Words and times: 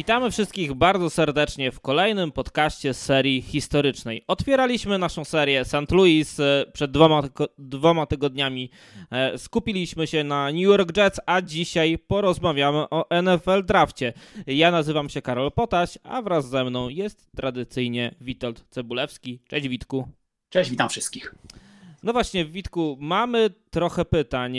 Witamy 0.00 0.30
wszystkich 0.30 0.74
bardzo 0.74 1.10
serdecznie 1.10 1.72
w 1.72 1.80
kolejnym 1.80 2.32
podcaście 2.32 2.94
serii 2.94 3.42
historycznej. 3.42 4.24
Otwieraliśmy 4.26 4.98
naszą 4.98 5.24
serię 5.24 5.64
St. 5.64 5.90
Louis 5.90 6.40
e, 6.40 6.64
przed 6.72 6.90
dwoma, 6.90 7.22
dwoma 7.58 8.06
tygodniami. 8.06 8.70
E, 9.10 9.38
skupiliśmy 9.38 10.06
się 10.06 10.24
na 10.24 10.46
New 10.46 10.60
York 10.60 10.96
Jets, 10.96 11.20
a 11.26 11.42
dzisiaj 11.42 11.98
porozmawiamy 11.98 12.78
o 12.78 13.06
NFL 13.22 13.64
Drafcie. 13.64 14.12
Ja 14.46 14.70
nazywam 14.70 15.08
się 15.08 15.22
Karol 15.22 15.52
Potaś, 15.52 15.98
a 16.02 16.22
wraz 16.22 16.48
ze 16.48 16.64
mną 16.64 16.88
jest 16.88 17.30
tradycyjnie 17.36 18.14
Witold 18.20 18.64
Cebulewski. 18.70 19.42
Cześć 19.48 19.68
Witku. 19.68 20.08
Cześć, 20.48 20.70
witam 20.70 20.88
wszystkich. 20.88 21.34
No 22.02 22.12
właśnie, 22.12 22.44
Witku, 22.44 22.96
mamy 23.00 23.50
trochę 23.70 24.04
pytań. 24.04 24.58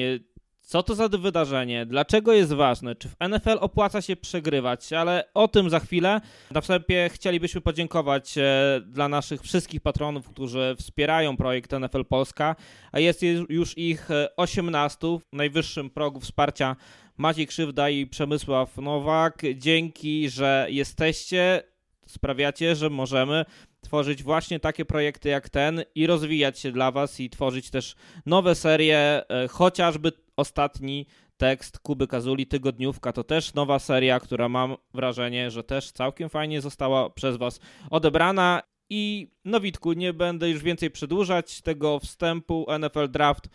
Co 0.62 0.84
to 0.84 0.96
za 0.96 1.08
wydarzenie? 1.10 1.86
Dlaczego 1.86 2.34
jest 2.34 2.54
ważne? 2.54 2.96
Czy 2.96 3.10
w 3.10 3.16
NFL 3.30 3.58
opłaca 3.60 4.02
się 4.02 4.16
przegrywać? 4.16 4.94
Ale 4.94 5.24
o 5.34 5.48
tym 5.48 5.70
za 5.70 5.80
chwilę. 5.80 6.22
Na 6.52 6.62
wstępie 6.62 7.10
chcielibyśmy 7.14 7.62
podziękować 7.62 8.38
e, 8.38 8.82
dla 8.86 9.08
naszych 9.08 9.42
wszystkich 9.42 9.82
patronów, 9.82 10.30
którzy 10.30 10.76
wspierają 10.80 11.38
projekt 11.38 11.72
NFL 11.72 12.06
Polska, 12.06 12.56
a 12.92 13.00
jest 13.00 13.22
już 13.50 13.78
ich 13.78 14.10
18 14.38 15.08
e, 15.08 15.20
w 15.20 15.36
najwyższym 15.36 15.90
progu 15.90 16.20
wsparcia. 16.20 16.76
Maciej 17.18 17.48
Krzywda 17.48 17.90
i 17.90 18.08
Przemysław 18.08 18.78
Nowak. 18.78 19.42
Dzięki, 19.56 20.30
że 20.30 20.68
jesteście 20.70 21.64
sprawiacie, 22.08 22.76
że 22.76 22.90
możemy 22.90 23.46
tworzyć 23.82 24.24
właśnie 24.24 24.60
takie 24.60 24.86
projekty 24.86 25.30
jak 25.30 25.50
ten 25.50 25.84
i 25.96 26.08
rozwijać 26.08 26.60
się 26.60 26.72
dla 26.72 26.92
Was 26.92 27.20
i 27.20 27.30
tworzyć 27.30 27.70
też 27.70 27.96
nowe 28.26 28.56
serie, 28.56 29.24
e, 29.30 29.48
chociażby 29.48 30.12
ostatni 30.38 31.06
tekst 31.38 31.80
Kuby 31.80 32.08
Kazuli, 32.08 32.48
Tygodniówka, 32.48 33.14
to 33.14 33.24
też 33.24 33.54
nowa 33.54 33.80
seria, 33.80 34.20
która 34.20 34.50
mam 34.50 34.76
wrażenie, 34.94 35.52
że 35.52 35.64
też 35.64 35.92
całkiem 35.92 36.30
fajnie 36.30 36.62
została 36.62 37.10
przez 37.10 37.38
Was 37.38 37.60
odebrana. 37.90 38.62
I 38.90 39.32
no 39.46 39.60
Witku, 39.60 39.94
nie 39.94 40.14
będę 40.14 40.50
już 40.50 40.64
więcej 40.64 40.92
przedłużać 40.92 41.62
tego 41.62 42.00
wstępu 42.00 42.66
NFL 42.80 43.12
Draft. 43.12 43.50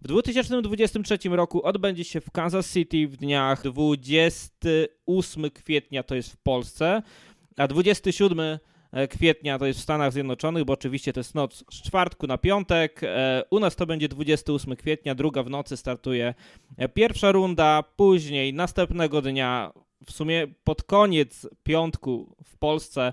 W 0.00 0.08
2023 0.08 1.18
roku 1.28 1.66
odbędzie 1.66 2.04
się 2.04 2.20
w 2.20 2.30
Kansas 2.30 2.72
City 2.72 3.08
w 3.08 3.16
dniach 3.16 3.62
28 3.62 5.50
kwietnia, 5.50 6.02
to 6.02 6.14
jest 6.14 6.32
w 6.32 6.36
Polsce, 6.36 7.02
a 7.56 7.68
27 7.68 8.40
E, 8.40 8.58
kwietnia 9.10 9.58
to 9.58 9.66
jest 9.66 9.80
w 9.80 9.82
Stanach 9.82 10.12
Zjednoczonych, 10.12 10.64
bo 10.64 10.72
oczywiście 10.72 11.12
to 11.12 11.20
jest 11.20 11.34
noc 11.34 11.64
z 11.70 11.82
czwartku 11.82 12.26
na 12.26 12.38
piątek. 12.38 13.00
E, 13.02 13.42
u 13.50 13.60
nas 13.60 13.76
to 13.76 13.86
będzie 13.86 14.08
28 14.08 14.76
kwietnia, 14.76 15.14
druga 15.14 15.42
w 15.42 15.50
nocy 15.50 15.76
startuje 15.76 16.34
e, 16.76 16.88
pierwsza 16.88 17.32
runda, 17.32 17.84
później 17.96 18.54
następnego 18.54 19.22
dnia 19.22 19.72
w 20.06 20.12
sumie 20.12 20.46
pod 20.64 20.82
koniec 20.82 21.48
piątku 21.62 22.36
w 22.44 22.56
Polsce 22.56 23.12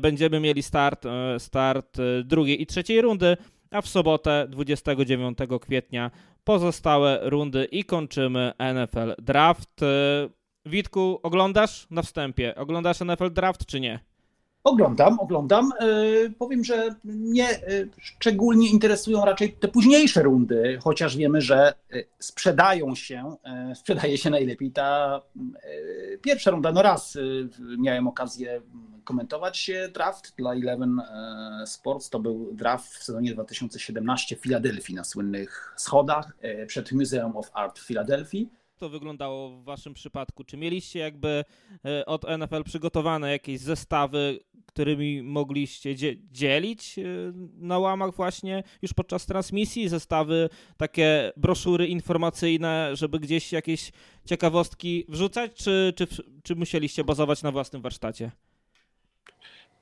będziemy 0.00 0.40
mieli 0.40 0.62
start, 0.62 1.04
start 1.38 1.98
drugiej 2.24 2.62
i 2.62 2.66
trzeciej 2.66 3.00
rundy, 3.00 3.36
a 3.70 3.82
w 3.82 3.88
sobotę 3.88 4.46
29 4.48 5.38
kwietnia 5.60 6.10
pozostałe 6.44 7.20
rundy 7.22 7.64
i 7.64 7.84
kończymy 7.84 8.52
NFL 8.74 9.14
Draft. 9.18 9.80
Witku, 10.66 11.20
oglądasz 11.22 11.86
na 11.90 12.02
wstępie? 12.02 12.54
Oglądasz 12.54 13.00
NFL 13.00 13.30
Draft 13.32 13.66
czy 13.66 13.80
nie? 13.80 14.00
Oglądam, 14.64 15.20
oglądam. 15.20 15.72
E, 15.78 15.86
powiem, 16.38 16.64
że 16.64 16.94
mnie 17.04 17.48
e, 17.50 17.60
szczególnie 18.00 18.70
interesują 18.70 19.24
raczej 19.24 19.52
te 19.52 19.68
późniejsze 19.68 20.22
rundy, 20.22 20.78
chociaż 20.82 21.16
wiemy, 21.16 21.40
że 21.40 21.68
e, 21.68 21.74
sprzedają 22.18 22.94
się, 22.94 23.36
sprzedaje 23.74 24.18
się 24.18 24.30
najlepiej 24.30 24.70
ta 24.70 25.20
pierwsza 26.22 26.50
runda. 26.50 26.72
No 26.72 26.82
raz 26.82 27.18
miałem 27.78 28.08
okazję 28.08 28.62
komentować 29.04 29.70
draft 29.94 30.34
dla 30.36 30.52
Eleven 30.52 31.00
Sports. 31.66 32.10
To 32.10 32.20
był 32.20 32.52
draft 32.52 32.94
w 32.94 33.04
sezonie 33.04 33.34
2017 33.34 34.36
w 34.36 34.40
Filadelfii 34.40 34.94
na 34.94 35.04
słynnych 35.04 35.74
schodach 35.76 36.36
przed 36.66 36.92
Museum 36.92 37.36
of 37.36 37.50
Art 37.54 37.78
w 37.78 37.86
Filadelfii 37.86 38.48
to 38.78 38.88
wyglądało 38.88 39.50
w 39.50 39.64
waszym 39.64 39.94
przypadku? 39.94 40.44
Czy 40.44 40.56
mieliście 40.56 40.98
jakby 40.98 41.44
od 42.06 42.24
NFL 42.38 42.64
przygotowane 42.64 43.30
jakieś 43.30 43.60
zestawy, 43.60 44.40
którymi 44.66 45.22
mogliście 45.22 45.96
dzielić 46.32 46.98
y, 46.98 47.32
na 47.56 47.78
łamach 47.78 48.14
właśnie 48.14 48.62
już 48.82 48.92
podczas 48.92 49.26
transmisji, 49.26 49.88
zestawy, 49.88 50.48
takie 50.76 51.32
broszury 51.36 51.86
informacyjne, 51.86 52.90
żeby 52.92 53.20
gdzieś 53.20 53.52
jakieś 53.52 53.92
ciekawostki 54.24 55.04
wrzucać, 55.08 55.54
czy, 55.54 55.92
czy, 55.96 56.06
czy 56.42 56.54
musieliście 56.54 57.04
bazować 57.04 57.42
na 57.42 57.52
własnym 57.52 57.82
warsztacie? 57.82 58.30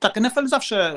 Tak, 0.03 0.21
NFL 0.21 0.47
zawsze 0.47 0.95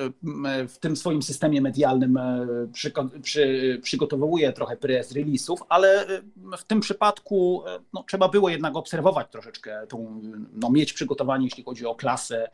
w 0.69 0.79
tym 0.79 0.97
swoim 0.97 1.23
systemie 1.23 1.61
medialnym 1.61 2.17
e, 2.17 2.47
przy, 2.73 2.93
przy, 3.23 3.79
przygotowuje 3.83 4.53
trochę 4.53 4.77
press 4.77 5.13
release'ów, 5.13 5.57
ale 5.69 6.07
e, 6.07 6.23
w 6.59 6.65
tym 6.65 6.81
przypadku 6.81 7.63
e, 7.67 7.81
no, 7.93 8.05
trzeba 8.09 8.29
było 8.29 8.49
jednak 8.49 8.77
obserwować 8.77 9.27
troszeczkę, 9.31 9.87
tą, 9.89 10.21
no, 10.53 10.71
mieć 10.71 10.93
przygotowanie, 10.93 11.45
jeśli 11.45 11.65
chodzi 11.65 11.87
o 11.87 11.95
klasę 11.95 12.51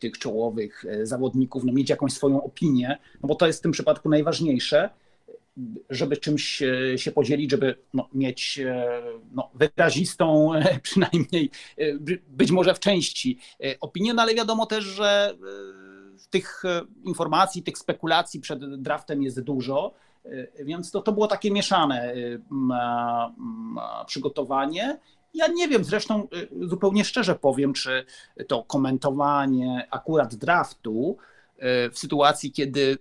tych 0.00 0.18
czołowych 0.18 0.84
zawodników, 1.02 1.64
no, 1.64 1.72
mieć 1.72 1.90
jakąś 1.90 2.12
swoją 2.12 2.42
opinię, 2.42 2.98
no 3.22 3.28
bo 3.28 3.34
to 3.34 3.46
jest 3.46 3.58
w 3.58 3.62
tym 3.62 3.72
przypadku 3.72 4.08
najważniejsze 4.08 4.90
żeby 5.90 6.16
czymś 6.16 6.62
się 6.96 7.12
podzielić, 7.12 7.50
żeby 7.50 7.76
no, 7.94 8.08
mieć 8.14 8.60
no, 9.32 9.50
wyrazistą, 9.54 10.50
przynajmniej 10.82 11.50
być 12.28 12.50
może 12.50 12.74
w 12.74 12.80
części 12.80 13.38
opinię, 13.80 14.14
no 14.14 14.22
ale 14.22 14.34
wiadomo 14.34 14.66
też, 14.66 14.84
że 14.84 15.34
tych 16.30 16.62
informacji, 17.04 17.62
tych 17.62 17.78
spekulacji 17.78 18.40
przed 18.40 18.82
draftem 18.82 19.22
jest 19.22 19.40
dużo, 19.40 19.94
więc 20.58 20.90
to, 20.90 21.02
to 21.02 21.12
było 21.12 21.26
takie 21.26 21.50
mieszane 21.50 22.14
przygotowanie. 24.06 24.98
Ja 25.34 25.46
nie 25.46 25.68
wiem, 25.68 25.84
zresztą 25.84 26.28
zupełnie 26.60 27.04
szczerze 27.04 27.34
powiem, 27.34 27.72
czy 27.72 28.04
to 28.48 28.62
komentowanie 28.62 29.88
akurat 29.90 30.34
draftu 30.34 31.16
w 31.92 31.98
sytuacji, 31.98 32.52
kiedy 32.52 32.98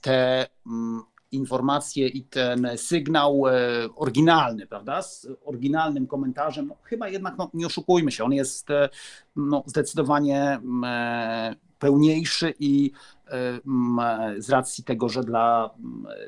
te 0.00 0.46
mm, 0.66 1.02
informacje 1.32 2.08
i 2.08 2.22
ten 2.24 2.68
sygnał 2.76 3.46
e, 3.46 3.52
oryginalny, 3.96 4.66
prawda, 4.66 5.02
z 5.02 5.28
oryginalnym 5.44 6.06
komentarzem, 6.06 6.66
no, 6.66 6.76
chyba 6.82 7.08
jednak, 7.08 7.38
no, 7.38 7.50
nie 7.54 7.66
oszukujmy 7.66 8.12
się, 8.12 8.24
on 8.24 8.32
jest 8.32 8.70
e, 8.70 8.88
no, 9.36 9.62
zdecydowanie 9.66 10.42
mm, 10.42 10.84
e, 10.84 11.56
pełniejszy 11.78 12.54
i 12.58 12.90
mm, 13.30 14.42
z 14.42 14.50
racji 14.50 14.84
tego, 14.84 15.08
że 15.08 15.24
dla 15.24 15.70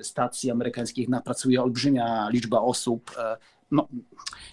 stacji 0.03 0.51
amerykańskich 0.51 1.09
pracuje 1.25 1.63
olbrzymia 1.63 2.29
liczba 2.29 2.61
osób, 2.61 3.11
no, 3.75 3.89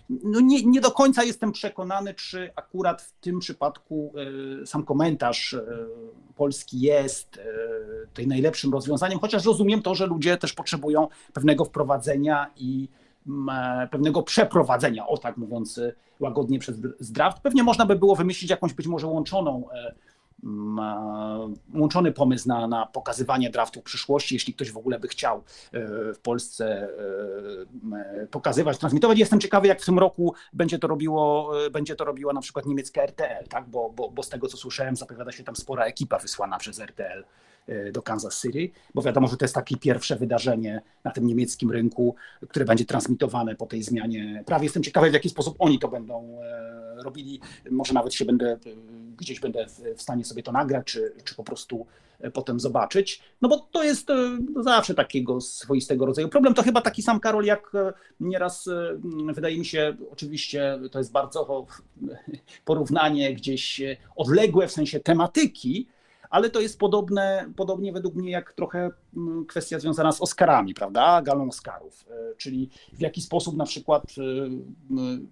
no 0.09 0.39
nie, 0.39 0.63
nie, 0.63 0.81
do 0.81 0.91
końca 0.91 1.23
jestem 1.23 1.51
przekonany, 1.51 2.13
czy 2.13 2.51
akurat 2.55 3.01
w 3.01 3.11
tym 3.11 3.39
przypadku 3.39 4.13
e, 4.61 4.65
sam 4.65 4.83
komentarz 4.83 5.53
e, 5.53 5.63
polski 6.35 6.79
jest 6.79 7.37
e, 7.37 7.43
tej 8.13 8.27
najlepszym 8.27 8.73
rozwiązaniem, 8.73 9.19
chociaż 9.19 9.45
rozumiem 9.45 9.81
to, 9.81 9.95
że 9.95 10.05
ludzie 10.05 10.37
też 10.37 10.53
potrzebują 10.53 11.07
pewnego 11.33 11.65
wprowadzenia 11.65 12.51
i 12.55 12.89
pewnego 13.91 14.23
przeprowadzenia, 14.23 15.07
o 15.07 15.17
tak 15.17 15.37
mówiąc 15.37 15.79
łagodnie 16.19 16.59
przez 16.59 16.79
draft. 17.11 17.39
Pewnie 17.41 17.63
można 17.63 17.85
by 17.85 17.95
było 17.95 18.15
wymyślić 18.15 18.51
jakąś 18.51 18.73
być 18.73 18.87
może 18.87 19.07
łączoną 19.07 19.67
łączony 21.73 22.11
pomysł 22.11 22.47
na, 22.47 22.67
na 22.67 22.85
pokazywanie 22.85 23.49
draftu 23.49 23.81
w 23.81 23.83
przyszłości, 23.83 24.35
jeśli 24.35 24.53
ktoś 24.53 24.71
w 24.71 24.77
ogóle 24.77 24.99
by 24.99 25.07
chciał 25.07 25.37
e, 25.37 26.13
w 26.13 26.19
Polsce 26.19 26.89
e, 28.23 28.27
pokazywać, 28.27 28.77
transmitować. 28.77 29.19
Jestem 29.19 29.39
ciekawy, 29.39 29.67
jak 29.67 29.81
w 29.81 29.85
tym 29.85 29.99
roku 29.99 30.33
będzie 30.53 30.79
to 30.79 30.87
robiło, 30.87 31.51
e, 31.65 31.69
będzie 31.69 31.95
to 31.95 32.05
robiła 32.05 32.33
na 32.33 32.41
przykład 32.41 32.65
niemiecka 32.65 33.01
RTL, 33.01 33.47
tak? 33.49 33.69
bo, 33.69 33.89
bo, 33.89 34.09
bo 34.09 34.23
z 34.23 34.29
tego 34.29 34.47
co 34.47 34.57
słyszałem, 34.57 34.95
zapowiada 34.95 35.31
się 35.31 35.43
tam 35.43 35.55
spora 35.55 35.85
ekipa 35.85 36.17
wysłana 36.19 36.57
przez 36.57 36.79
RTL 36.79 37.23
do 37.91 38.01
Kansas 38.01 38.41
City, 38.41 38.69
bo 38.93 39.01
wiadomo, 39.01 39.27
że 39.27 39.37
to 39.37 39.45
jest 39.45 39.55
takie 39.55 39.77
pierwsze 39.77 40.15
wydarzenie 40.15 40.81
na 41.03 41.11
tym 41.11 41.27
niemieckim 41.27 41.71
rynku, 41.71 42.15
które 42.49 42.65
będzie 42.65 42.85
transmitowane 42.85 43.55
po 43.55 43.65
tej 43.65 43.83
zmianie 43.83 44.43
prawie. 44.45 44.63
Jestem 44.63 44.83
ciekawy, 44.83 45.09
w 45.09 45.13
jaki 45.13 45.29
sposób 45.29 45.55
oni 45.59 45.79
to 45.79 45.87
będą 45.87 46.39
robili. 47.03 47.39
Może 47.71 47.93
nawet 47.93 48.13
się 48.13 48.25
będę, 48.25 48.57
gdzieś 49.17 49.39
będę 49.39 49.65
w 49.95 50.01
stanie 50.01 50.25
sobie 50.25 50.43
to 50.43 50.51
nagrać, 50.51 50.85
czy, 50.85 51.13
czy 51.23 51.35
po 51.35 51.43
prostu 51.43 51.85
potem 52.33 52.59
zobaczyć. 52.59 53.21
No 53.41 53.49
bo 53.49 53.57
to 53.71 53.83
jest 53.83 54.09
e, 54.09 54.37
zawsze 54.55 54.93
takiego 54.93 55.41
swoistego 55.41 56.05
rodzaju 56.05 56.29
problem. 56.29 56.53
To 56.53 56.63
chyba 56.63 56.81
taki 56.81 57.01
sam 57.01 57.19
Karol, 57.19 57.45
jak 57.45 57.75
e, 57.75 57.93
nieraz 58.19 58.67
e, 58.67 58.99
wydaje 59.33 59.57
mi 59.57 59.65
się, 59.65 59.95
oczywiście 60.11 60.79
to 60.91 60.99
jest 60.99 61.11
bardzo 61.11 61.65
porównanie 62.65 63.33
gdzieś 63.33 63.81
odległe 64.15 64.67
w 64.67 64.71
sensie 64.71 64.99
tematyki, 64.99 65.87
ale 66.31 66.49
to 66.49 66.61
jest 66.61 66.79
podobne, 66.79 67.45
podobnie 67.55 67.93
według 67.93 68.15
mnie 68.15 68.31
jak 68.31 68.53
trochę 68.53 68.89
mm, 69.17 69.45
kwestia 69.45 69.79
związana 69.79 70.11
z 70.11 70.21
Oscarami, 70.21 70.73
prawda? 70.73 71.21
Galą 71.21 71.47
Oscarów, 71.47 72.05
e, 72.09 72.35
czyli 72.35 72.69
w 72.93 73.01
jaki 73.01 73.21
sposób 73.21 73.57
na 73.57 73.65
przykład 73.65 74.03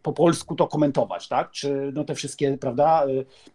po 0.01 0.13
polsku 0.13 0.55
to 0.55 0.67
komentować, 0.67 1.27
tak? 1.27 1.51
Czy 1.51 1.91
no 1.95 2.03
te 2.03 2.15
wszystkie, 2.15 2.57
prawda, 2.57 3.05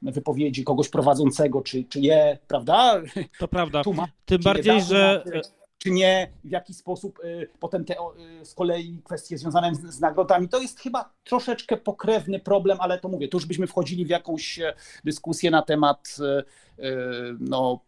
wypowiedzi 0.03 0.65
kogoś 0.65 0.89
prowadzącego, 0.89 1.63
czy, 1.63 1.85
czy 1.85 2.01
je, 2.01 2.39
prawda? 2.49 3.03
To 3.39 3.49
prawda. 3.49 3.83
Tym 4.27 4.43
bardziej, 4.43 4.83
że 4.83 5.25
czy 5.85 5.91
nie, 5.91 6.31
w 6.45 6.51
jaki 6.51 6.75
sposób 6.75 7.21
y, 7.25 7.49
potem 7.61 7.85
te 7.85 7.95
y, 7.95 8.45
z 8.45 8.55
kolei 8.55 9.01
kwestie 9.05 9.39
związane 9.39 9.75
z, 9.75 10.01
nagrodami, 10.01 10.49
to 10.49 10.61
jest 10.61 10.81
chyba 10.81 11.11
troszeczkę 11.25 11.77
pokrewny 11.77 12.41
problem, 12.41 12.79
ale 12.81 12.99
to 12.99 13.09
mówię, 13.09 13.29
tu 13.29 13.37
już 13.37 13.47
byśmy 13.47 13.67
wchodzili 13.67 14.05
w 14.05 14.09
jakąś 14.09 14.59
e, 14.59 14.75
dyskusję 15.05 15.51
na 15.51 15.63
temat 15.63 16.17
y, 16.79 16.85
no, 17.41 17.81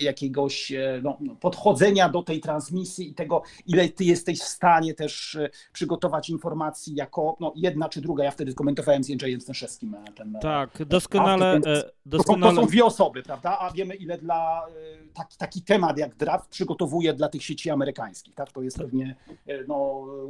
jakiegoś 0.00 0.72
e, 0.72 1.00
no, 1.02 1.16
no, 1.20 1.34
podchodzenia 1.34 2.08
do 2.08 2.22
tej 2.22 2.40
transmisji 2.40 3.10
i 3.10 3.14
tego, 3.14 3.42
ile 3.66 3.88
ty 3.88 4.04
jesteś 4.04 4.40
w 4.40 4.44
stanie 4.44 4.94
też 4.94 5.34
e, 5.34 5.50
przygotować 5.72 6.30
informacji 6.30 6.94
jako 6.94 7.36
no, 7.40 7.52
jedna 7.56 7.88
czy 7.88 8.00
druga. 8.00 8.24
Ja 8.24 8.30
wtedy 8.30 8.54
komentowałem 8.54 9.04
z 9.04 9.08
Jędrzejem 9.08 9.40
Stęszewskim 9.40 9.94
e, 9.94 10.12
ten 10.12 10.38
Tak, 10.42 10.84
doskonale. 10.84 11.60
doskonale... 12.06 12.54
To, 12.54 12.60
są 12.60 12.66
dwie 12.66 12.84
osoby, 12.84 13.22
prawda? 13.22 13.58
A 13.58 13.70
wiemy, 13.70 13.94
ile 13.94 14.18
dla 14.18 14.66
taki, 15.14 15.36
taki 15.36 15.62
temat 15.62 15.98
jak 15.98 16.16
draft 16.16 16.50
przygotowuje 16.50 17.14
dla 17.14 17.28
tych 17.28 17.44
sieci 17.44 17.70
amerykańskich. 17.70 18.34
Tak? 18.34 18.52
To 18.52 18.62
jest 18.62 18.76
tak. 18.76 18.86
pewnie 18.86 19.16
no, 19.68 19.76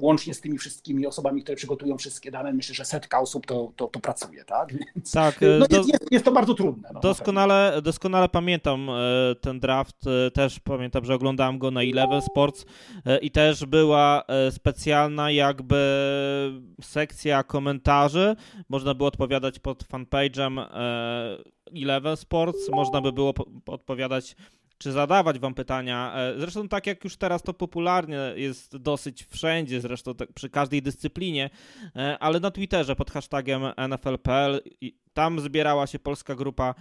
łącznie 0.00 0.34
z 0.34 0.40
tymi 0.40 0.58
wszystkimi 0.58 1.06
osobami, 1.06 1.42
które 1.42 1.56
przygotują 1.56 1.98
wszystkie 1.98 2.30
dane, 2.30 2.52
myślę, 2.52 2.74
że 2.74 2.84
setka 2.84 3.20
osób 3.20 3.46
to, 3.46 3.72
to, 3.76 3.86
to 3.86 4.00
pracuje. 4.00 4.44
Tak, 4.44 4.72
Więc, 4.94 5.12
tak 5.12 5.40
no, 5.60 5.66
do... 5.66 5.76
jest, 5.76 5.88
jest, 5.88 6.12
jest, 6.12 6.24
to 6.24 6.32
bardzo 6.32 6.54
trudne. 6.54 6.90
No, 6.94 7.00
doskonale, 7.00 7.80
doskonale 7.82 8.28
pamiętam 8.28 8.90
ten 9.34 9.60
draft, 9.60 10.06
e, 10.06 10.30
też 10.30 10.60
pamiętam, 10.60 11.04
że 11.04 11.14
oglądałem 11.14 11.58
go 11.58 11.70
na 11.70 11.82
Eleven 11.82 12.22
Sports 12.22 12.66
e, 13.06 13.18
i 13.18 13.30
też 13.30 13.64
była 13.64 14.22
e, 14.28 14.50
specjalna 14.50 15.30
jakby 15.30 15.80
sekcja 16.82 17.42
komentarzy. 17.42 18.36
Można 18.68 18.94
było 18.94 19.08
odpowiadać 19.08 19.58
pod 19.58 19.84
fanpage'em 19.84 20.66
Eleven 21.76 22.16
Sports, 22.16 22.68
można 22.68 23.00
by 23.00 23.12
było 23.12 23.34
odpowiadać 23.66 24.36
czy 24.78 24.92
zadawać 24.92 25.38
wam 25.38 25.54
pytania. 25.54 26.14
Zresztą 26.38 26.68
tak 26.68 26.86
jak 26.86 27.04
już 27.04 27.16
teraz 27.16 27.42
to 27.42 27.54
popularnie 27.54 28.18
jest 28.36 28.76
dosyć 28.76 29.24
wszędzie, 29.24 29.80
zresztą 29.80 30.14
tak 30.14 30.32
przy 30.32 30.50
każdej 30.50 30.82
dyscyplinie, 30.82 31.50
ale 32.20 32.40
na 32.40 32.50
Twitterze 32.50 32.96
pod 32.96 33.10
hashtagiem 33.10 33.62
NFL.pl 33.88 34.60
tam 35.12 35.40
zbierała 35.40 35.86
się 35.86 35.98
polska 35.98 36.34
grupa 36.34 36.74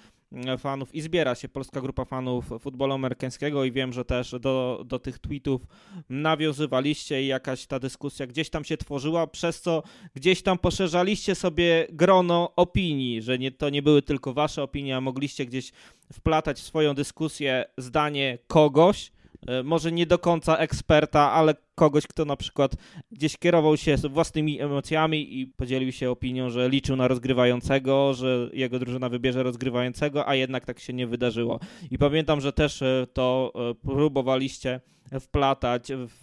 fanów 0.58 0.96
i 0.96 1.02
zbiera 1.02 1.36
się 1.36 1.50
polska 1.50 1.82
grupa 1.82 2.06
fanów 2.06 2.46
futbolu 2.60 2.94
amerykańskiego 2.94 3.64
i 3.64 3.72
wiem, 3.72 3.94
że 3.94 4.06
też 4.06 4.36
do, 4.40 4.84
do 4.86 5.00
tych 5.00 5.20
tweetów 5.20 5.62
nawiązywaliście 6.10 7.24
i 7.24 7.28
jakaś 7.28 7.68
ta 7.68 7.80
dyskusja 7.80 8.28
gdzieś 8.28 8.50
tam 8.50 8.64
się 8.64 8.78
tworzyła, 8.78 9.28
przez 9.28 9.62
co 9.62 9.84
gdzieś 10.16 10.42
tam 10.42 10.58
poszerzaliście 10.58 11.36
sobie 11.36 11.88
grono 11.90 12.56
opinii, 12.56 13.22
że 13.22 13.40
nie, 13.40 13.52
to 13.52 13.70
nie 13.70 13.82
były 13.82 14.02
tylko 14.02 14.34
wasze 14.34 14.64
opinie, 14.64 14.98
a 14.98 15.02
mogliście 15.02 15.46
gdzieś 15.46 15.72
wplatać 16.14 16.58
w 16.58 16.64
swoją 16.64 16.94
dyskusję 16.94 17.66
zdanie 17.78 18.38
kogoś, 18.48 19.12
E, 19.48 19.64
może 19.64 19.92
nie 19.92 20.06
do 20.06 20.20
końca 20.20 20.58
eksperta, 20.58 21.32
ale 21.32 21.56
kogoś, 21.80 22.08
kto 22.08 22.26
na 22.26 22.36
przykład 22.36 22.76
gdzieś 23.12 23.38
kierował 23.38 23.78
się 23.78 23.96
własnymi 23.98 24.62
emocjami 24.62 25.40
i 25.40 25.48
podzielił 25.48 25.92
się 25.92 26.12
opinią, 26.12 26.50
że 26.50 26.70
liczył 26.70 26.96
na 26.96 27.08
rozgrywającego, 27.08 28.14
że 28.14 28.50
jego 28.54 28.80
drużyna 28.80 29.10
wybierze 29.10 29.44
rozgrywającego, 29.44 30.28
a 30.28 30.36
jednak 30.36 30.66
tak 30.66 30.80
się 30.80 30.94
nie 30.94 31.08
wydarzyło. 31.08 31.60
I 31.92 31.98
pamiętam, 31.98 32.42
że 32.42 32.54
też 32.54 32.82
e, 32.82 33.08
to 33.14 33.54
e, 33.56 33.76
próbowaliście 33.88 34.82
wplatać 35.20 35.88
w, 35.92 36.20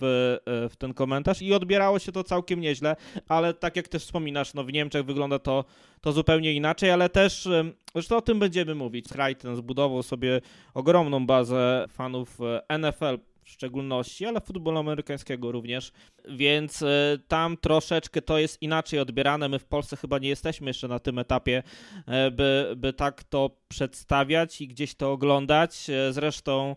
w 0.70 0.76
ten 0.79 0.94
komentarz 0.94 1.43
i 1.43 1.55
odbierało 1.55 1.99
się 1.99 2.12
to 2.12 2.25
całkiem 2.25 2.61
nieźle, 2.61 2.97
ale 3.29 3.55
tak 3.55 3.76
jak 3.76 3.88
też 3.88 4.03
wspominasz, 4.03 4.55
no 4.55 4.64
w 4.64 4.73
Niemczech 4.73 5.05
wygląda 5.05 5.38
to, 5.38 5.64
to 6.00 6.12
zupełnie 6.12 6.53
inaczej, 6.53 6.91
ale 6.91 7.08
też, 7.08 7.49
zresztą 7.94 8.17
o 8.17 8.23
tym 8.23 8.38
będziemy 8.38 8.75
mówić. 8.75 9.08
Crichton 9.08 9.56
zbudował 9.56 10.03
sobie 10.03 10.41
ogromną 10.75 11.26
bazę 11.26 11.87
fanów 11.88 12.38
NFL 12.79 13.19
w 13.46 13.50
szczególności, 13.50 14.26
ale 14.26 14.40
futbolu 14.40 14.78
amerykańskiego 14.78 15.52
również, 15.52 15.93
więc 16.28 16.82
e, 16.82 17.19
tam 17.28 17.56
troszeczkę 17.56 18.22
to 18.22 18.38
jest 18.38 18.62
inaczej 18.62 19.00
odbierane. 19.00 19.48
My 19.48 19.58
w 19.58 19.64
Polsce 19.64 19.96
chyba 19.96 20.19
nie 20.19 20.28
jesteśmy 20.28 20.66
jeszcze 20.66 20.88
na 20.88 20.98
tym 20.98 21.19
etapie, 21.19 21.62
e, 22.06 22.31
by, 22.31 22.75
by 22.76 22.93
tak 22.93 23.25
to 23.25 23.50
przedstawiać 23.69 24.60
i 24.60 24.69
gdzieś 24.69 24.94
to 24.94 25.12
oglądać. 25.12 25.90
E, 25.90 26.12
zresztą 26.12 26.76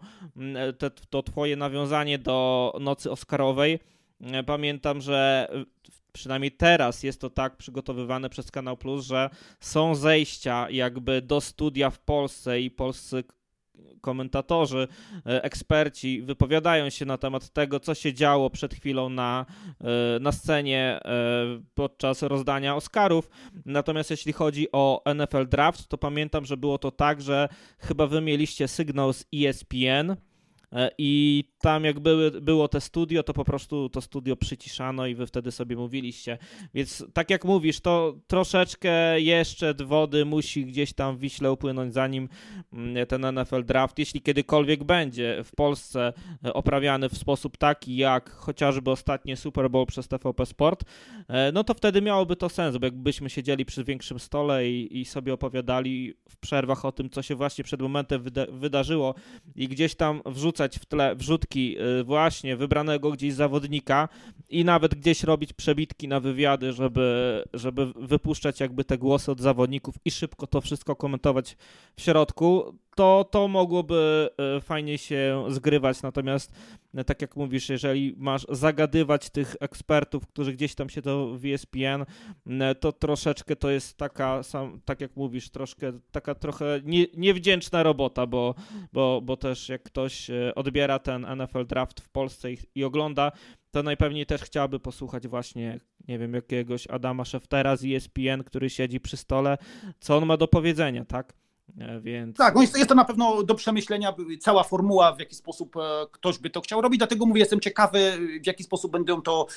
te, 0.77 0.89
to 0.89 1.24
twoje 1.24 1.56
nawiązanie 1.56 2.19
do 2.19 2.74
Nocy 2.80 3.12
Oscarowej, 3.12 3.80
pamiętam, 4.45 5.01
że 5.01 5.48
przynajmniej 6.12 6.51
teraz 6.51 7.04
jest 7.04 7.21
to 7.21 7.30
tak 7.30 7.57
przygotowywane 7.57 8.30
przez 8.30 8.51
Kanał 8.51 8.77
Plus, 8.77 9.06
że 9.06 9.30
są 9.60 9.95
zejścia 9.95 10.69
jakby 10.69 11.21
do 11.21 11.42
studia 11.42 11.89
w 11.89 12.00
Polsce 12.00 12.62
i 12.62 12.71
polscy 12.71 13.24
komentatorzy, 14.02 14.88
e, 15.26 15.44
eksperci 15.44 16.22
wypowiadają 16.22 16.90
się 16.90 17.06
na 17.06 17.18
temat 17.18 17.50
tego, 17.50 17.80
co 17.80 17.96
się 17.96 18.14
działo 18.14 18.50
przed 18.50 18.74
chwilą 18.74 19.10
na, 19.10 19.46
e, 19.81 20.20
na 20.20 20.31
scenie 20.31 21.00
e, 21.06 21.10
podczas 21.74 22.22
rozdania 22.22 22.76
Oscarów. 22.76 23.30
Natomiast 23.66 24.12
jeśli 24.12 24.34
chodzi 24.34 24.68
o 24.72 25.02
NFL 25.16 25.48
Draft, 25.48 25.88
to 25.88 25.98
pamiętam, 25.98 26.46
że 26.46 26.58
było 26.58 26.78
to 26.78 26.92
tak, 26.92 27.22
że 27.22 27.50
chyba 27.80 28.08
wy 28.08 28.22
mieliście 28.22 28.68
sygnał 28.68 29.14
z 29.14 29.26
ESPN 29.36 30.16
i 30.98 31.44
tam 31.62 31.83
jak 31.83 32.00
były, 32.00 32.31
było 32.42 32.68
te 32.68 32.81
studio, 32.81 33.24
to 33.24 33.33
po 33.33 33.45
prostu 33.45 33.89
to 33.89 34.01
studio 34.01 34.36
przyciszano 34.36 35.07
i 35.07 35.16
wy 35.16 35.27
wtedy 35.27 35.51
sobie 35.51 35.75
mówiliście. 35.75 36.38
Więc 36.74 37.06
tak 37.13 37.30
jak 37.30 37.45
mówisz, 37.45 37.80
to 37.80 38.16
troszeczkę 38.27 39.21
jeszcze 39.21 39.74
wody 39.74 40.25
musi 40.25 40.66
gdzieś 40.66 40.94
tam 40.94 41.18
w 41.18 41.19
Wiśle 41.19 41.51
upłynąć, 41.51 41.94
zanim 41.94 42.30
mm, 42.74 43.07
ten 43.07 43.21
NFL 43.33 43.63
Draft, 43.66 44.00
jeśli 44.00 44.21
kiedykolwiek 44.21 44.83
będzie 44.83 45.42
w 45.44 45.56
Polsce 45.56 46.13
e, 46.45 46.54
oprawiany 46.54 47.10
w 47.10 47.18
sposób 47.18 47.57
taki, 47.57 47.95
jak 47.95 48.30
chociażby 48.30 48.92
ostatnie 48.92 49.38
Super 49.38 49.69
Bowl 49.69 49.86
przez 49.86 50.07
TVP 50.07 50.45
Sport, 50.45 50.83
e, 51.27 51.51
no 51.51 51.63
to 51.63 51.74
wtedy 51.74 52.01
miałoby 52.01 52.36
to 52.36 52.50
sens, 52.50 52.77
bo 52.77 52.86
jakbyśmy 52.86 53.30
siedzieli 53.30 53.66
przy 53.66 53.83
większym 53.83 54.19
stole 54.19 54.69
i, 54.69 55.00
i 55.00 55.06
sobie 55.06 55.33
opowiadali 55.33 56.13
w 56.30 56.38
przerwach 56.38 56.86
o 56.86 56.92
tym, 56.92 57.10
co 57.10 57.21
się 57.21 57.36
właśnie 57.36 57.63
przed 57.63 57.81
momentem 57.81 58.21
wyda 58.21 58.45
wydarzyło 58.51 59.16
i 59.56 59.68
gdzieś 59.68 59.95
tam 59.95 60.21
wrzucać 60.59 60.79
w 60.79 60.85
tle 60.85 61.15
wrzut 61.15 61.45
Y, 61.56 62.03
właśnie 62.03 62.56
wybranego 62.57 63.11
gdzieś 63.11 63.33
zawodnika 63.33 64.09
i 64.50 64.65
nawet 64.65 64.95
gdzieś 64.95 65.23
robić 65.23 65.53
przebitki 65.53 66.07
na 66.07 66.19
wywiady, 66.19 66.73
żeby, 66.73 67.44
żeby 67.54 67.94
wypuszczać 67.95 68.59
jakby 68.59 68.83
te 68.83 68.97
głosy 68.97 69.31
od 69.31 69.42
zawodników 69.42 69.95
i 70.06 70.11
szybko 70.11 70.47
to 70.47 70.61
wszystko 70.61 70.95
komentować 70.95 71.57
w 71.95 72.01
środku, 72.01 72.75
to, 72.99 73.25
to 73.31 73.47
mogłoby 73.47 74.29
y, 74.57 74.61
fajnie 74.61 74.97
się 74.97 75.45
zgrywać. 75.47 76.01
Natomiast, 76.01 76.53
y, 76.99 77.03
tak 77.03 77.21
jak 77.21 77.35
mówisz, 77.35 77.69
jeżeli 77.69 78.15
masz 78.18 78.45
zagadywać 78.49 79.29
tych 79.29 79.56
ekspertów, 79.59 80.27
którzy 80.27 80.53
gdzieś 80.53 80.75
tam 80.75 80.89
się 80.89 81.01
to 81.01 81.37
w 81.37 81.45
ESPN, 81.45 82.06
to 82.79 82.91
troszeczkę 82.91 83.56
to 83.56 83.69
jest 83.69 83.97
taka, 83.97 84.44
sam, 84.44 84.81
tak 84.85 85.01
jak 85.01 85.15
mówisz, 85.15 85.49
troszkę 85.49 85.94
taka 86.11 86.35
trochę 86.35 86.81
nie, 86.83 87.06
niewdzięczna 87.18 87.83
robota, 87.83 88.27
bo, 88.27 88.56
bo, 88.94 89.21
bo 89.21 89.37
też 89.37 89.69
jak 89.69 89.83
ktoś 89.83 90.27
odbiera 90.56 90.99
ten 90.99 91.25
NFL 91.35 91.65
draft 91.65 92.01
w 92.01 92.09
Polsce 92.09 92.51
i, 92.51 92.57
i 92.75 92.83
ogląda, 92.83 93.31
to 93.71 93.83
najpewniej 93.83 94.25
też 94.25 94.41
chciałaby 94.41 94.79
posłuchać 94.79 95.27
właśnie, 95.27 95.79
nie 96.07 96.19
wiem, 96.19 96.33
jakiegoś 96.33 96.87
Adama 96.87 97.25
Scheftera 97.25 97.75
z 97.75 97.85
ESPN, 97.85 98.44
który 98.45 98.69
siedzi 98.69 98.99
przy 98.99 99.18
stole, 99.18 99.57
co 99.99 100.18
on 100.18 100.25
ma 100.25 100.37
do 100.37 100.47
powiedzenia, 100.47 101.06
tak? 101.06 101.33
E, 101.78 101.99
więc... 101.99 102.38
Tak, 102.38 102.56
no 102.56 102.61
jest, 102.61 102.78
jest 102.78 102.90
to 102.90 102.95
na 102.95 103.06
pewno 103.06 103.44
do 103.44 103.56
przemyślenia 103.56 104.14
cała 104.40 104.64
formuła, 104.64 105.16
w 105.16 105.19
jaki 105.19 105.35
sposób 105.35 105.78
e, 105.78 105.80
ktoś 106.11 106.38
by 106.40 106.49
to 106.49 106.61
chciał 106.61 106.81
robić, 106.81 106.97
dlatego 106.97 107.26
mówię, 107.26 107.40
jestem 107.40 107.59
ciekawy, 107.59 108.18
w 108.44 108.47
jaki 108.47 108.64
sposób 108.64 108.92
będą 108.92 109.21
to 109.21 109.47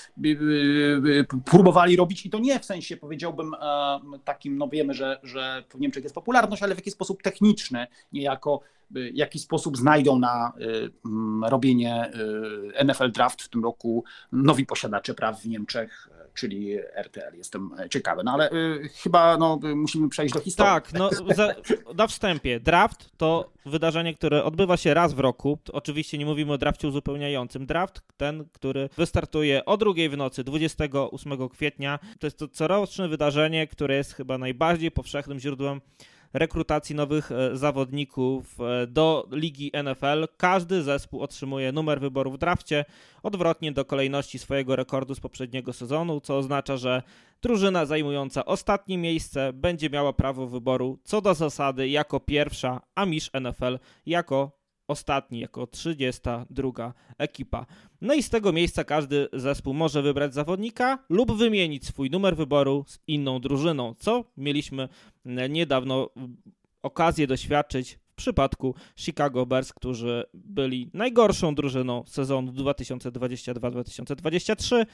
próbowali 1.45 1.97
robić 1.97 2.27
i 2.27 2.31
to 2.31 2.39
nie 2.39 2.61
w 2.61 2.65
sensie, 2.65 2.97
powiedziałbym, 2.97 3.55
e, 3.55 4.01
takim, 4.25 4.59
no 4.59 4.69
wiemy, 4.69 4.95
że, 4.95 5.21
że 5.23 5.65
w 5.71 5.81
Niemczech 5.81 6.03
jest 6.03 6.15
popularność, 6.15 6.63
ale 6.63 6.75
w 6.75 6.79
jaki 6.79 6.91
sposób 6.91 7.23
techniczny, 7.23 7.87
niejako 8.13 8.61
w 8.91 9.11
jaki 9.13 9.39
sposób 9.39 9.77
znajdą 9.77 10.19
na 10.19 10.53
robienie 11.49 12.11
NFL 12.85 13.13
Draft 13.13 13.43
w 13.43 13.49
tym 13.49 13.65
roku 13.65 14.05
nowi 14.33 14.67
posiadacze 14.67 15.15
praw 15.15 15.43
w 15.43 15.47
Niemczech 15.47 16.09
czyli 16.35 16.79
RTL. 16.95 17.37
Jestem 17.37 17.71
ciekawy, 17.91 18.23
no 18.25 18.33
ale 18.33 18.53
y, 18.53 18.89
chyba 19.03 19.37
no, 19.37 19.59
musimy 19.75 20.09
przejść 20.09 20.35
do 20.35 20.41
historii. 20.41 20.73
Tak, 20.73 20.93
no 20.93 21.11
za, 21.35 21.55
na 21.95 22.07
wstępie. 22.07 22.61
Draft 22.61 23.11
to 23.17 23.53
wydarzenie, 23.67 24.15
które 24.15 24.45
odbywa 24.45 24.77
się 24.77 24.95
raz 24.95 25.15
w 25.15 25.19
roku. 25.19 25.59
Oczywiście 25.73 26.19
nie 26.19 26.27
mówimy 26.27 26.53
o 26.53 26.59
drafcie 26.59 26.89
uzupełniającym. 26.89 27.67
Draft, 27.67 28.03
ten, 28.17 28.45
który 28.53 28.89
wystartuje 28.97 29.65
o 29.65 29.77
drugiej 29.77 30.09
w 30.09 30.17
nocy 30.17 30.45
28 30.45 31.49
kwietnia. 31.49 31.99
To 32.19 32.27
jest 32.27 32.39
to 32.39 32.49
coroczne 32.49 33.09
wydarzenie, 33.09 33.67
które 33.67 33.97
jest 33.97 34.15
chyba 34.15 34.39
najbardziej 34.39 34.91
powszechnym 34.91 35.41
źródłem 35.41 35.81
rekrutacji 36.33 36.95
nowych 36.95 37.33
e, 37.33 37.57
zawodników 37.57 38.61
e, 38.61 38.87
do 38.87 39.29
ligi 39.31 39.73
NFL 39.85 40.29
każdy 40.37 40.83
zespół 40.83 41.21
otrzymuje 41.21 41.73
numer 41.73 42.01
wyboru 42.01 42.31
w 42.31 42.39
drafcie 42.39 42.85
odwrotnie 43.23 43.73
do 43.73 43.85
kolejności 43.85 44.39
swojego 44.39 44.77
rekordu 44.77 45.15
z 45.15 45.21
poprzedniego 45.21 45.73
sezonu, 45.73 46.21
co 46.21 46.39
oznacza, 46.39 46.77
że 46.77 47.03
drużyna 47.43 47.87
zajmująca 47.87 48.45
ostatnie 48.45 48.99
miejsce 48.99 49.53
będzie 49.53 49.91
miała 49.91 50.13
prawo 50.13 50.47
wyboru 50.47 50.99
co 51.05 51.21
do 51.21 51.35
zasady 51.35 51.89
jako 51.89 52.21
pierwsza, 52.21 52.81
a 52.95 53.07
mistrz 53.07 53.31
NFL 53.41 53.79
jako 54.07 54.62
ostatni, 54.89 55.41
jako 55.41 55.67
32 55.67 56.95
ekipa. 57.19 57.67
No 58.01 58.15
i 58.15 58.23
z 58.23 58.31
tego 58.31 58.53
miejsca 58.53 58.85
każdy 58.85 59.29
zespół 59.33 59.75
może 59.75 60.03
wybrać 60.03 60.35
zawodnika 60.35 60.99
lub 61.09 61.33
wymienić 61.33 61.87
swój 61.87 62.11
numer 62.11 62.37
wyboru 62.37 62.85
z 62.89 62.99
inną 63.07 63.41
drużyną, 63.41 63.95
co 63.99 64.25
mieliśmy 64.37 64.89
niedawno 65.49 66.11
okazję 66.83 67.27
doświadczyć 67.27 67.99
w 68.13 68.15
przypadku 68.15 68.75
Chicago 68.97 69.47
Bears, 69.47 69.73
którzy 69.73 70.25
byli 70.35 70.91
najgorszą 70.95 71.55
drużyną 71.55 72.05
sezonu 72.07 72.53
2022-2023 72.53 74.87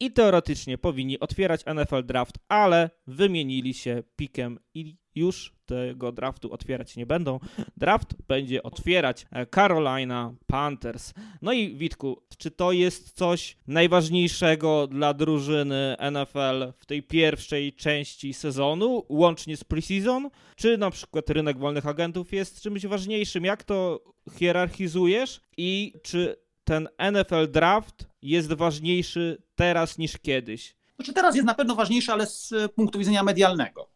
i 0.00 0.12
teoretycznie 0.12 0.78
powinni 0.78 1.20
otwierać 1.20 1.64
NFL 1.74 2.06
Draft, 2.06 2.38
ale 2.48 2.90
wymienili 3.06 3.74
się 3.74 4.02
pikiem 4.16 4.58
i 4.74 4.96
już 5.16 5.56
tego 5.66 6.12
draftu 6.12 6.52
otwierać 6.52 6.96
nie 6.96 7.06
będą. 7.06 7.40
Draft 7.76 8.14
będzie 8.28 8.62
otwierać 8.62 9.26
Carolina 9.54 10.34
Panthers. 10.46 11.14
No 11.42 11.52
i 11.52 11.76
Witku, 11.76 12.22
czy 12.38 12.50
to 12.50 12.72
jest 12.72 13.12
coś 13.12 13.56
najważniejszego 13.66 14.86
dla 14.86 15.14
drużyny 15.14 15.96
NFL 16.10 16.72
w 16.78 16.86
tej 16.86 17.02
pierwszej 17.02 17.72
części 17.72 18.34
sezonu, 18.34 19.04
łącznie 19.08 19.56
z 19.56 19.64
preseason? 19.64 20.30
Czy 20.56 20.78
na 20.78 20.90
przykład 20.90 21.30
rynek 21.30 21.58
wolnych 21.58 21.86
agentów 21.86 22.32
jest 22.32 22.62
czymś 22.62 22.86
ważniejszym? 22.86 23.44
Jak 23.44 23.64
to 23.64 24.00
hierarchizujesz 24.38 25.40
i 25.56 25.92
czy 26.02 26.36
ten 26.64 26.88
NFL 27.12 27.50
Draft 27.50 28.08
jest 28.22 28.52
ważniejszy 28.52 29.42
teraz 29.54 29.98
niż 29.98 30.18
kiedyś? 30.18 30.76
Znaczy 30.96 31.12
teraz 31.12 31.34
jest 31.34 31.46
na 31.46 31.54
pewno 31.54 31.74
ważniejszy, 31.74 32.12
ale 32.12 32.26
z 32.26 32.54
punktu 32.74 32.98
widzenia 32.98 33.22
medialnego. 33.22 33.95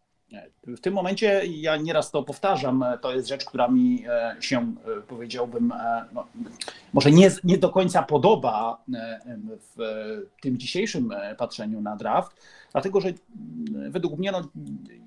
W 0.66 0.80
tym 0.80 0.94
momencie, 0.94 1.42
ja 1.46 1.76
nieraz 1.76 2.10
to 2.10 2.22
powtarzam, 2.22 2.84
to 3.00 3.14
jest 3.14 3.28
rzecz, 3.28 3.44
która 3.44 3.68
mi 3.68 4.04
e, 4.08 4.36
się, 4.40 4.58
e, 4.58 5.00
powiedziałbym, 5.00 5.72
e, 5.72 6.04
no, 6.12 6.26
może 6.92 7.10
nie, 7.10 7.30
nie 7.44 7.58
do 7.58 7.68
końca 7.68 8.02
podoba 8.02 8.84
w 9.76 9.76
tym 10.40 10.58
dzisiejszym 10.58 11.14
patrzeniu 11.38 11.80
na 11.80 11.96
draft, 11.96 12.42
dlatego 12.72 13.00
że 13.00 13.08
według 13.90 14.18
mnie 14.18 14.32
no, 14.32 14.48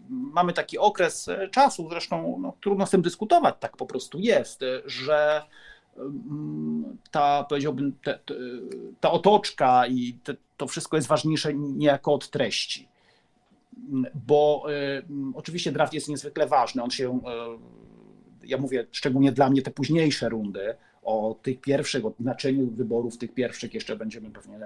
mamy 0.10 0.54
taki 0.54 0.78
okres 0.78 1.30
czasu, 1.52 1.90
zresztą 1.90 2.38
no, 2.42 2.54
trudno 2.62 2.86
z 2.86 2.90
tym 2.90 3.02
dyskutować, 3.02 3.56
tak 3.60 3.78
po 3.78 3.86
prostu 3.86 4.20
jest, 4.20 4.62
że 4.86 5.42
ta, 7.12 7.44
powiedziałbym, 7.50 7.94
te, 8.04 8.20
ta 9.00 9.12
otoczka 9.12 9.88
i 9.88 10.14
te, 10.14 10.36
to 10.58 10.68
wszystko 10.68 10.98
jest 10.98 11.08
ważniejsze 11.08 11.54
niejako 11.54 12.14
od 12.14 12.30
treści 12.30 12.93
bo 14.28 14.66
y, 14.70 15.04
oczywiście 15.36 15.72
draft 15.72 15.94
jest 15.94 16.10
niezwykle 16.10 16.48
ważny. 16.48 16.84
On 16.84 16.92
się, 16.92 17.20
y, 18.44 18.48
ja 18.48 18.58
mówię 18.58 18.88
szczególnie 18.92 19.32
dla 19.32 19.50
mnie 19.50 19.62
te 19.62 19.72
późniejsze 19.72 20.30
rundy, 20.30 20.76
o 21.04 21.36
tych 21.42 21.62
pierwszych, 21.62 22.06
o 22.06 22.14
znaczeniu 22.20 22.72
wyborów 22.72 23.18
tych 23.18 23.34
pierwszych 23.34 23.74
jeszcze 23.74 23.96
będziemy 23.96 24.30
pewnie 24.30 24.60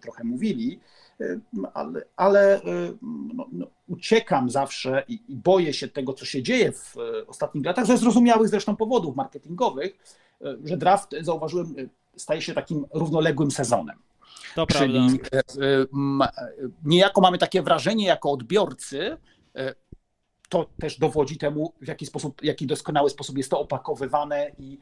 trochę 0.00 0.24
mówili, 0.24 0.80
y, 1.20 1.40
ale, 1.74 2.02
ale 2.16 2.60
no, 3.34 3.46
no, 3.52 3.66
uciekam 3.88 4.50
zawsze 4.50 5.04
i, 5.08 5.20
i, 5.28 5.36
boję 5.36 5.72
się 5.72 5.88
tego, 5.88 6.12
co 6.12 6.24
się 6.24 6.42
dzieje 6.42 6.72
w 6.72 6.94
ostatnich 7.26 7.64
latach, 7.64 7.86
ze 7.86 7.96
zrozumiałych 7.96 8.48
zresztą 8.48 8.76
powodów 8.76 9.16
marketingowych, 9.16 9.98
że 10.64 10.76
draft, 10.76 11.14
zauważyłem, 11.20 11.74
staje 12.16 12.42
się 12.42 12.54
takim 12.54 12.86
równoległym 12.92 13.50
sezonem. 13.50 13.96
To 14.54 14.66
Czyli 14.66 15.18
prawda. 15.18 15.66
E, 15.66 15.80
e, 15.80 15.86
niejako 16.84 17.20
mamy 17.20 17.38
takie 17.38 17.62
wrażenie 17.62 18.06
jako 18.06 18.30
odbiorcy, 18.30 19.16
e, 19.56 19.74
to 20.48 20.66
też 20.80 20.98
dowodzi 20.98 21.38
temu, 21.38 21.72
w 21.80 21.88
jaki 21.88 22.06
sposób, 22.06 22.42
jaki 22.42 22.66
doskonały 22.66 23.10
sposób 23.10 23.36
jest 23.36 23.50
to 23.50 23.60
opakowywane 23.60 24.50
i 24.58 24.78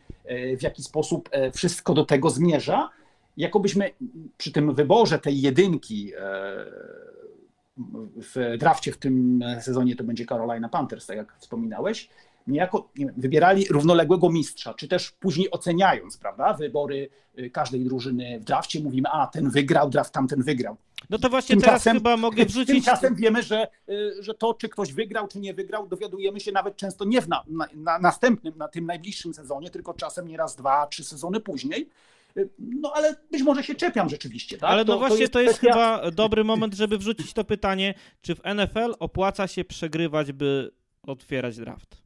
w 0.59 0.63
jaki 0.63 0.83
sposób 0.83 1.31
wszystko 1.55 1.95
do 1.95 2.05
tego 2.05 2.31
zmierza. 2.31 2.91
Jakobyśmy 3.37 3.91
przy 4.37 4.53
tym 4.53 4.75
wyborze 4.75 5.19
tej 5.19 5.41
jedynki 5.41 6.13
w 8.17 8.57
drafcie 8.59 8.93
w 8.93 8.99
tym 8.99 9.45
sezonie 9.61 9.97
to 9.97 10.05
będzie 10.05 10.27
Carolina 10.27 10.69
Panthers, 10.69 11.07
tak 11.07 11.17
jak 11.17 11.37
wspominałeś, 11.39 12.09
niejako 12.47 12.91
wiem, 12.95 13.09
wybierali 13.17 13.67
równoległego 13.71 14.31
mistrza, 14.31 14.75
czy 14.75 14.89
też 14.89 15.11
później 15.11 15.51
oceniając, 15.51 16.17
prawda, 16.17 16.55
wybory 16.55 17.09
y, 17.39 17.51
każdej 17.51 17.85
drużyny 17.85 18.41
w 18.41 18.45
drafcie, 18.45 18.81
mówimy, 18.81 19.09
a 19.09 19.27
ten 19.27 19.51
wygrał, 19.51 19.91
draft 19.91 20.15
tamten 20.15 20.43
wygrał. 20.43 20.77
No 21.11 21.19
to 21.19 21.31
właśnie 21.31 21.57
teraz 21.57 21.85
chyba 21.85 22.17
mogę 22.17 22.45
wrzucić... 22.47 22.75
Tymczasem 22.75 23.15
wiemy, 23.15 23.43
że, 23.43 23.69
y, 23.89 24.23
że 24.23 24.35
to, 24.35 24.55
czy 24.55 24.69
ktoś 24.69 24.93
wygrał, 24.93 25.29
czy 25.29 25.39
nie 25.39 25.55
wygrał, 25.55 25.87
dowiadujemy 25.87 26.41
się 26.41 26.53
nawet 26.53 26.77
często 26.77 27.05
nie 27.05 27.23
w 27.23 27.29
na, 27.29 27.45
na, 27.47 27.69
na 27.75 27.99
następnym, 27.99 28.55
na 28.57 28.69
tym 28.69 28.87
najbliższym 28.87 29.35
sezonie, 29.35 29.71
tylko 29.71 29.95
czasem 29.95 30.29
nieraz 30.29 30.57
dwa, 30.57 30.87
trzy 30.87 31.05
sezony 31.05 31.41
później. 31.41 31.89
Y, 32.37 32.49
no 32.59 32.93
ale 32.95 33.17
być 33.31 33.43
może 33.43 33.63
się 33.63 33.75
czepiam 33.75 34.09
rzeczywiście. 34.09 34.59
Tak? 34.59 34.71
Ale 34.71 34.85
no 34.85 34.93
to, 34.93 34.99
właśnie 34.99 35.17
to 35.17 35.21
jest, 35.21 35.33
to 35.33 35.41
jest 35.41 35.59
kwestia... 35.59 35.73
chyba 35.73 36.11
dobry 36.11 36.45
moment, 36.45 36.75
żeby 36.75 36.99
wrzucić 36.99 37.33
to 37.33 37.45
pytanie, 37.45 37.95
czy 38.23 38.35
w 38.35 38.41
NFL 38.55 38.95
opłaca 38.99 39.47
się 39.47 39.65
przegrywać, 39.65 40.33
by 40.33 40.73
otwierać 41.07 41.57
draft? 41.57 42.02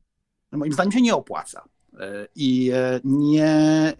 Moim 0.53 0.73
zdaniem 0.73 0.93
się 0.93 1.03
nie 1.03 1.15
opłaca. 1.15 1.69
E, 2.01 2.29
I 2.35 2.71
e, 2.75 3.01
nie, 3.05 3.93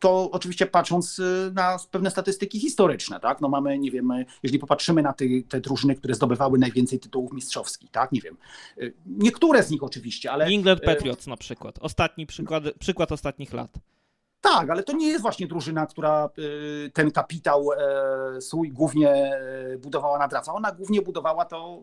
to 0.00 0.30
oczywiście 0.30 0.66
patrząc 0.66 1.20
e, 1.20 1.50
na 1.54 1.76
pewne 1.90 2.10
statystyki 2.10 2.60
historyczne, 2.60 3.20
tak? 3.20 3.40
No 3.40 3.48
mamy, 3.48 3.78
nie 3.78 3.90
wiem, 3.90 4.12
jeżeli 4.42 4.58
popatrzymy 4.58 5.02
na 5.02 5.12
te, 5.12 5.24
te 5.48 5.60
drużyny, 5.60 5.94
które 5.94 6.14
zdobywały 6.14 6.58
najwięcej 6.58 7.00
tytułów 7.00 7.32
mistrzowskich, 7.32 7.90
tak? 7.90 8.12
Nie 8.12 8.20
wiem. 8.20 8.36
Niektóre 9.06 9.62
z 9.62 9.70
nich 9.70 9.82
oczywiście, 9.82 10.32
ale. 10.32 10.44
England 10.44 10.80
Patriots 10.80 11.26
na 11.26 11.36
przykład. 11.36 11.78
Ostatni 11.80 12.26
przykład, 12.26 12.64
przykład 12.78 13.12
ostatnich 13.12 13.52
lat. 13.52 13.70
Tak, 14.40 14.70
ale 14.70 14.82
to 14.82 14.92
nie 14.92 15.08
jest 15.08 15.22
właśnie 15.22 15.46
drużyna, 15.46 15.86
która 15.86 16.30
ten 16.92 17.10
kapitał 17.10 17.68
swój 18.40 18.72
głównie 18.72 19.40
budowała 19.78 20.18
na 20.18 20.28
draft. 20.28 20.48
Ona 20.48 20.72
głównie 20.72 21.02
budowała 21.02 21.44
to 21.44 21.82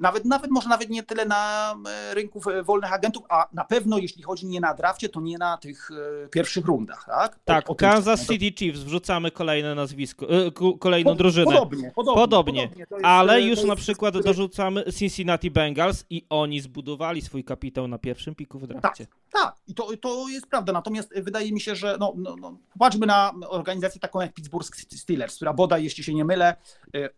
nawet, 0.00 0.24
nawet 0.24 0.50
może 0.50 0.68
nawet 0.68 0.90
nie 0.90 1.02
tyle 1.02 1.24
na 1.24 1.74
e, 1.88 2.14
rynku 2.14 2.40
wolnych 2.64 2.92
agentów, 2.92 3.24
a 3.28 3.48
na 3.52 3.64
pewno 3.64 3.98
jeśli 3.98 4.22
chodzi 4.22 4.46
nie 4.46 4.60
na 4.60 4.74
drafcie, 4.74 5.08
to 5.08 5.20
nie 5.20 5.38
na 5.38 5.56
tych 5.56 5.90
e, 6.24 6.28
pierwszych 6.28 6.64
rundach, 6.64 7.04
tak? 7.06 7.38
Tak, 7.44 7.70
o, 7.70 7.74
Kansas 7.74 8.26
City 8.26 8.58
Chiefs, 8.58 8.80
wrzucamy 8.80 9.30
kolejne 9.30 9.74
nazwisko, 9.74 10.26
e, 10.30 10.50
kolejną 10.78 11.14
drużynę. 11.14 11.44
Podobnie, 11.44 11.92
podobnie. 11.94 12.20
podobnie. 12.20 12.68
podobnie. 12.68 12.86
Jest, 12.92 13.04
ale 13.04 13.42
już 13.42 13.64
na 13.64 13.76
przykład 13.76 14.14
jest... 14.14 14.26
dorzucamy 14.26 14.84
Cincinnati 14.92 15.50
Bengals 15.50 16.04
i 16.10 16.26
oni 16.30 16.60
zbudowali 16.60 17.22
swój 17.22 17.44
kapitał 17.44 17.88
na 17.88 17.98
pierwszym 17.98 18.34
piku 18.34 18.58
w 18.58 18.66
drafcie. 18.66 19.06
Tak, 19.06 19.19
tak. 19.32 19.56
i 19.66 19.74
to, 19.74 19.96
to 19.96 20.28
jest 20.28 20.46
prawda, 20.46 20.72
natomiast 20.72 21.14
wydaje 21.14 21.52
mi 21.52 21.60
się, 21.60 21.76
że 21.76 21.96
no, 22.00 22.14
no, 22.16 22.36
no, 22.36 22.58
popatrzmy 22.72 23.06
na 23.06 23.32
organizację 23.48 24.00
taką 24.00 24.20
jak 24.20 24.34
Pittsburgh 24.34 24.66
Steelers, 24.76 25.36
która 25.36 25.52
bodaj, 25.52 25.84
jeśli 25.84 26.04
się 26.04 26.14
nie 26.14 26.24
mylę, 26.24 26.56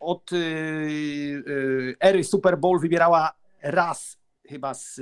od 0.00 0.30
ery 2.00 2.24
Super 2.24 2.58
Bowl 2.58 2.80
wybierała 2.80 3.32
raz 3.62 4.18
chyba 4.48 4.74
z 4.74 5.00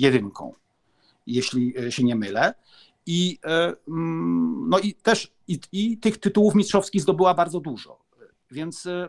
jedynką, 0.00 0.54
jeśli 1.26 1.74
się 1.92 2.04
nie 2.04 2.16
mylę. 2.16 2.54
I, 3.10 3.38
e, 3.44 3.74
mm, 3.88 4.68
no 4.68 4.78
i 4.78 4.94
też 4.94 5.32
i, 5.48 5.60
i 5.72 5.98
tych 5.98 6.18
tytułów 6.18 6.54
mistrzowskich 6.54 7.02
zdobyła 7.02 7.34
bardzo 7.34 7.60
dużo. 7.60 7.98
Więc 8.50 8.86
e, 8.86 9.08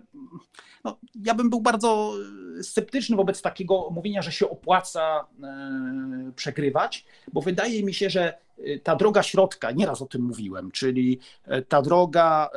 no, 0.83 0.97
ja 1.23 1.33
bym 1.33 1.49
był 1.49 1.61
bardzo 1.61 2.13
sceptyczny 2.61 3.15
wobec 3.15 3.41
takiego 3.41 3.89
mówienia, 3.89 4.21
że 4.21 4.31
się 4.31 4.49
opłaca 4.49 5.27
e, 5.43 6.31
przegrywać, 6.35 7.05
bo 7.33 7.41
wydaje 7.41 7.83
mi 7.83 7.93
się, 7.93 8.09
że 8.09 8.37
ta 8.83 8.95
droga 8.95 9.23
środka, 9.23 9.71
nieraz 9.71 10.01
o 10.01 10.05
tym 10.05 10.21
mówiłem, 10.21 10.71
czyli 10.71 11.19
ta 11.67 11.81
droga 11.81 12.49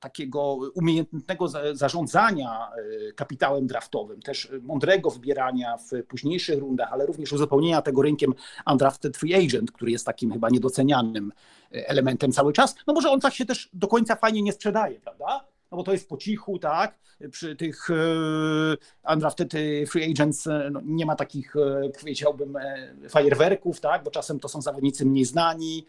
takiego 0.00 0.58
umiejętnego 0.74 1.48
zarządzania 1.72 2.68
e, 3.08 3.12
kapitałem 3.12 3.66
draftowym, 3.66 4.22
też 4.22 4.52
mądrego 4.62 5.10
wybierania 5.10 5.76
w 5.76 6.06
późniejszych 6.06 6.58
rundach, 6.58 6.92
ale 6.92 7.06
również 7.06 7.32
uzupełnienia 7.32 7.82
tego 7.82 8.02
rynkiem 8.02 8.34
undrafted 8.66 9.16
free 9.16 9.34
agent, 9.34 9.72
który 9.72 9.90
jest 9.90 10.06
takim 10.06 10.32
chyba 10.32 10.48
niedocenianym 10.48 11.32
e, 11.72 11.88
elementem 11.88 12.32
cały 12.32 12.52
czas, 12.52 12.74
no 12.86 12.94
może 12.94 13.10
on 13.10 13.20
tak 13.20 13.34
się 13.34 13.46
też 13.46 13.70
do 13.72 13.88
końca 13.88 14.16
fajnie 14.16 14.42
nie 14.42 14.52
sprzedaje, 14.52 15.00
prawda? 15.00 15.44
No 15.70 15.76
bo 15.76 15.82
to 15.82 15.92
jest 15.92 16.08
po 16.08 16.16
cichu, 16.16 16.58
tak? 16.58 16.98
Przy 17.30 17.56
tych 17.56 17.90
e, 17.90 19.12
undrafted 19.12 19.52
free 19.90 20.10
agents 20.10 20.48
no, 20.70 20.80
nie 20.84 21.06
ma 21.06 21.16
takich, 21.16 21.54
powiedziałbym, 22.00 22.58
fajerwerków, 23.08 23.80
tak? 23.80 24.04
Bo 24.04 24.10
czasem 24.10 24.40
to 24.40 24.48
są 24.48 24.62
zawodnicy 24.62 25.06
mniej 25.06 25.24
znani, 25.24 25.86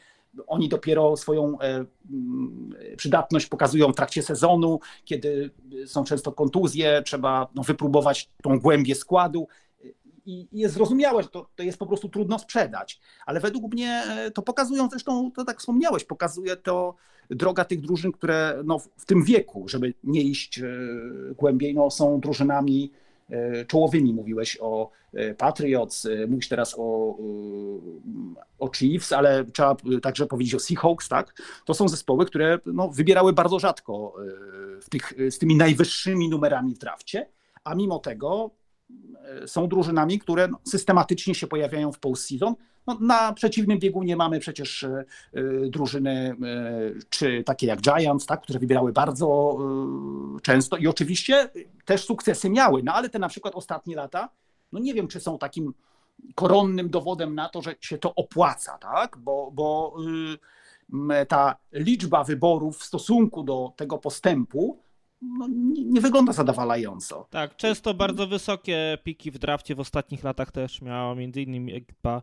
oni 0.48 0.70
dopiero 0.70 1.18
swoją 1.18 1.60
e, 1.60 1.86
mm, 2.12 2.76
przydatność 2.98 3.46
pokazują 3.46 3.92
w 3.92 3.96
trakcie 3.96 4.24
sezonu, 4.24 4.80
kiedy 5.06 5.52
są 5.86 6.04
często 6.04 6.32
kontuzje, 6.32 7.02
trzeba 7.06 7.48
no, 7.56 7.64
wypróbować 7.64 8.30
tą 8.44 8.60
głębię 8.60 8.96
składu 8.96 9.48
i 10.26 10.48
jest 10.52 10.74
zrozumiałe, 10.74 11.24
że 11.24 11.30
to, 11.30 11.50
to 11.56 11.64
jest 11.64 11.78
po 11.78 11.86
prostu 11.86 12.10
trudno 12.10 12.40
sprzedać. 12.40 13.00
Ale 13.26 13.40
według 13.40 13.74
mnie 13.74 14.04
to 14.34 14.42
pokazują, 14.42 14.90
zresztą 14.90 15.32
to 15.32 15.46
tak 15.46 15.60
wspomniałeś, 15.60 16.04
pokazuje 16.04 16.56
to 16.56 16.96
droga 17.30 17.66
tych 17.66 17.82
drużyn, 17.82 18.12
które 18.12 18.62
no, 18.66 18.80
w 18.98 19.06
tym 19.06 19.24
wieku, 19.24 19.68
żeby 19.68 19.94
nie 20.04 20.22
iść 20.22 20.62
głębiej, 21.38 21.76
no, 21.76 21.90
są 21.90 22.20
drużynami 22.20 22.92
E, 23.30 23.66
czołowymi. 23.66 24.14
Mówiłeś 24.14 24.58
o 24.62 24.90
e, 25.14 25.34
Patriots, 25.34 26.06
e, 26.06 26.28
mówisz 26.28 26.48
teraz 26.48 26.76
o, 26.78 27.18
o 28.60 28.72
Chiefs, 28.76 29.14
ale 29.14 29.46
trzeba 29.46 29.76
także 30.02 30.26
powiedzieć 30.26 30.56
o 30.56 30.60
Seahawks, 30.60 31.10
tak? 31.10 31.42
To 31.66 31.74
są 31.74 31.88
zespoły, 31.88 32.26
które 32.26 32.60
no, 32.66 32.88
wybierały 32.88 33.34
bardzo 33.34 33.60
rzadko 33.60 34.14
w 34.82 34.90
tych, 34.90 35.14
z 35.30 35.38
tymi 35.38 35.56
najwyższymi 35.56 36.30
numerami 36.30 36.76
w 36.76 36.78
drafcie, 36.78 37.30
a 37.64 37.76
mimo 37.76 38.00
tego 38.00 38.52
są 39.46 39.68
drużynami, 39.68 40.20
które 40.20 40.48
no, 40.48 40.60
systematycznie 40.64 41.36
się 41.36 41.48
pojawiają 41.48 41.92
w 41.92 42.00
postseason. 42.00 42.56
No, 42.88 42.98
na 43.02 43.34
przeciwnym 43.34 43.80
biegunie 43.80 44.16
mamy 44.16 44.40
przecież 44.40 44.84
e, 44.84 45.06
e, 45.34 45.44
drużyny 45.70 46.12
e, 46.12 46.36
czy 47.10 47.44
takie 47.44 47.68
jak 47.68 47.82
Giants, 47.82 48.26
tak, 48.26 48.42
które 48.42 48.60
wybierały 48.60 48.94
bardzo 48.94 49.58
często 50.42 50.78
i 50.78 50.88
oczywiście 50.88 51.50
też 51.86 52.06
sukcesy 52.06 52.50
miały, 52.50 52.84
no 52.84 52.94
ale 52.94 53.10
te 53.10 53.20
na 53.20 53.30
przykład 53.30 53.56
ostatnie 53.56 53.96
lata, 53.96 54.30
no 54.72 54.80
nie 54.80 54.94
wiem, 54.94 55.08
czy 55.08 55.20
są 55.20 55.38
takim 55.38 55.74
koronnym 56.36 56.90
dowodem 56.90 57.36
na 57.36 57.50
to, 57.50 57.62
że 57.62 57.76
się 57.82 57.98
to 57.98 58.16
opłaca, 58.16 58.78
tak, 58.78 59.18
bo, 59.18 59.52
bo 59.54 59.96
ta 61.28 61.56
liczba 61.72 62.24
wyborów 62.24 62.78
w 62.78 62.84
stosunku 62.84 63.44
do 63.44 63.74
tego 63.76 63.98
postępu 63.98 64.80
no, 65.22 65.48
nie, 65.48 65.86
nie, 65.86 66.02
wygląda 66.02 66.34
zadowalająco. 66.34 67.28
Tak, 67.30 67.56
często 67.56 67.94
bardzo 67.94 68.28
wysokie 68.28 68.98
piki 69.04 69.32
w 69.32 69.40
drafcie 69.40 69.76
w 69.76 69.80
ostatnich 69.80 70.24
latach 70.24 70.52
też 70.52 70.82
miała 70.82 71.16
innymi 71.22 71.74
ekipa 71.76 72.22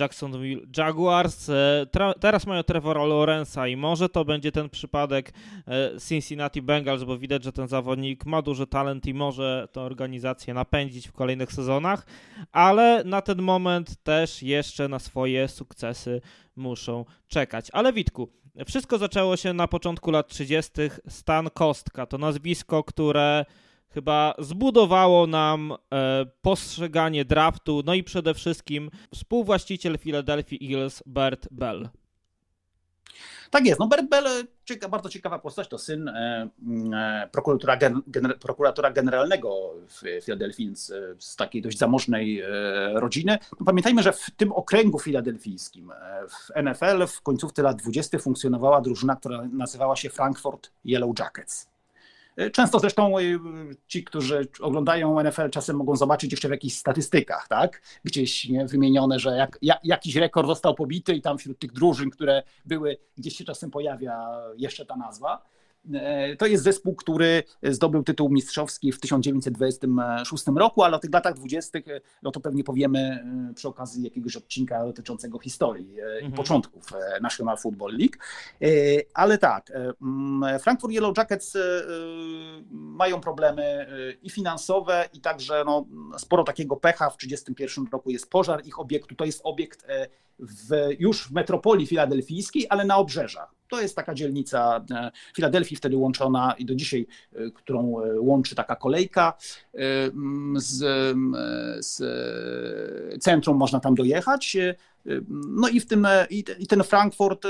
Jacksonville 0.00 0.60
Jaguars. 0.76 1.48
E, 1.48 1.86
teraz 2.20 2.46
mają 2.46 2.62
Trevora 2.62 3.00
Lawrence'a 3.00 3.70
i 3.70 3.76
może 3.76 4.08
to 4.08 4.24
będzie 4.24 4.52
ten 4.52 4.70
przypadek 4.70 5.32
e, 5.68 5.90
Cincinnati 6.08 6.62
Bengals, 6.62 7.04
bo 7.04 7.18
widać, 7.18 7.44
że 7.44 7.52
ten 7.52 7.68
zawodnik 7.68 8.26
ma 8.26 8.42
duży 8.42 8.66
talent 8.66 9.06
i 9.06 9.14
może 9.14 9.68
tę 9.72 9.80
organizację 9.80 10.54
napędzić 10.54 11.08
w 11.08 11.12
kolejnych 11.12 11.52
sezonach, 11.52 12.06
ale 12.52 13.04
na 13.04 13.22
ten 13.22 13.42
moment 13.42 14.02
też 14.02 14.42
jeszcze 14.42 14.88
na 14.88 14.98
swoje 14.98 15.48
sukcesy 15.48 16.20
muszą 16.56 17.04
czekać. 17.28 17.66
Ale 17.72 17.92
Witku, 17.92 18.28
wszystko 18.66 18.98
zaczęło 18.98 19.36
się 19.36 19.52
na 19.52 19.68
początku 19.68 20.10
lat 20.10 20.28
30. 20.28 20.72
Stan 21.08 21.50
Kostka 21.50 22.06
to 22.06 22.18
nazwisko, 22.18 22.84
które 22.84 23.44
chyba 23.94 24.34
zbudowało 24.38 25.26
nam 25.26 25.72
e, 25.72 26.26
postrzeganie 26.42 27.24
draftu, 27.24 27.82
no 27.86 27.94
i 27.94 28.04
przede 28.04 28.34
wszystkim 28.34 28.90
współwłaściciel 29.14 29.98
Philadelphia 29.98 30.56
Eagles 30.62 31.02
Bert 31.06 31.48
Bell. 31.50 31.88
Tak 33.50 33.66
jest, 33.66 33.80
no 33.80 33.86
Bert 33.86 34.08
Bell, 34.08 34.46
cieka, 34.64 34.88
bardzo 34.88 35.08
ciekawa 35.08 35.38
postać, 35.38 35.68
to 35.68 35.78
syn 35.78 36.08
e, 36.08 36.48
e, 36.94 37.28
prokuratora, 37.32 37.76
gen, 37.76 38.02
prokuratora 38.40 38.90
generalnego 38.90 39.74
w 39.88 40.24
Filadelfii, 40.24 40.76
z, 40.76 40.92
z 41.24 41.36
takiej 41.36 41.62
dość 41.62 41.78
zamożnej 41.78 42.40
e, 42.40 42.46
rodziny. 42.94 43.38
No, 43.60 43.66
pamiętajmy, 43.66 44.02
że 44.02 44.12
w 44.12 44.30
tym 44.36 44.52
okręgu 44.52 44.98
filadelfijskim 44.98 45.90
e, 45.90 45.94
w 46.28 46.62
NFL 46.62 47.06
w 47.06 47.22
końcówce 47.22 47.62
lat 47.62 47.76
20. 47.76 48.18
funkcjonowała 48.18 48.80
drużyna, 48.80 49.16
która 49.16 49.48
nazywała 49.52 49.96
się 49.96 50.10
Frankfurt 50.10 50.70
Yellow 50.84 51.18
Jackets. 51.18 51.73
Często 52.52 52.78
zresztą 52.78 53.18
y, 53.18 53.38
ci, 53.86 54.04
którzy 54.04 54.48
oglądają 54.60 55.22
NFL, 55.22 55.50
czasem 55.50 55.76
mogą 55.76 55.96
zobaczyć 55.96 56.30
jeszcze 56.30 56.48
w 56.48 56.50
jakichś 56.50 56.74
statystykach, 56.74 57.48
tak? 57.48 57.82
Gdzieś 58.04 58.48
nie, 58.48 58.66
wymienione, 58.66 59.18
że 59.18 59.36
jak, 59.36 59.58
jak, 59.62 59.78
jakiś 59.84 60.16
rekord 60.16 60.46
został 60.46 60.74
pobity 60.74 61.14
i 61.14 61.22
tam 61.22 61.38
wśród 61.38 61.58
tych 61.58 61.72
drużyn, 61.72 62.10
które 62.10 62.42
były, 62.64 62.96
gdzieś 63.16 63.36
się 63.36 63.44
czasem 63.44 63.70
pojawia 63.70 64.42
jeszcze 64.56 64.86
ta 64.86 64.96
nazwa. 64.96 65.53
E, 65.92 66.36
to 66.36 66.46
jest 66.46 66.64
zespół, 66.64 66.94
który 66.94 67.42
zdobył 67.62 68.02
tytuł 68.02 68.30
mistrzowski 68.30 68.92
w 68.92 69.00
1926 69.00 70.44
roku, 70.56 70.82
ale 70.82 70.96
o 70.96 70.98
tych 70.98 71.12
latach 71.12 71.34
20. 71.34 71.78
E, 71.78 71.82
no 72.22 72.30
to 72.30 72.40
pewnie 72.40 72.64
powiemy 72.64 72.98
e, 73.50 73.54
przy 73.54 73.68
okazji 73.68 74.04
jakiegoś 74.04 74.36
odcinka 74.36 74.84
dotyczącego 74.84 75.38
historii 75.38 76.00
mhm. 76.00 76.32
i 76.32 76.36
początków 76.36 76.84
National 77.22 77.56
Football 77.56 77.92
League. 77.92 78.16
Ale 79.14 79.38
tak, 79.38 79.72
Frankfurt 80.60 80.92
Yellow 80.92 81.18
Jackets 81.18 81.56
mają 82.70 83.20
problemy 83.20 83.86
i 84.22 84.30
finansowe, 84.30 85.08
i 85.12 85.20
także 85.20 85.62
no, 85.66 85.86
sporo 86.18 86.44
takiego 86.44 86.76
pecha. 86.76 87.10
W 87.10 87.16
1931 87.16 87.92
roku 87.92 88.10
jest 88.10 88.30
pożar 88.30 88.66
ich 88.66 88.78
obiektu. 88.80 89.14
To 89.14 89.24
jest 89.24 89.40
obiekt 89.44 89.86
w, 90.38 90.88
już 90.98 91.28
w 91.28 91.32
metropolii 91.32 91.86
filadelfijskiej, 91.86 92.66
ale 92.68 92.84
na 92.84 92.96
obrzeżach. 92.96 93.53
To 93.74 93.80
jest 93.80 93.96
taka 93.96 94.14
dzielnica 94.14 94.84
e, 94.90 95.10
Filadelfii, 95.36 95.76
wtedy 95.76 95.96
łączona 95.96 96.54
i 96.58 96.64
do 96.64 96.74
dzisiaj, 96.74 97.06
e, 97.32 97.50
którą 97.50 98.00
e, 98.00 98.20
łączy 98.20 98.54
taka 98.54 98.76
kolejka 98.76 99.32
z, 100.56 100.76
z 101.80 102.02
centrum, 103.22 103.56
można 103.56 103.80
tam 103.80 103.94
dojechać. 103.94 104.56
No 105.30 105.68
i, 105.68 105.80
w 105.80 105.86
tym, 105.86 106.06
i 106.58 106.66
ten 106.66 106.82
Frankfurt 106.82 107.46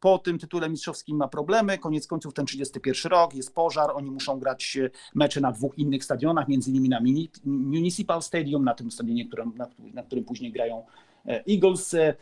po 0.00 0.18
tym 0.18 0.38
tytule 0.38 0.68
mistrzowskim 0.70 1.16
ma 1.16 1.28
problemy. 1.28 1.78
Koniec 1.78 2.06
końców 2.06 2.34
ten 2.34 2.46
31 2.46 3.10
rok, 3.10 3.34
jest 3.34 3.54
pożar, 3.54 3.90
oni 3.94 4.10
muszą 4.10 4.38
grać 4.38 4.78
mecze 5.14 5.40
na 5.40 5.52
dwóch 5.52 5.78
innych 5.78 6.04
stadionach, 6.04 6.48
między 6.48 6.70
innymi 6.70 6.88
na 6.88 7.00
Municipal 7.44 8.22
Stadium, 8.22 8.64
na 8.64 8.74
tym 8.74 8.90
stadionie, 8.90 9.28
na, 9.94 10.02
którym 10.02 10.24
później 10.24 10.52
grają 10.52 10.84
Eagles, 11.26 11.94
e, 11.94 12.14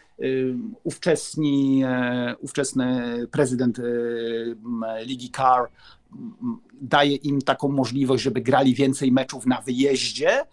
ówczesni, 0.85 1.83
e, 1.85 2.35
ówczesny 2.41 3.17
prezydent 3.31 3.81
Ligi 5.07 5.31
Carr 5.31 5.69
daje 6.81 7.15
im 7.15 7.43
taką 7.43 7.69
możliwość, 7.69 8.23
żeby 8.23 8.41
grali 8.41 8.75
więcej 8.75 9.13
meczów 9.13 9.47
na 9.47 9.61
wyjeździe, 9.61 10.31
E, 10.31 10.45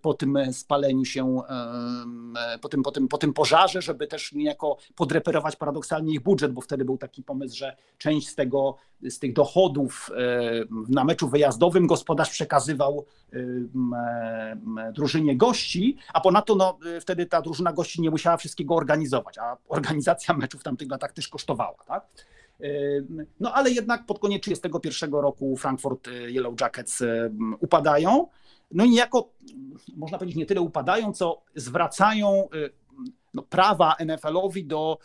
po 0.00 0.14
tym 0.14 0.38
spaleniu 0.52 1.04
się, 1.04 1.40
e, 1.48 2.58
po 2.58 2.68
tym, 2.68 2.82
po 2.82 2.92
tym, 2.92 3.08
po 3.08 3.18
tym 3.18 3.32
pożarze, 3.32 3.82
żeby 3.82 4.06
też 4.06 4.32
niejako 4.32 4.76
podreperować 4.96 5.56
paradoksalnie 5.56 6.12
ich 6.12 6.20
budżet, 6.20 6.52
bo 6.52 6.60
wtedy 6.60 6.84
był 6.84 6.98
taki 6.98 7.22
pomysł, 7.22 7.56
że 7.56 7.76
część 7.98 8.28
z, 8.28 8.34
tego, 8.34 8.76
z 9.02 9.18
tych 9.18 9.32
dochodów 9.32 10.10
e, 10.10 10.64
na 10.88 11.04
meczu 11.04 11.28
wyjazdowym 11.28 11.86
gospodarz 11.86 12.30
przekazywał 12.30 13.06
drużynie 14.94 15.36
gości, 15.36 15.96
a 16.14 16.20
ponadto 16.20 16.54
no, 16.54 16.78
wtedy 17.00 17.26
ta 17.26 17.42
drużyna 17.42 17.72
gości 17.72 18.02
nie 18.02 18.10
musiała 18.10 18.36
wszystkiego 18.36 18.74
organizować, 18.74 19.38
a 19.38 19.56
organizacja 19.68 20.34
meczów 20.38 20.60
w 20.60 20.64
tamtych 20.64 20.90
latach 20.90 21.12
też 21.12 21.28
kosztowała. 21.28 21.84
Tak? 21.86 22.06
No 23.40 23.54
ale 23.54 23.70
jednak 23.70 24.06
pod 24.06 24.18
koniec 24.18 24.42
1931 24.42 25.20
roku 25.20 25.56
Frankfurt 25.56 26.08
Yellow 26.28 26.60
Jackets 26.60 27.02
upadają. 27.60 28.26
No 28.70 28.84
i 28.84 28.90
niejako, 28.90 29.32
można 29.96 30.18
powiedzieć, 30.18 30.36
nie 30.36 30.46
tyle 30.46 30.60
upadają, 30.60 31.12
co 31.12 31.42
zwracają 31.54 32.48
y, 32.54 32.70
no, 33.34 33.42
prawa 33.42 33.96
NFL-owi 34.00 34.66
do 34.66 34.98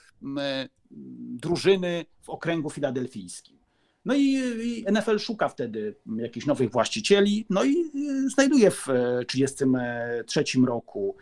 drużyny 1.42 2.06
w 2.22 2.30
okręgu 2.30 2.70
filadelfijskim. 2.70 3.62
No 4.06 4.16
i, 4.16 4.86
NFL 4.92 5.18
szuka 5.20 5.50
wtedy 5.50 5.96
jakichś 6.16 6.46
nowych 6.46 6.72
właścicieli, 6.72 7.46
no 7.50 7.64
i 7.64 7.92
y, 8.26 8.30
znajduje 8.30 8.72
w 8.72 8.86
1933 9.28 10.60
y, 10.60 10.66
roku 10.66 11.16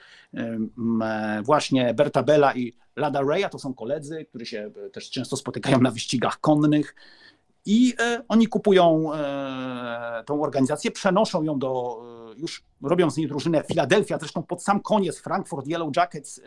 właśnie 1.44 1.94
Berta 1.94 2.24
Bella 2.24 2.56
i 2.56 2.74
Lada 2.96 3.22
Raya, 3.22 3.50
to 3.52 3.60
są 3.60 3.74
koledzy, 3.74 4.26
którzy 4.26 4.46
się 4.46 4.72
też 4.94 5.10
często 5.10 5.38
spotykają 5.38 5.82
na 5.82 5.92
wyścigach 5.92 6.40
konnych. 6.40 6.96
I 7.66 7.94
e, 8.00 8.24
oni 8.28 8.48
kupują 8.48 9.14
e, 9.14 10.24
tą 10.26 10.42
organizację, 10.42 10.92
przenoszą 10.92 11.44
ją 11.44 11.60
do, 11.60 12.02
e, 12.04 12.19
już 12.40 12.64
robią 12.82 13.10
z 13.10 13.18
niej 13.18 13.28
drużynę 13.28 13.64
Philadelphia, 13.64 14.18
zresztą 14.20 14.44
pod 14.44 14.64
sam 14.64 14.82
koniec 14.82 15.20
Frankfurt 15.20 15.68
Yellow 15.68 15.96
Jackets 15.96 16.42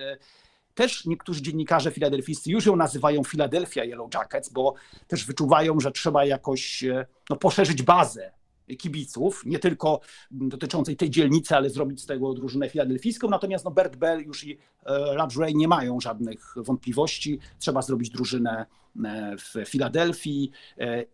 też 0.75 1.07
niektórzy 1.07 1.43
dziennikarze 1.43 1.91
filadelfijscy 1.91 2.51
już 2.51 2.67
ją 2.67 2.77
nazywają 2.77 3.25
Philadelphia 3.25 3.85
Yellow 3.85 4.15
Jackets, 4.15 4.49
bo 4.49 4.75
też 5.07 5.27
wyczuwają, 5.27 5.81
że 5.81 5.93
trzeba 5.93 6.25
jakoś 6.25 6.85
no, 7.31 7.37
poszerzyć 7.37 7.83
bazę 7.83 8.33
kibiców, 8.77 9.43
nie 9.47 9.59
tylko 9.59 10.01
dotyczącej 10.31 10.97
tej 10.97 11.11
dzielnicy, 11.11 11.57
ale 11.57 11.71
zrobić 11.71 12.03
z 12.03 12.07
tego 12.07 12.35
drużynę 12.35 12.69
filadelfijską. 12.69 13.29
Natomiast 13.29 13.65
no, 13.65 13.71
Bert 13.71 13.97
Bell 13.97 14.23
już 14.23 14.45
i 14.45 14.59
e, 14.87 15.53
nie 15.55 15.69
mają 15.69 16.01
żadnych 16.01 16.55
wątpliwości. 16.57 17.39
Trzeba 17.59 17.83
zrobić 17.83 18.11
drużynę 18.11 18.67
e, 19.05 19.37
w 19.37 19.69
Filadelfii. 19.69 20.51
E, 20.79 21.05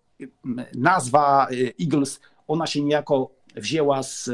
nazwa 0.75 1.49
e, 1.51 1.55
Eagles, 1.85 2.21
ona 2.49 2.67
się 2.67 2.83
niejako 2.83 3.31
wzięła 3.57 4.03
z 4.03 4.31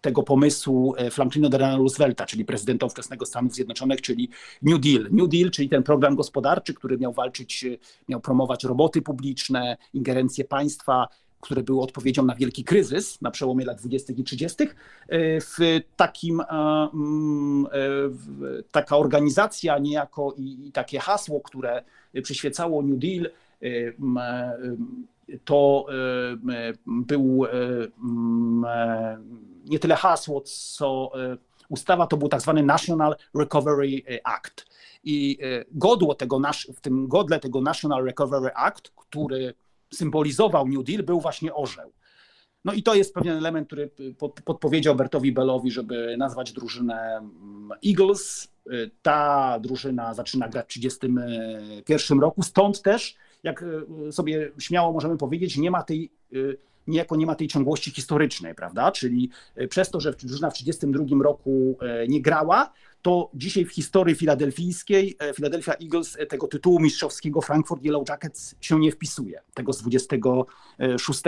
tego 0.00 0.22
pomysłu 0.22 0.94
Franklina 1.10 1.48
Delano 1.48 1.78
Roosevelta, 1.78 2.26
czyli 2.26 2.44
prezydenta 2.44 2.86
ówczesnego 2.86 3.26
Stanów 3.26 3.54
Zjednoczonych, 3.54 4.00
czyli 4.00 4.30
New 4.62 4.80
Deal. 4.80 5.08
New 5.10 5.28
Deal, 5.28 5.50
czyli 5.50 5.68
ten 5.68 5.82
program 5.82 6.16
gospodarczy, 6.16 6.74
który 6.74 6.98
miał 6.98 7.12
walczyć, 7.12 7.64
miał 8.08 8.20
promować 8.20 8.64
roboty 8.64 9.02
publiczne, 9.02 9.76
ingerencję 9.94 10.44
państwa, 10.44 11.08
które 11.40 11.62
były 11.62 11.82
odpowiedzią 11.82 12.24
na 12.24 12.34
wielki 12.34 12.64
kryzys 12.64 13.22
na 13.22 13.30
przełomie 13.30 13.64
lat 13.64 13.78
20. 13.78 14.12
i 14.12 14.24
30. 14.24 14.64
W 15.40 15.80
takim, 15.96 16.40
mm, 16.94 17.66
taka 18.70 18.96
organizacja 18.96 19.78
niejako 19.78 20.34
i, 20.36 20.66
i 20.68 20.72
takie 20.72 20.98
hasło, 20.98 21.40
które 21.40 21.84
przyświecało 22.22 22.82
New 22.82 22.98
Deal, 22.98 23.30
to 25.44 25.86
był 26.86 27.44
nie 29.64 29.78
tyle 29.78 29.94
hasło, 29.94 30.40
co 30.40 31.12
ustawa, 31.68 32.06
to 32.06 32.16
był 32.16 32.28
tak 32.28 32.40
zwany 32.40 32.62
National 32.62 33.16
Recovery 33.34 34.02
Act. 34.24 34.66
I 35.04 35.38
godło 35.70 36.14
tego, 36.14 36.40
w 36.76 36.80
tym 36.80 37.08
godle 37.08 37.40
tego 37.40 37.60
National 37.60 38.04
Recovery 38.04 38.50
Act, 38.54 38.90
który 38.96 39.54
symbolizował 39.94 40.68
New 40.68 40.84
Deal, 40.84 41.02
był 41.02 41.20
właśnie 41.20 41.54
orzeł. 41.54 41.92
No 42.64 42.72
i 42.72 42.82
to 42.82 42.94
jest 42.94 43.14
pewien 43.14 43.36
element, 43.36 43.66
który 43.66 43.90
podpowiedział 44.44 44.94
Bertowi 44.94 45.32
Bellowi, 45.32 45.70
żeby 45.70 46.16
nazwać 46.18 46.52
drużynę 46.52 47.28
Eagles. 47.86 48.48
Ta 49.02 49.58
drużyna 49.60 50.14
zaczyna 50.14 50.48
grać 50.48 50.66
w 50.66 50.74
1931 50.74 52.20
roku, 52.20 52.42
stąd 52.42 52.82
też, 52.82 53.16
jak 53.44 53.64
y, 54.08 54.12
sobie 54.12 54.50
śmiało 54.58 54.92
możemy 54.92 55.16
powiedzieć, 55.16 55.56
nie 55.56 55.70
ma 55.70 55.82
tej 55.82 56.10
y, 56.32 56.58
niejako 56.86 57.16
nie 57.16 57.26
ma 57.26 57.34
tej 57.34 57.48
ciągłości 57.48 57.90
historycznej, 57.90 58.54
prawda? 58.54 58.92
Czyli 58.92 59.30
y, 59.60 59.68
przez 59.68 59.90
to, 59.90 60.00
że 60.00 60.12
drużyna 60.12 60.50
w 60.50 60.54
1932 60.54 61.24
roku 61.24 61.78
nie 62.08 62.22
grała, 62.22 62.72
to 63.04 63.30
dzisiaj 63.34 63.64
w 63.64 63.72
historii 63.72 64.14
filadelfijskiej 64.14 65.16
e, 65.18 65.34
Philadelphia 65.34 65.74
Eagles 65.82 66.16
e, 66.18 66.26
tego 66.26 66.48
tytułu 66.48 66.80
mistrzowskiego 66.80 67.40
Frankfurt 67.40 67.84
Yellow 67.84 68.08
Jackets 68.08 68.54
się 68.60 68.80
nie 68.80 68.92
wpisuje, 68.92 69.40
tego 69.54 69.72
z 69.72 69.82
26 69.82 71.22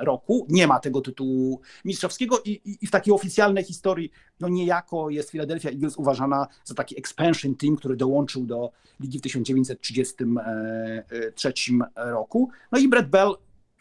roku. 0.00 0.46
Nie 0.48 0.66
ma 0.66 0.80
tego 0.80 1.00
tytułu 1.00 1.60
mistrzowskiego 1.84 2.40
i, 2.44 2.50
i, 2.50 2.78
i 2.80 2.86
w 2.86 2.90
takiej 2.90 3.14
oficjalnej 3.14 3.64
historii 3.64 4.10
no 4.40 4.48
niejako 4.48 5.10
jest 5.10 5.30
Philadelphia 5.30 5.70
Eagles 5.70 5.96
uważana 5.96 6.46
za 6.64 6.74
taki 6.74 6.98
expansion 6.98 7.54
team, 7.54 7.76
który 7.76 7.96
dołączył 7.96 8.44
do 8.44 8.72
ligi 9.00 9.18
w 9.18 9.22
1933 9.22 11.52
e, 11.96 12.10
roku. 12.10 12.50
No 12.72 12.78
i 12.78 12.88
Brett 12.88 13.08
Bell 13.08 13.34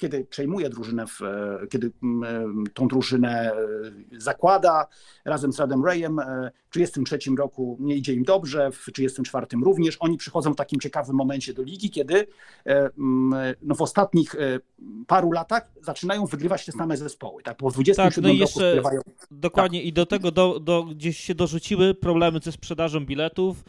kiedy 0.03 0.25
przejmuje 0.25 0.69
drużynę, 0.69 1.07
w, 1.07 1.21
e, 1.21 1.67
kiedy 1.67 1.87
e, 1.87 1.91
tą 2.73 2.87
drużynę 2.87 3.51
e, 3.51 4.19
zakłada 4.19 4.87
razem 5.25 5.53
z 5.53 5.59
Radem 5.59 5.85
Rayem. 5.85 6.15
W 6.69 6.73
1933 6.73 7.35
roku 7.37 7.77
nie 7.79 7.95
idzie 7.95 8.13
im 8.13 8.23
dobrze, 8.23 8.71
w 8.71 8.85
1934 8.85 9.63
również. 9.63 9.97
Oni 9.99 10.17
przychodzą 10.17 10.53
w 10.53 10.55
takim 10.55 10.79
ciekawym 10.79 11.15
momencie 11.15 11.53
do 11.53 11.63
ligi, 11.63 11.89
kiedy 11.89 12.27
no, 13.61 13.75
w 13.75 13.81
ostatnich 13.81 14.35
paru 15.07 15.31
latach 15.31 15.71
zaczynają 15.81 16.25
wygrywać 16.25 16.65
te 16.65 16.71
same 16.71 16.97
zespoły. 16.97 17.43
Tak, 17.43 17.57
po 17.57 17.71
27 17.71 18.23
tak, 18.23 18.39
no 18.39 18.45
roku 18.45 18.59
wygrywają. 18.59 19.01
Dokładnie 19.31 19.79
tak. 19.79 19.87
i 19.87 19.93
do 19.93 20.05
tego 20.05 20.31
do, 20.31 20.59
do, 20.59 20.83
gdzieś 20.83 21.17
się 21.17 21.35
dorzuciły 21.35 21.93
problemy 21.93 22.39
ze 22.43 22.51
sprzedażą 22.51 23.05
biletów, 23.05 23.63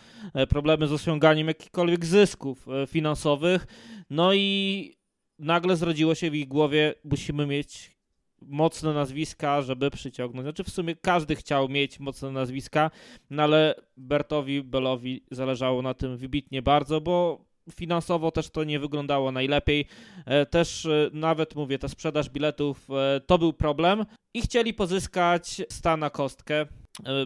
problemy 0.48 0.86
z 0.86 0.92
osiąganiem 0.92 1.48
jakichkolwiek 1.48 2.04
zysków 2.04 2.66
finansowych. 2.88 3.66
No 4.10 4.34
i 4.34 4.96
nagle 5.44 5.76
zrodziło 5.76 6.14
się 6.14 6.30
w 6.30 6.34
ich 6.34 6.48
głowie, 6.48 6.94
musimy 7.04 7.46
mieć 7.46 7.94
mocne 8.42 8.94
nazwiska, 8.94 9.62
żeby 9.62 9.90
przyciągnąć. 9.90 10.44
Znaczy 10.44 10.64
w 10.64 10.70
sumie 10.70 10.96
każdy 10.96 11.36
chciał 11.36 11.68
mieć 11.68 12.00
mocne 12.00 12.30
nazwiska, 12.30 12.90
no 13.30 13.42
ale 13.42 13.74
Bertowi 13.96 14.62
Bellowi 14.62 15.24
zależało 15.30 15.82
na 15.82 15.94
tym 15.94 16.16
wybitnie 16.16 16.62
bardzo, 16.62 17.00
bo 17.00 17.44
finansowo 17.72 18.30
też 18.30 18.50
to 18.50 18.64
nie 18.64 18.78
wyglądało 18.78 19.32
najlepiej. 19.32 19.86
E, 20.26 20.46
też 20.46 20.86
e, 20.86 21.10
nawet 21.12 21.54
mówię, 21.54 21.78
ta 21.78 21.88
sprzedaż 21.88 22.30
biletów 22.30 22.88
e, 22.90 23.20
to 23.26 23.38
był 23.38 23.52
problem 23.52 24.06
i 24.34 24.42
chcieli 24.42 24.74
pozyskać 24.74 25.62
Stana 25.70 26.10
Kostkę. 26.10 26.66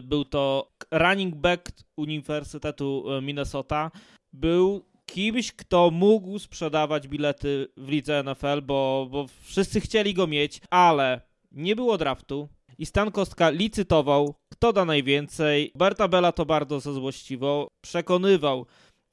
Był 0.03 0.25
to 0.25 0.71
running 0.91 1.35
back 1.35 1.71
Uniwersytetu 1.97 3.05
Minnesota. 3.21 3.91
Był 4.33 4.88
kimś, 5.09 5.51
kto 5.51 5.91
mógł 5.91 6.39
sprzedawać 6.39 7.07
bilety 7.07 7.67
w 7.77 7.89
lidze 7.89 8.23
NFL, 8.23 8.61
bo, 8.61 9.07
bo 9.11 9.25
wszyscy 9.41 9.81
chcieli 9.81 10.13
go 10.13 10.27
mieć, 10.27 10.61
ale 10.69 11.21
nie 11.51 11.75
było 11.75 11.97
draftu 11.97 12.49
i 12.77 12.85
Stan 12.85 13.11
Kostka 13.11 13.49
licytował, 13.49 14.35
kto 14.49 14.73
da 14.73 14.85
najwięcej. 14.85 15.71
Berta 15.75 16.07
Bella 16.07 16.31
to 16.31 16.45
bardzo 16.45 16.79
zezłościwo 16.79 17.67
przekonywał 17.81 18.65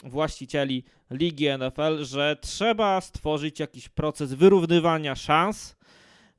właścicieli 0.05 0.85
ligi 1.11 1.47
NFL, 1.59 2.05
że 2.05 2.37
trzeba 2.41 3.01
stworzyć 3.01 3.61
jakiś 3.61 3.89
proces 3.89 4.35
wyrównywania 4.35 5.15
szans 5.15 5.76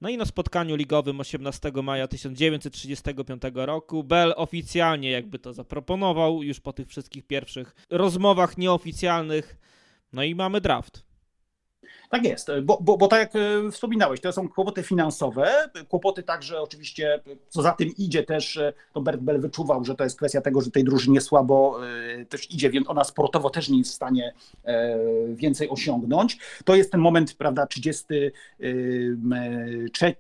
no 0.02 0.10
i 0.10 0.18
na 0.18 0.26
spotkaniu 0.26 0.76
ligowym 0.76 1.20
18 1.20 1.72
maja 1.84 2.08
1935 2.08 3.42
roku 3.54 4.04
Bell 4.04 4.34
oficjalnie 4.36 5.12
jakby 5.12 5.40
to 5.40 5.54
zaproponował 5.54 6.44
już 6.44 6.60
po 6.60 6.74
tych 6.74 6.88
wszystkich 6.88 7.28
pierwszych 7.28 7.76
rozmowach 7.90 8.58
nieoficjalnych. 8.58 9.58
No 10.14 10.24
i 10.24 10.36
mamy 10.36 10.62
draft. 10.62 11.07
Tak 12.10 12.24
jest, 12.24 12.48
bo, 12.64 12.78
bo, 12.82 12.98
bo 12.98 13.08
tak 13.08 13.20
jak 13.20 13.36
e, 13.36 13.72
wspominałeś, 13.72 14.22
to 14.22 14.32
są 14.32 14.50
kłopoty 14.50 14.84
finansowe, 14.84 15.70
kłopoty 15.90 16.24
także 16.24 16.62
oczywiście, 16.62 17.22
co 17.50 17.62
za 17.62 17.72
tym 17.72 17.90
idzie 17.98 18.24
też, 18.24 18.58
e, 18.58 18.74
to 18.94 19.02
Bert 19.02 19.22
Bell 19.22 19.42
wyczuwał, 19.42 19.86
że 19.86 19.96
to 19.96 20.04
jest 20.04 20.18
kwestia 20.18 20.42
tego, 20.42 20.62
że 20.62 20.72
tej 20.72 20.84
drużynie 20.84 21.22
słabo 21.22 21.80
e, 21.88 22.26
też 22.26 22.52
idzie, 22.52 22.70
więc 22.70 22.90
ona 22.90 23.04
sportowo 23.04 23.50
też 23.50 23.70
nie 23.70 23.78
jest 23.78 23.92
w 23.92 23.96
stanie 23.96 24.34
więcej 25.30 25.70
osiągnąć. 25.70 26.38
To 26.66 26.76
jest 26.76 26.92
ten 26.92 27.02
moment, 27.02 27.34
prawda, 27.34 27.68
30, 27.68 28.06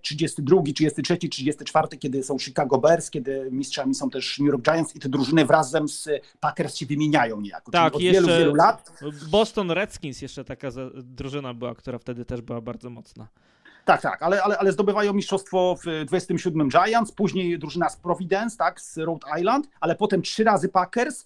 32, 0.01 0.61
33, 0.75 1.17
34, 1.17 1.87
kiedy 1.99 2.23
są 2.23 2.39
Chicago 2.39 2.77
Bears, 2.77 3.09
kiedy 3.09 3.49
mistrzami 3.51 3.95
są 3.95 4.09
też 4.09 4.39
New 4.39 4.47
York 4.47 4.61
Giants 4.61 4.95
i 4.95 4.99
te 4.99 5.09
drużyny 5.09 5.45
razem 5.45 5.87
z 5.87 6.09
Packers 6.39 6.75
się 6.75 6.85
wymieniają 6.85 7.41
niejako. 7.41 7.71
Tak, 7.71 7.95
od 7.95 8.01
jeszcze 8.01 8.21
wielu, 8.21 8.39
wielu 8.39 8.55
lat. 8.55 8.91
Boston 9.31 9.71
Redskins 9.71 10.21
jeszcze 10.21 10.43
taka 10.43 10.69
drużyna 10.93 11.53
była, 11.53 11.75
która 11.77 11.97
wtedy 11.97 12.25
też 12.25 12.41
była 12.41 12.61
bardzo 12.61 12.89
mocna. 12.89 13.27
Tak, 13.85 14.01
tak, 14.01 14.23
ale, 14.23 14.43
ale, 14.43 14.57
ale 14.57 14.71
zdobywają 14.71 15.13
mistrzostwo 15.13 15.75
w 15.85 16.05
27 16.05 16.69
Giants, 16.69 17.11
później 17.11 17.59
drużyna 17.59 17.89
z 17.89 17.97
Providence, 17.97 18.57
tak, 18.57 18.81
z 18.81 18.97
Rhode 18.97 19.27
Island, 19.39 19.69
ale 19.79 19.95
potem 19.95 20.21
trzy 20.21 20.43
razy 20.43 20.69
Packers, 20.69 21.25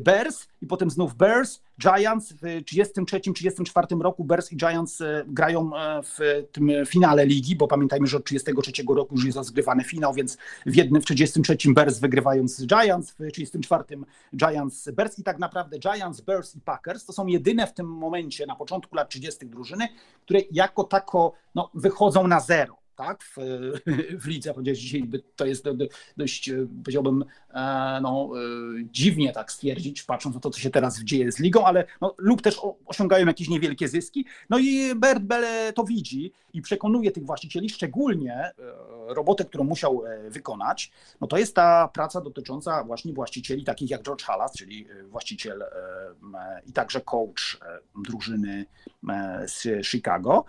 Bears 0.00 0.48
i 0.62 0.66
potem 0.66 0.90
znów 0.90 1.14
Bears, 1.14 1.60
Giants 1.80 2.32
w 2.32 2.42
33-34 2.42 4.00
roku. 4.00 4.24
Bears 4.24 4.52
i 4.52 4.56
Giants 4.56 5.00
y, 5.00 5.24
grają 5.26 5.70
y, 5.70 6.02
w 6.02 6.18
tym 6.52 6.70
finale 6.86 7.26
ligi, 7.26 7.56
bo 7.56 7.68
pamiętajmy, 7.68 8.06
że 8.06 8.16
od 8.16 8.24
33 8.24 8.72
roku 8.96 9.14
już 9.14 9.24
jest 9.24 9.38
rozgrywany 9.38 9.84
finał, 9.84 10.14
więc 10.14 10.38
w 10.66 10.76
jednym 10.76 11.02
w 11.02 11.04
33 11.04 11.56
Bears 11.66 11.98
wygrywają 11.98 12.46
Giants, 12.66 13.10
w 13.10 13.32
34 13.32 13.84
Giants 14.36 14.90
Bears. 14.90 15.18
I 15.18 15.22
tak 15.22 15.38
naprawdę 15.38 15.78
Giants, 15.78 16.20
Bears 16.20 16.56
i 16.56 16.60
Packers 16.60 17.04
to 17.04 17.12
są 17.12 17.26
jedyne 17.26 17.66
w 17.66 17.74
tym 17.74 17.86
momencie 17.86 18.46
na 18.46 18.56
początku 18.56 18.96
lat 18.96 19.10
30 19.10 19.46
drużyny, 19.46 19.88
które 20.22 20.40
jako 20.50 20.84
tako 20.84 21.32
no, 21.54 21.70
wychodzą 21.74 22.26
na 22.26 22.40
zero 22.40 22.87
tak, 22.98 23.22
w, 23.22 23.36
w 24.22 24.26
lidze, 24.26 24.52
chociaż 24.54 24.78
dzisiaj 24.78 25.10
to 25.36 25.46
jest 25.46 25.64
dość, 26.16 26.50
powiedziałbym, 26.84 27.24
e, 27.50 27.98
no, 28.02 28.30
e, 28.34 28.38
dziwnie 28.92 29.32
tak 29.32 29.52
stwierdzić, 29.52 30.02
patrząc 30.02 30.34
na 30.34 30.40
to, 30.40 30.50
co 30.50 30.60
się 30.60 30.70
teraz 30.70 31.00
dzieje 31.00 31.32
z 31.32 31.38
ligą, 31.38 31.64
ale 31.64 31.84
no, 32.00 32.14
lub 32.18 32.42
też 32.42 32.60
osiągają 32.86 33.26
jakieś 33.26 33.48
niewielkie 33.48 33.88
zyski. 33.88 34.24
No 34.50 34.58
i 34.58 34.94
Bert 34.94 35.22
Bele 35.22 35.72
to 35.72 35.84
widzi 35.84 36.32
i 36.52 36.62
przekonuje 36.62 37.10
tych 37.10 37.26
właścicieli, 37.26 37.70
szczególnie 37.70 38.34
e, 38.34 38.52
robotę, 39.14 39.44
którą 39.44 39.64
musiał 39.64 40.02
wykonać, 40.28 40.92
no 41.20 41.26
to 41.26 41.38
jest 41.38 41.54
ta 41.54 41.88
praca 41.88 42.20
dotycząca 42.20 42.84
właśnie 42.84 43.12
właścicieli 43.12 43.64
takich 43.64 43.90
jak 43.90 44.02
George 44.02 44.24
Halas, 44.24 44.52
czyli 44.52 44.86
właściciel 45.04 45.64
i 46.66 46.72
także 46.72 47.00
coach 47.00 47.58
drużyny 48.04 48.66
z 49.46 49.86
Chicago 49.86 50.44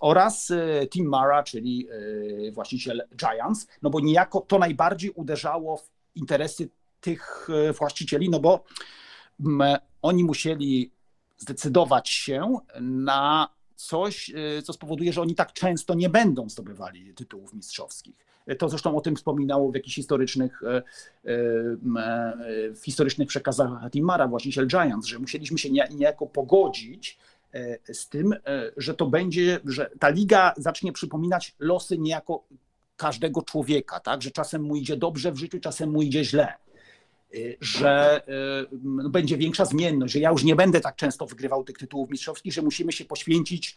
oraz 0.00 0.52
Tim 0.90 1.08
Mara, 1.08 1.42
czyli 1.42 1.79
Y, 1.90 2.52
właściciel 2.52 3.02
Giants, 3.16 3.66
no 3.82 3.90
bo 3.90 4.00
niejako 4.00 4.40
to 4.40 4.58
najbardziej 4.58 5.10
uderzało 5.10 5.76
w 5.76 5.90
interesy 6.14 6.68
tych 7.00 7.48
y, 7.70 7.72
właścicieli, 7.72 8.30
no 8.30 8.40
bo 8.40 8.64
mm, 9.40 9.78
oni 10.02 10.24
musieli 10.24 10.90
zdecydować 11.38 12.08
się 12.08 12.58
na 12.80 13.48
coś, 13.74 14.32
co 14.64 14.72
spowoduje, 14.72 15.12
że 15.12 15.22
oni 15.22 15.34
tak 15.34 15.52
często 15.52 15.94
nie 15.94 16.08
będą 16.08 16.48
zdobywali 16.48 17.14
tytułów 17.14 17.54
mistrzowskich. 17.54 18.14
To 18.58 18.68
zresztą 18.68 18.96
o 18.96 19.00
tym 19.00 19.16
wspominało 19.16 19.70
w 19.70 19.74
jakichś 19.74 19.96
historycznych, 19.96 20.62
w 22.70 22.80
historycznych 22.84 23.28
przekazach 23.28 23.90
Timara, 23.90 24.28
właściciel 24.28 24.66
Giants, 24.66 25.06
że 25.06 25.18
musieliśmy 25.18 25.58
się 25.58 25.70
niejako 25.70 26.26
pogodzić 26.26 27.18
z 27.92 28.08
tym, 28.08 28.34
że 28.76 28.94
to 28.94 29.06
będzie, 29.06 29.60
że 29.64 29.90
ta 29.98 30.08
liga 30.08 30.54
zacznie 30.56 30.92
przypominać 30.92 31.54
losy 31.58 31.98
niejako 31.98 32.44
każdego 32.96 33.42
człowieka, 33.42 34.00
tak? 34.00 34.22
że 34.22 34.30
czasem 34.30 34.62
mu 34.62 34.76
idzie 34.76 34.96
dobrze 34.96 35.32
w 35.32 35.36
życiu, 35.36 35.60
czasem 35.60 35.90
mu 35.90 36.02
idzie 36.02 36.24
źle 36.24 36.52
że 37.60 38.22
no, 38.82 39.08
będzie 39.08 39.36
większa 39.36 39.64
zmienność, 39.64 40.12
że 40.12 40.18
ja 40.18 40.30
już 40.30 40.44
nie 40.44 40.56
będę 40.56 40.80
tak 40.80 40.96
często 40.96 41.26
wygrywał 41.26 41.64
tych 41.64 41.78
tytułów 41.78 42.10
mistrzowskich, 42.10 42.52
że 42.52 42.62
musimy 42.62 42.92
się 42.92 43.04
poświęcić 43.04 43.76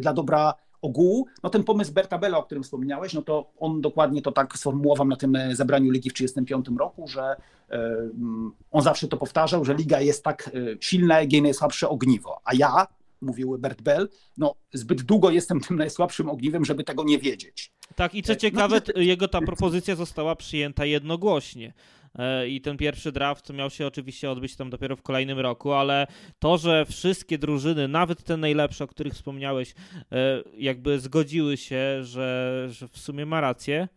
dla 0.00 0.12
dobra 0.12 0.54
ogółu. 0.82 1.26
No 1.42 1.50
ten 1.50 1.64
pomysł 1.64 1.92
Berta 1.92 2.18
Bella, 2.18 2.38
o 2.38 2.42
którym 2.42 2.62
wspomniałeś, 2.62 3.14
no 3.14 3.22
to 3.22 3.50
on 3.60 3.80
dokładnie 3.80 4.22
to 4.22 4.32
tak 4.32 4.58
sformułował 4.58 5.06
na 5.06 5.16
tym 5.16 5.36
e, 5.36 5.56
zebraniu 5.56 5.90
ligi 5.90 6.10
w 6.10 6.12
1935 6.12 6.78
roku, 6.80 7.08
że 7.08 7.22
e, 7.22 7.74
mm, 7.74 8.52
on 8.70 8.82
zawsze 8.82 9.08
to 9.08 9.16
powtarzał, 9.16 9.64
że 9.64 9.74
liga 9.74 10.00
jest 10.00 10.24
tak 10.24 10.50
e, 10.54 10.76
silna, 10.80 11.20
jak 11.20 11.32
jej 11.32 11.42
najsłabsze 11.42 11.88
ogniwo. 11.88 12.40
A 12.44 12.54
ja, 12.54 12.86
mówił 13.22 13.58
Bert 13.58 13.82
Bell, 13.82 14.08
no 14.36 14.54
zbyt 14.72 15.02
długo 15.02 15.30
jestem 15.30 15.60
tym 15.60 15.76
najsłabszym 15.76 16.28
ogniwem, 16.28 16.64
żeby 16.64 16.84
tego 16.84 17.04
nie 17.04 17.18
wiedzieć. 17.18 17.72
Tak, 17.96 18.14
i 18.14 18.22
co 18.22 18.36
ciekawe, 18.36 18.80
no, 18.96 19.02
jego 19.02 19.28
ta 19.28 19.40
propozycja 19.40 19.96
została 19.96 20.36
przyjęta 20.36 20.84
jednogłośnie. 20.84 21.72
E, 22.18 22.48
i 22.48 22.60
ten 22.60 22.76
pierwszy 22.76 23.12
draft 23.12 23.50
miał 23.52 23.70
się 23.70 23.86
oczywiście 23.86 24.30
odbyć 24.30 24.56
tam 24.56 24.70
dopiero 24.70 24.96
w 24.96 25.02
kolejnym 25.02 25.38
roku, 25.38 25.72
ale 25.72 26.06
to, 26.38 26.58
że 26.58 26.84
wszystkie 26.84 27.38
drużyny, 27.38 27.88
nawet 27.88 28.22
te 28.22 28.36
najlepsze, 28.36 28.84
o 28.84 28.86
których 28.86 29.12
wspomniałeś, 29.12 29.74
e, 30.12 30.42
jakby 30.56 31.00
zgodziły 31.00 31.56
się, 31.56 32.04
że, 32.04 32.66
że 32.70 32.88
w 32.88 32.98
sumie 32.98 33.26
ma 33.26 33.40
rację, 33.40 33.88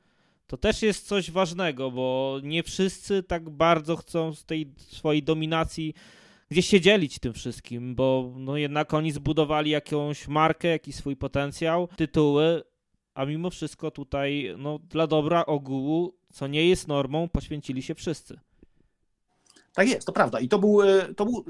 to 0.47 0.57
też 0.57 0.81
jest 0.81 1.07
coś 1.07 1.31
ważnego, 1.31 1.91
bo 1.91 2.39
nie 2.43 2.63
wszyscy 2.63 3.23
tak 3.23 3.49
bardzo 3.49 3.95
chcą 3.95 4.33
z 4.33 4.45
tej 4.45 4.71
swojej 4.77 5.23
dominacji 5.23 5.93
gdzieś 6.55 6.67
się 6.67 6.81
dzielić 6.81 7.19
tym 7.19 7.33
wszystkim, 7.33 7.95
bo 7.95 8.33
no 8.37 8.57
jednak 8.57 8.93
oni 8.93 9.11
zbudowali 9.11 9.71
jakąś 9.71 10.27
markę, 10.27 10.67
jakiś 10.67 10.95
swój 10.95 11.15
potencjał, 11.15 11.87
tytuły, 11.95 12.63
a 13.13 13.25
mimo 13.25 13.49
wszystko 13.49 13.91
tutaj 13.91 14.55
no, 14.57 14.79
dla 14.79 15.07
dobra 15.07 15.45
ogółu 15.45 16.17
co 16.33 16.47
nie 16.47 16.69
jest 16.69 16.87
normą, 16.87 17.29
poświęcili 17.29 17.81
się 17.81 17.95
wszyscy. 17.95 18.39
Tak 19.73 19.87
jest, 19.87 20.07
to 20.07 20.13
prawda. 20.13 20.39
I 20.39 20.47
to 20.47 20.59
był, 20.59 20.81
e, 20.81 21.13
to 21.13 21.25
był 21.25 21.37
e, 21.37 21.43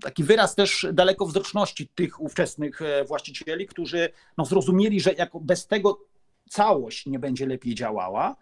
taki 0.00 0.24
wyraz 0.24 0.54
też 0.54 0.86
dalekowzroczności 0.92 1.88
tych 1.88 2.20
ówczesnych 2.20 2.82
e, 2.82 3.04
właścicieli, 3.04 3.66
którzy 3.66 4.08
no, 4.38 4.44
zrozumieli, 4.44 5.00
że 5.00 5.12
jako 5.12 5.40
bez 5.40 5.66
tego 5.66 6.00
całość 6.50 7.06
nie 7.06 7.18
będzie 7.18 7.46
lepiej 7.46 7.74
działała. 7.74 8.36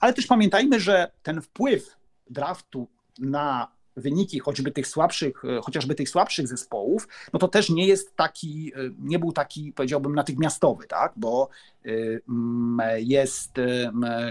Ale 0.00 0.12
też 0.12 0.26
pamiętajmy, 0.26 0.80
że 0.80 1.10
ten 1.22 1.42
wpływ 1.42 1.96
draftu 2.30 2.88
na 3.18 3.74
wyniki 3.96 4.38
choćby 4.38 4.70
tych 4.70 4.86
słabszych, 4.86 5.44
e, 5.44 5.60
chociażby 5.62 5.94
tych 5.94 6.08
słabszych 6.08 6.48
zespołów, 6.48 7.08
no 7.32 7.38
to 7.38 7.48
też 7.48 7.70
nie 7.70 7.86
jest 7.86 8.16
taki, 8.16 8.72
e, 8.76 8.78
nie 8.98 9.18
był 9.18 9.32
taki, 9.32 9.72
powiedziałbym, 9.72 10.14
natychmiastowy, 10.14 10.86
tak? 10.86 11.12
Bo 11.16 11.48
e, 11.84 13.00
jest 13.00 13.52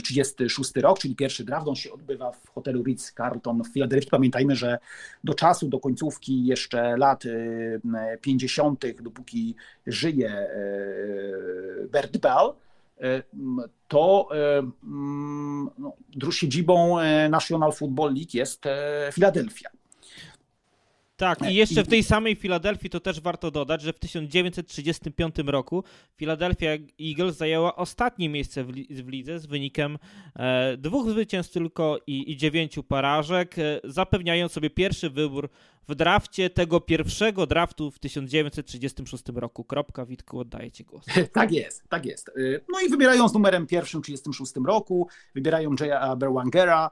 36 0.03 0.75
rok, 0.75 0.99
czyli 0.99 1.15
pierwszy 1.15 1.43
draft, 1.43 1.67
on 1.67 1.75
się 1.75 1.91
odbywa 1.91 2.31
w 2.31 2.49
hotelu 2.49 2.83
Ritz-Carlton 2.83 3.63
w 3.63 3.73
Filadelfii. 3.73 4.09
Pamiętajmy, 4.11 4.55
że 4.55 4.77
do 5.23 5.33
czasu, 5.33 5.67
do 5.67 5.79
końcówki 5.79 6.45
jeszcze 6.45 6.97
lat 6.97 7.23
50., 8.21 9.01
dopóki 9.01 9.55
żyje 9.87 10.47
Bert 11.91 12.17
Bell, 12.17 12.53
to 13.87 14.29
e, 14.31 14.63
no, 14.83 16.31
siedzibą 16.31 16.99
e, 16.99 17.29
National 17.29 17.71
Football 17.71 18.13
League 18.13 18.33
jest 18.33 18.63
Filadelfia. 19.11 19.69
Tak, 21.17 21.51
i 21.51 21.55
jeszcze 21.55 21.83
w 21.83 21.87
tej 21.87 22.03
samej 22.03 22.35
Filadelfii 22.35 22.89
to 22.89 22.99
też 22.99 23.21
warto 23.21 23.51
dodać, 23.51 23.81
że 23.81 23.93
w 23.93 23.99
1935 23.99 25.35
roku 25.45 25.83
Philadelphia 26.15 26.69
Eagles 27.01 27.37
zajęła 27.37 27.75
ostatnie 27.75 28.29
miejsce 28.29 28.63
w, 28.63 29.07
lidze 29.07 29.39
z 29.39 29.45
wynikiem 29.45 29.97
e, 30.35 30.77
dwóch 30.77 31.09
zwycięstw 31.09 31.53
tylko 31.53 31.99
i, 32.07 32.31
i 32.31 32.37
dziewięciu 32.37 32.83
porażek, 32.83 33.59
e, 33.59 33.79
zapewniając 33.83 34.51
sobie 34.51 34.69
pierwszy 34.69 35.09
wybór 35.09 35.49
w 35.87 35.95
drafcie 35.95 36.49
tego 36.49 36.81
pierwszego 36.81 37.47
draftu 37.47 37.91
w 37.91 37.99
1936 37.99 39.23
roku. 39.35 39.63
Kropka, 39.63 40.05
Witku, 40.05 40.39
oddaję 40.39 40.71
Ci 40.71 40.83
głos. 40.83 41.05
Tak 41.33 41.51
jest, 41.51 41.83
tak 41.89 42.05
jest. 42.05 42.29
E, 42.29 42.31
no 42.69 42.79
i 42.87 42.89
wybierają 42.89 43.29
z 43.29 43.33
numerem 43.33 43.67
pierwszym 43.67 44.01
w 44.01 44.05
1936 44.05 44.67
roku, 44.67 45.07
wybierają 45.35 45.75
Jaya 45.79 46.15
Berwangera, 46.15 46.91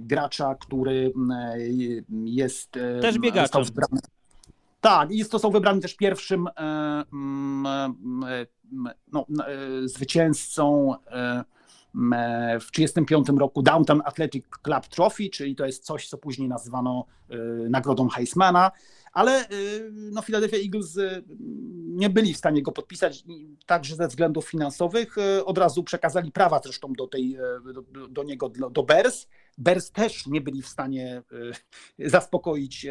gracza, 0.00 0.54
który 0.54 1.12
y, 1.56 2.04
jest. 2.24 2.76
Y, 2.76 2.98
też 3.02 3.18
biegaczem. 3.18 3.62
Tak, 4.80 5.10
i 5.10 5.22
został 5.22 5.50
wybrany 5.50 5.80
też 5.80 5.96
pierwszym 5.96 6.48
no, 9.12 9.26
zwycięzcą 9.84 10.94
w 12.60 12.70
1935 12.70 13.40
roku 13.40 13.62
Downtown 13.62 14.02
Athletic 14.04 14.44
Club 14.62 14.86
Trophy, 14.86 15.30
czyli 15.30 15.56
to 15.56 15.66
jest 15.66 15.84
coś, 15.84 16.08
co 16.08 16.18
później 16.18 16.48
nazwano 16.48 17.06
nagrodą 17.68 18.08
Heismana 18.08 18.70
ale 19.14 19.50
y, 19.50 19.90
no, 19.92 20.22
Philadelphia 20.22 20.56
Eagles 20.56 20.96
y, 20.96 21.24
nie 21.86 22.10
byli 22.10 22.34
w 22.34 22.36
stanie 22.36 22.62
go 22.62 22.72
podpisać, 22.72 23.24
także 23.66 23.96
ze 23.96 24.08
względów 24.08 24.48
finansowych. 24.48 25.18
Y, 25.18 25.44
od 25.44 25.58
razu 25.58 25.84
przekazali 25.84 26.32
prawa 26.32 26.60
zresztą 26.64 26.92
do, 26.92 27.06
tej, 27.06 27.38
do, 27.92 28.08
do 28.08 28.22
niego, 28.22 28.48
do 28.48 28.82
Bears. 28.82 29.26
Bears 29.58 29.90
też 29.90 30.26
nie 30.26 30.40
byli 30.40 30.62
w 30.62 30.68
stanie 30.68 31.22
zaspokoić 31.98 32.86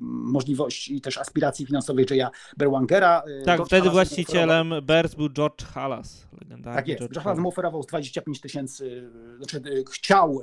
możliwości 0.00 0.96
i 0.96 1.00
też 1.00 1.18
aspiracji 1.18 1.66
finansowych 1.66 2.10
Jaya 2.10 2.28
Berwangera. 2.56 3.22
Tak, 3.44 3.56
George 3.56 3.68
wtedy 3.68 3.80
Halas 3.80 3.94
właścicielem 3.94 4.74
Bears 4.82 5.14
był 5.14 5.28
George 5.28 5.64
Halas. 5.64 6.28
Tak 6.64 6.88
jest, 6.88 7.00
George, 7.00 7.12
George 7.12 7.24
Halas 7.24 7.38
mu 7.38 7.48
oferował 7.48 7.82
25 7.82 8.40
tysięcy, 8.40 9.10
znaczy 9.36 9.62
chciał, 9.92 10.42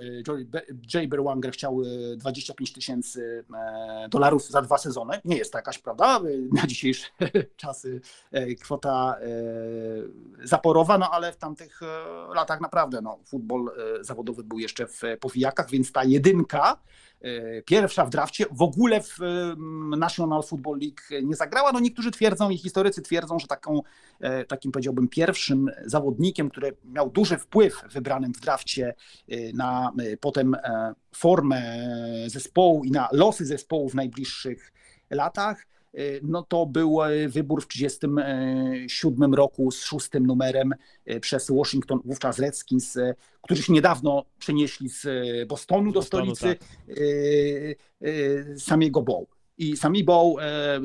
Jay 0.93 1.07
Berwanger 1.07 1.51
chciał 1.51 1.81
25 2.17 2.73
tysięcy 2.73 3.45
dolarów 4.09 4.47
za 4.49 4.61
dwa 4.61 4.77
sezony. 4.77 5.19
Nie 5.25 5.38
jest 5.38 5.51
to 5.51 5.57
jakaś, 5.57 5.77
prawda, 5.77 6.19
na 6.53 6.67
dzisiejsze 6.67 7.07
czasy 7.55 8.01
kwota 8.61 9.15
zaporowa, 10.43 10.97
no 10.97 11.09
ale 11.11 11.31
w 11.31 11.38
tamtych 11.38 11.79
latach 12.35 12.61
naprawdę 12.61 13.01
no, 13.01 13.19
futbol 13.25 13.71
zawodowy 14.01 14.43
był 14.43 14.59
jeszcze 14.59 14.88
w 14.88 15.01
powijakach, 15.17 15.69
więc 15.69 15.91
ta 15.91 16.04
jedynka, 16.04 16.78
pierwsza 17.65 18.06
w 18.06 18.10
drafcie, 18.10 18.45
w 18.51 18.62
ogóle 18.62 19.01
w 19.01 19.17
National 19.97 20.43
Football 20.43 20.80
League 20.80 21.28
nie 21.28 21.36
zagrała. 21.36 21.71
No 21.71 21.80
niektórzy 21.80 22.12
twierdzą 22.12 22.49
i 22.49 22.58
historycy 22.58 23.01
twierdzą, 23.01 23.39
że 23.39 23.47
taką, 23.47 23.82
takim 24.47 24.71
powiedziałbym 24.71 25.08
pierwszym 25.08 25.71
zawodnikiem, 25.86 26.49
który 26.49 26.78
miał 26.84 27.10
duży 27.10 27.38
wpływ 27.38 27.82
wybranym 27.91 28.34
w 28.34 28.39
drafcie 28.39 28.95
na 29.54 29.91
potem 30.19 30.56
formę 31.15 31.62
zespołu 32.28 32.84
i 32.84 32.91
na 32.91 33.10
losy 33.12 33.45
zespołu 33.45 33.89
w 33.89 33.95
najbliższych 33.95 34.73
latach, 35.10 35.67
no 36.23 36.43
to 36.43 36.65
był 36.65 37.03
y, 37.03 37.29
wybór 37.29 37.63
w 37.63 37.67
1937 37.67 39.34
roku 39.34 39.71
z 39.71 39.84
szóstym 39.84 40.27
numerem 40.27 40.73
y, 41.10 41.19
przez 41.19 41.51
Washington, 41.51 41.99
wówczas 42.05 42.39
Redskins, 42.39 42.97
którzy 43.41 43.63
się 43.63 43.73
niedawno 43.73 44.25
przenieśli 44.39 44.89
z 44.89 45.08
Bostonu 45.47 45.91
do 45.91 46.01
stolicy 46.01 46.55
tak. 46.55 46.97
samego 48.58 49.01
Bow. 49.01 49.25
I 49.58 49.77
Sami 49.77 50.03
Bow 50.03 50.36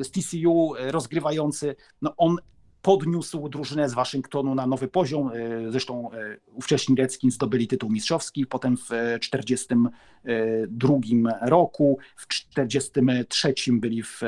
z 0.01 0.11
TCU 0.11 0.73
rozgrywający, 0.77 1.75
no 2.01 2.13
on 2.17 2.37
podniósł 2.81 3.49
drużynę 3.49 3.89
z 3.89 3.93
Waszyngtonu 3.93 4.55
na 4.55 4.67
nowy 4.67 4.87
poziom. 4.87 5.31
E, 5.33 5.71
zresztą 5.71 6.11
e, 6.11 6.37
ówcześni 6.53 6.95
Redskins 6.95 7.33
zdobyli 7.33 7.67
tytuł 7.67 7.89
mistrzowski, 7.89 8.45
potem 8.45 8.77
w 8.77 8.89
1942 9.21 10.95
roku, 11.41 11.97
w 12.15 12.27
1943 12.27 13.73
byli 13.73 14.03
w, 14.03 14.21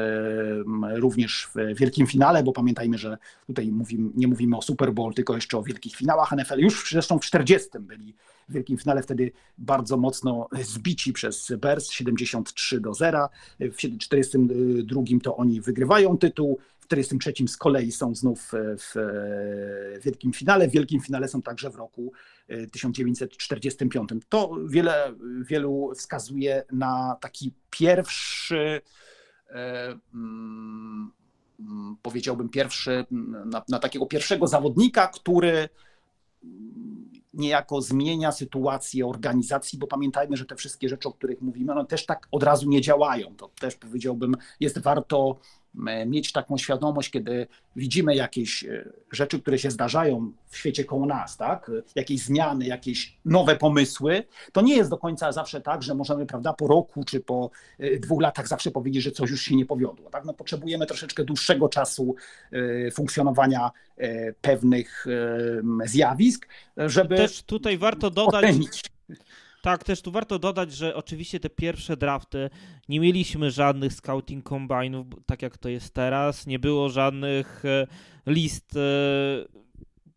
również 0.93 1.49
w 1.55 1.79
wielkim 1.79 2.07
finale, 2.07 2.43
bo 2.43 2.51
pamiętajmy, 2.51 2.97
że 2.97 3.17
tutaj 3.47 3.71
mówimy, 3.71 4.09
nie 4.15 4.27
mówimy 4.27 4.57
o 4.57 4.61
Super 4.61 4.93
Bowl, 4.93 5.13
tylko 5.13 5.35
jeszcze 5.35 5.57
o 5.57 5.63
wielkich 5.63 5.95
finałach 5.95 6.31
NFL. 6.31 6.59
Już 6.59 6.91
zresztą 6.91 7.19
w 7.19 7.21
1940 7.21 7.69
byli 7.79 8.15
w 8.49 8.53
wielkim 8.53 8.77
finale, 8.77 9.03
wtedy 9.03 9.31
bardzo 9.57 9.97
mocno 9.97 10.47
zbici 10.61 11.13
przez 11.13 11.51
Bears 11.61 11.91
73 11.91 12.81
do 12.81 12.93
0. 12.93 13.29
W 13.59 13.75
1942 13.75 15.01
to 15.23 15.37
oni 15.37 15.61
wygrywają 15.61 16.17
tytuł. 16.17 16.59
W 16.83 16.87
1943 16.87 17.47
z 17.47 17.57
kolei 17.57 17.91
są 17.91 18.15
znów 18.15 18.53
e, 18.53 18.77
w 18.77 18.97
e, 18.97 19.99
wielkim 19.99 20.33
finale. 20.33 20.67
W 20.67 20.71
wielkim 20.71 21.01
finale 21.01 21.27
są 21.27 21.41
także 21.41 21.69
w 21.69 21.75
roku 21.75 22.11
1945. 22.71 24.11
E, 24.11 24.15
to 24.29 24.55
wiele, 24.67 25.13
wielu 25.41 25.91
wskazuje 25.95 26.63
na 26.71 27.17
taki 27.21 27.53
pierwszy, 27.69 28.81
mm, 30.13 31.11
powiedziałbym, 32.01 32.49
pierwszy, 32.49 33.05
na, 33.45 33.63
na 33.69 33.79
takiego 33.79 34.05
pierwszego 34.05 34.47
zawodnika, 34.47 35.07
który 35.07 35.69
niejako 37.33 37.81
zmienia 37.81 38.31
sytuację 38.31 39.07
organizacji, 39.07 39.79
bo 39.79 39.87
pamiętajmy, 39.87 40.37
że 40.37 40.45
te 40.45 40.55
wszystkie 40.55 40.89
rzeczy, 40.89 41.09
o 41.09 41.13
których 41.13 41.41
mówimy, 41.41 41.71
one 41.71 41.85
też 41.85 42.05
tak 42.05 42.27
od 42.31 42.43
razu 42.43 42.69
nie 42.69 42.81
działają. 42.81 43.35
To 43.35 43.47
też 43.59 43.75
powiedziałbym, 43.75 44.35
jest 44.59 44.79
warto 44.79 45.39
mieć 46.05 46.31
taką 46.31 46.57
świadomość, 46.57 47.09
kiedy 47.09 47.47
widzimy 47.75 48.15
jakieś 48.15 48.63
e, 48.63 48.89
rzeczy, 49.11 49.39
które 49.39 49.59
się 49.59 49.71
zdarzają 49.71 50.31
w 50.47 50.57
świecie 50.57 50.85
koło 50.85 51.05
nas, 51.05 51.37
tak? 51.37 51.71
jakieś 51.95 52.21
zmiany, 52.21 52.65
jakieś 52.65 53.17
nowe 53.25 53.55
pomysły, 53.55 54.23
to 54.51 54.61
nie 54.61 54.75
jest 54.75 54.89
do 54.89 54.97
końca 54.97 55.31
zawsze 55.31 55.61
tak, 55.61 55.83
że 55.83 55.95
możemy 55.95 56.25
prawda, 56.25 56.53
po 56.53 56.67
roku 56.67 57.03
czy 57.03 57.19
po 57.19 57.49
e, 57.79 57.99
dwóch 57.99 58.21
latach 58.21 58.47
zawsze 58.47 58.71
powiedzieć, 58.71 59.03
że 59.03 59.11
coś 59.11 59.31
już 59.31 59.41
się 59.41 59.55
nie 59.55 59.65
powiodło. 59.65 60.09
Tak? 60.09 60.25
No, 60.25 60.33
potrzebujemy 60.33 60.85
troszeczkę 60.85 61.23
dłuższego 61.23 61.69
czasu 61.69 62.15
e, 62.51 62.91
funkcjonowania 62.91 63.71
pewnych 64.41 65.05
zjawisk, 65.85 66.47
żeby. 66.77 67.15
Też 67.15 67.43
tutaj 67.43 67.77
warto 67.77 68.09
dodać. 68.09 68.43
Ocenić 68.43 68.83
tak, 69.63 69.83
też 69.83 70.01
tu 70.01 70.11
warto 70.11 70.39
dodać, 70.39 70.73
że 70.73 70.95
oczywiście 70.95 71.39
te 71.39 71.49
pierwsze 71.49 71.97
drafty 71.97 72.49
nie 72.89 72.99
mieliśmy 72.99 73.51
żadnych 73.51 73.93
scouting 73.93 74.49
combinów, 74.49 75.07
tak 75.25 75.41
jak 75.41 75.57
to 75.57 75.69
jest 75.69 75.93
teraz. 75.93 76.47
Nie 76.47 76.59
było 76.59 76.89
żadnych 76.89 77.65
e, 77.65 77.87
list 78.27 78.75
e, 78.75 78.79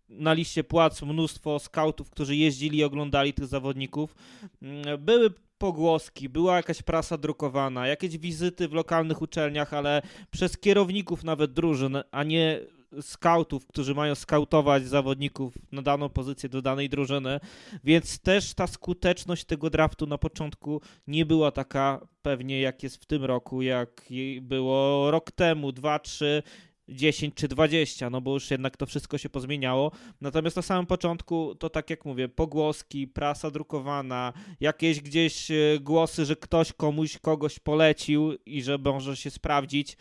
na 0.09 0.33
liście 0.33 0.65
płac 0.65 1.03
mnóstwo 1.03 1.59
scoutów, 1.59 2.11
którzy 2.11 2.37
jeździli 2.37 2.79
i 2.79 2.85
oglądali 2.85 3.33
tych 3.33 3.47
zawodników. 3.47 4.15
Mm, 4.63 5.05
były 5.05 5.31
pogłoski, 5.59 6.29
była 6.29 6.57
jakaś 6.57 6.83
prasa 6.83 7.19
drukowana, 7.19 7.87
jakieś 7.87 8.19
wizyty 8.19 8.69
w 8.69 8.73
lokalnych 8.73 9.23
uczelniach, 9.23 9.75
ale 9.75 10.03
przez 10.31 10.59
kierowników 10.59 11.25
nawet 11.25 11.53
drużyn, 11.53 11.97
a 12.11 12.23
nie 12.25 12.61
skautów, 13.01 13.67
którzy 13.67 13.95
mają 13.95 14.15
skautować 14.15 14.87
zawodników 14.87 15.55
na 15.73 15.83
daną 15.83 16.09
pozycję 16.09 16.49
do 16.49 16.63
danej 16.63 16.89
drużyny, 16.89 17.41
więc 17.85 18.19
też 18.19 18.55
ta 18.55 18.67
skuteczność 18.67 19.45
tego 19.45 19.71
draftu 19.71 20.07
na 20.07 20.19
początku 20.19 20.81
nie 21.07 21.27
była 21.27 21.51
taka 21.51 22.07
pewnie 22.23 22.61
jak 22.61 22.83
jest 22.83 22.97
w 22.97 23.07
tym 23.07 23.25
roku, 23.25 23.63
jak 23.63 24.03
było 24.41 25.11
rok 25.11 25.31
temu, 25.31 25.73
dwa, 25.73 25.99
trzy 25.99 26.43
10 26.89 27.35
czy 27.35 27.49
20, 27.49 28.11
no 28.11 28.21
bo 28.21 28.35
już 28.35 28.51
jednak 28.51 28.77
to 28.77 28.87
wszystko 28.87 29.19
się 29.19 29.29
pozmieniało. 29.29 29.93
Natomiast 30.21 30.57
na 30.57 30.63
samym 30.63 30.87
początku 30.87 31.55
to 31.55 31.71
tak 31.71 31.91
jak 31.91 32.05
mówię, 32.05 32.29
pogłoski, 32.29 33.09
prasa 33.09 33.51
drukowana, 33.51 34.33
jakieś 34.61 35.01
gdzieś 35.01 35.51
e, 35.51 35.55
głosy, 35.81 36.25
że 36.25 36.37
ktoś 36.37 36.73
komuś 36.73 37.19
kogoś 37.19 37.59
polecił 37.59 38.33
i 38.47 38.63
że 38.63 38.79
może 38.79 39.17
się 39.17 39.31
sprawdzić. 39.31 39.97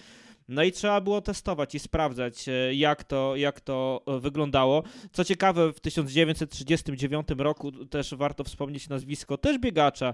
No 0.48 0.64
i 0.64 0.72
trzeba 0.72 1.02
było 1.02 1.22
testować 1.22 1.76
i 1.76 1.80
sprawdzać, 1.80 2.50
e, 2.50 2.74
jak 2.74 3.04
to, 3.04 3.36
jak 3.36 3.62
to 3.62 4.02
e, 4.08 4.20
wyglądało. 4.20 4.84
Co 5.12 5.24
ciekawe, 5.24 5.74
w 5.74 5.80
1939 5.80 7.28
roku 7.38 7.72
też 7.72 8.16
warto 8.16 8.44
wspomnieć 8.44 8.90
nazwisko 8.90 9.38
też 9.38 9.60
biegacza, 9.60 10.14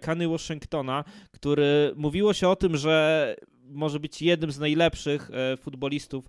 Kany 0.00 0.28
Washingtona, 0.28 1.04
który 1.30 1.92
mówiło 1.96 2.32
się 2.32 2.48
o 2.48 2.56
tym, 2.56 2.76
że 2.76 3.36
może 3.64 4.00
być 4.00 4.22
jednym 4.22 4.52
z 4.52 4.58
najlepszych 4.58 5.30
e, 5.30 5.56
futbolistów 5.56 6.24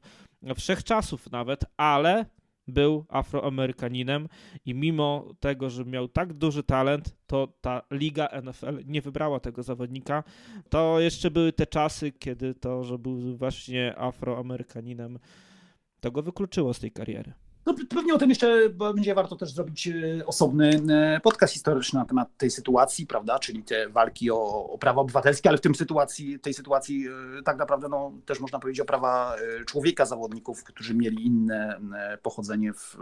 wszechczasów 0.56 1.32
nawet, 1.32 1.66
ale 1.78 2.26
był 2.68 3.06
Afroamerykaninem 3.10 4.28
i 4.66 4.74
mimo 4.74 5.34
tego, 5.40 5.70
że 5.70 5.86
miał 5.86 6.08
tak 6.08 6.34
duży 6.34 6.64
talent, 6.64 7.16
to 7.28 7.48
ta 7.62 7.82
liga 7.92 8.30
NFL 8.42 8.80
nie 8.86 9.02
wybrała 9.02 9.40
tego 9.40 9.64
zawodnika. 9.64 10.24
To 10.70 11.00
jeszcze 11.00 11.32
były 11.32 11.54
te 11.54 11.68
czasy, 11.68 12.12
kiedy 12.12 12.56
to, 12.56 12.84
że 12.84 12.98
był 12.98 13.38
właśnie 13.38 14.00
Afroamerykaninem, 14.00 15.20
to 16.00 16.12
go 16.12 16.24
wykluczyło 16.24 16.74
z 16.74 16.80
tej 16.80 16.92
kariery. 16.92 17.34
No, 17.66 17.76
pewnie 17.90 18.14
o 18.14 18.18
tym 18.18 18.30
jeszcze 18.30 18.70
będzie 18.70 19.16
warto 19.16 19.36
też 19.36 19.54
zrobić 19.54 19.88
e, 19.88 20.26
osobny 20.26 20.82
e, 20.90 21.20
podcast 21.24 21.54
historyczny 21.54 22.00
na 22.00 22.06
temat 22.06 22.38
tej 22.38 22.52
sytuacji, 22.52 23.08
prawda, 23.08 23.40
czyli 23.40 23.64
te 23.64 23.90
walki 23.90 24.32
o, 24.32 24.70
o 24.70 24.78
prawa 24.78 25.02
obywatelskie, 25.02 25.50
ale 25.50 25.58
w 25.58 25.62
tym 25.62 25.76
sytuacji, 25.76 26.40
tej 26.40 26.54
sytuacji 26.54 27.08
e, 27.40 27.44
tak 27.44 27.58
naprawdę 27.58 27.90
no, 27.90 28.12
też 28.26 28.40
można 28.40 28.60
powiedzieć 28.60 28.82
o 28.82 28.86
prawa 28.86 29.36
człowieka, 29.66 30.06
zawodników, 30.06 30.64
którzy 30.64 30.96
mieli 30.96 31.26
inne 31.26 31.80
pochodzenie 32.22 32.74
w 32.74 32.98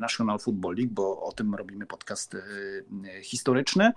National 0.00 0.38
Football 0.38 0.74
League, 0.74 0.92
bo 0.92 1.22
o 1.22 1.32
tym 1.32 1.54
robimy 1.54 1.86
podcast 1.86 2.36
historyczny. 3.22 3.92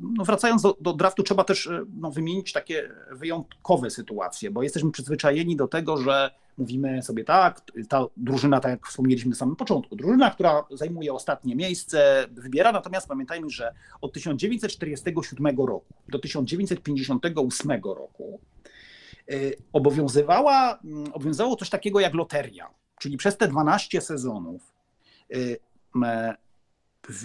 No, 0.00 0.24
wracając 0.24 0.62
do, 0.62 0.76
do 0.80 0.92
draftu, 0.92 1.22
trzeba 1.22 1.44
też 1.44 1.70
no, 1.96 2.10
wymienić 2.10 2.52
takie 2.52 2.90
wyjątkowe 3.10 3.90
sytuacje, 3.90 4.50
bo 4.50 4.62
jesteśmy 4.62 4.90
przyzwyczajeni 4.92 5.56
do 5.56 5.68
tego, 5.68 5.96
że 5.96 6.30
mówimy 6.62 7.02
sobie 7.02 7.24
tak, 7.24 7.60
ta 7.88 8.06
drużyna, 8.16 8.60
tak 8.60 8.70
jak 8.70 8.86
wspomnieliśmy 8.86 9.30
na 9.30 9.36
samym 9.36 9.56
początku, 9.56 9.96
drużyna, 9.96 10.30
która 10.30 10.64
zajmuje 10.70 11.12
ostatnie 11.12 11.56
miejsce, 11.56 12.26
wybiera, 12.30 12.72
natomiast 12.72 13.08
pamiętajmy, 13.08 13.50
że 13.50 13.74
od 14.00 14.12
1947 14.12 15.56
roku 15.56 15.94
do 16.08 16.18
1958 16.18 17.82
roku 17.82 18.40
y, 19.32 19.56
obowiązywała, 19.72 20.78
mm, 20.84 21.12
obowiązywało 21.12 21.56
coś 21.56 21.70
takiego 21.70 22.00
jak 22.00 22.14
loteria, 22.14 22.70
czyli 22.98 23.16
przez 23.16 23.36
te 23.36 23.48
12 23.48 24.00
sezonów 24.00 24.72
y, 25.34 25.56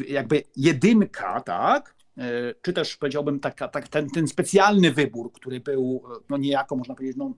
jakby 0.07 0.43
jedynka, 0.55 1.41
tak, 1.41 1.95
y, 2.17 2.21
czy 2.61 2.73
też 2.73 2.97
powiedziałbym 2.97 3.39
taka, 3.39 3.67
tak, 3.67 3.87
ten, 3.87 4.09
ten 4.09 4.27
specjalny 4.27 4.91
wybór, 4.91 5.31
który 5.31 5.59
był 5.59 6.03
no 6.29 6.37
niejako, 6.37 6.75
można 6.75 6.95
powiedzieć, 6.95 7.17
no, 7.17 7.33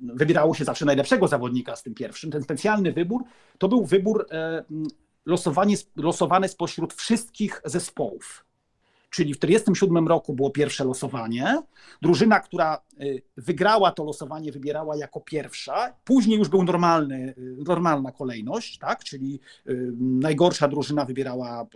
wybierało 0.00 0.54
się 0.54 0.64
zawsze 0.64 0.84
najlepszego 0.84 1.28
zawodnika 1.28 1.76
z 1.76 1.82
tym 1.82 1.94
pierwszym. 1.94 2.30
Ten 2.30 2.42
specjalny 2.42 2.92
wybór 2.92 3.24
to 3.58 3.68
był 3.68 3.84
wybór 3.84 4.26
e, 4.30 4.64
losowany, 5.26 5.74
losowany 5.96 6.48
spośród 6.48 6.94
wszystkich 6.94 7.62
zespołów. 7.64 8.47
Czyli 9.10 9.34
w 9.34 9.38
1947 9.38 10.08
roku 10.08 10.34
było 10.34 10.50
pierwsze 10.50 10.84
losowanie. 10.84 11.62
Drużyna, 12.02 12.40
która 12.40 12.74
e, 12.76 13.04
wygrała 13.36 13.92
to 13.92 14.04
losowanie, 14.04 14.52
wybierała 14.52 14.96
jako 14.96 15.20
pierwsza. 15.20 15.94
Później 16.04 16.38
już 16.38 16.48
był 16.48 16.64
normalny, 16.64 17.34
e, 17.38 17.64
normalna 17.64 18.12
kolejność, 18.12 18.78
tak? 18.78 19.04
czyli 19.04 19.40
najgorsza 19.98 20.68
drużyna 20.68 21.04
wybierała 21.04 21.66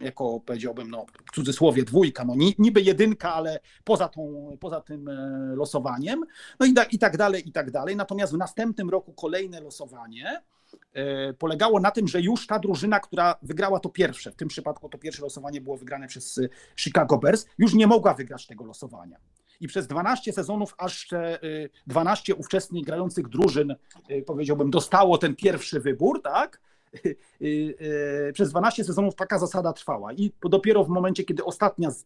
jako 0.00 0.40
powiedziałbym, 0.40 0.90
no, 0.90 1.06
w 1.26 1.34
cudzysłowie 1.34 1.82
dwójka, 1.82 2.24
no 2.24 2.34
niby 2.58 2.80
jedynka, 2.80 3.34
ale 3.34 3.60
poza, 3.84 4.08
tą, 4.08 4.56
poza 4.60 4.80
tym 4.80 5.08
e, 5.08 5.54
losowaniem, 5.56 6.24
no 6.60 6.66
i, 6.66 6.74
i 6.92 6.98
tak 6.98 7.16
dalej, 7.16 7.48
i 7.48 7.52
tak 7.52 7.70
dalej. 7.70 7.96
Natomiast 7.96 8.32
w 8.32 8.36
następnym 8.36 8.90
roku 8.90 9.12
kolejne 9.12 9.60
losowanie 9.60 10.42
polegało 11.38 11.80
na 11.80 11.90
tym, 11.90 12.08
że 12.08 12.20
już 12.20 12.46
ta 12.46 12.58
drużyna, 12.58 13.00
która 13.00 13.34
wygrała 13.42 13.80
to 13.80 13.88
pierwsze, 13.88 14.32
w 14.32 14.36
tym 14.36 14.48
przypadku 14.48 14.88
to 14.88 14.98
pierwsze 14.98 15.22
losowanie 15.22 15.60
było 15.60 15.76
wygrane 15.76 16.08
przez 16.08 16.38
e, 16.38 16.48
Chicago 16.76 17.18
Bears, 17.18 17.46
już 17.58 17.74
nie 17.74 17.86
mogła 17.86 18.14
wygrać 18.14 18.46
tego 18.46 18.64
losowania. 18.64 19.18
I 19.60 19.68
przez 19.68 19.86
12 19.86 20.32
sezonów 20.32 20.74
aż 20.78 21.08
12 21.86 22.34
ówczesnych 22.34 22.84
grających 22.84 23.28
drużyn, 23.28 23.74
powiedziałbym, 24.26 24.70
dostało 24.70 25.18
ten 25.18 25.36
pierwszy 25.36 25.80
wybór, 25.80 26.22
tak? 26.22 26.60
E, 28.28 28.32
przez 28.32 28.50
12 28.50 28.84
sezonów 28.84 29.14
taka 29.14 29.38
zasada 29.38 29.72
trwała 29.72 30.12
i 30.12 30.32
dopiero 30.50 30.84
w 30.84 30.88
momencie, 30.88 31.24
kiedy 31.24 31.44
ostatnia 31.44 31.90
z, 31.90 32.04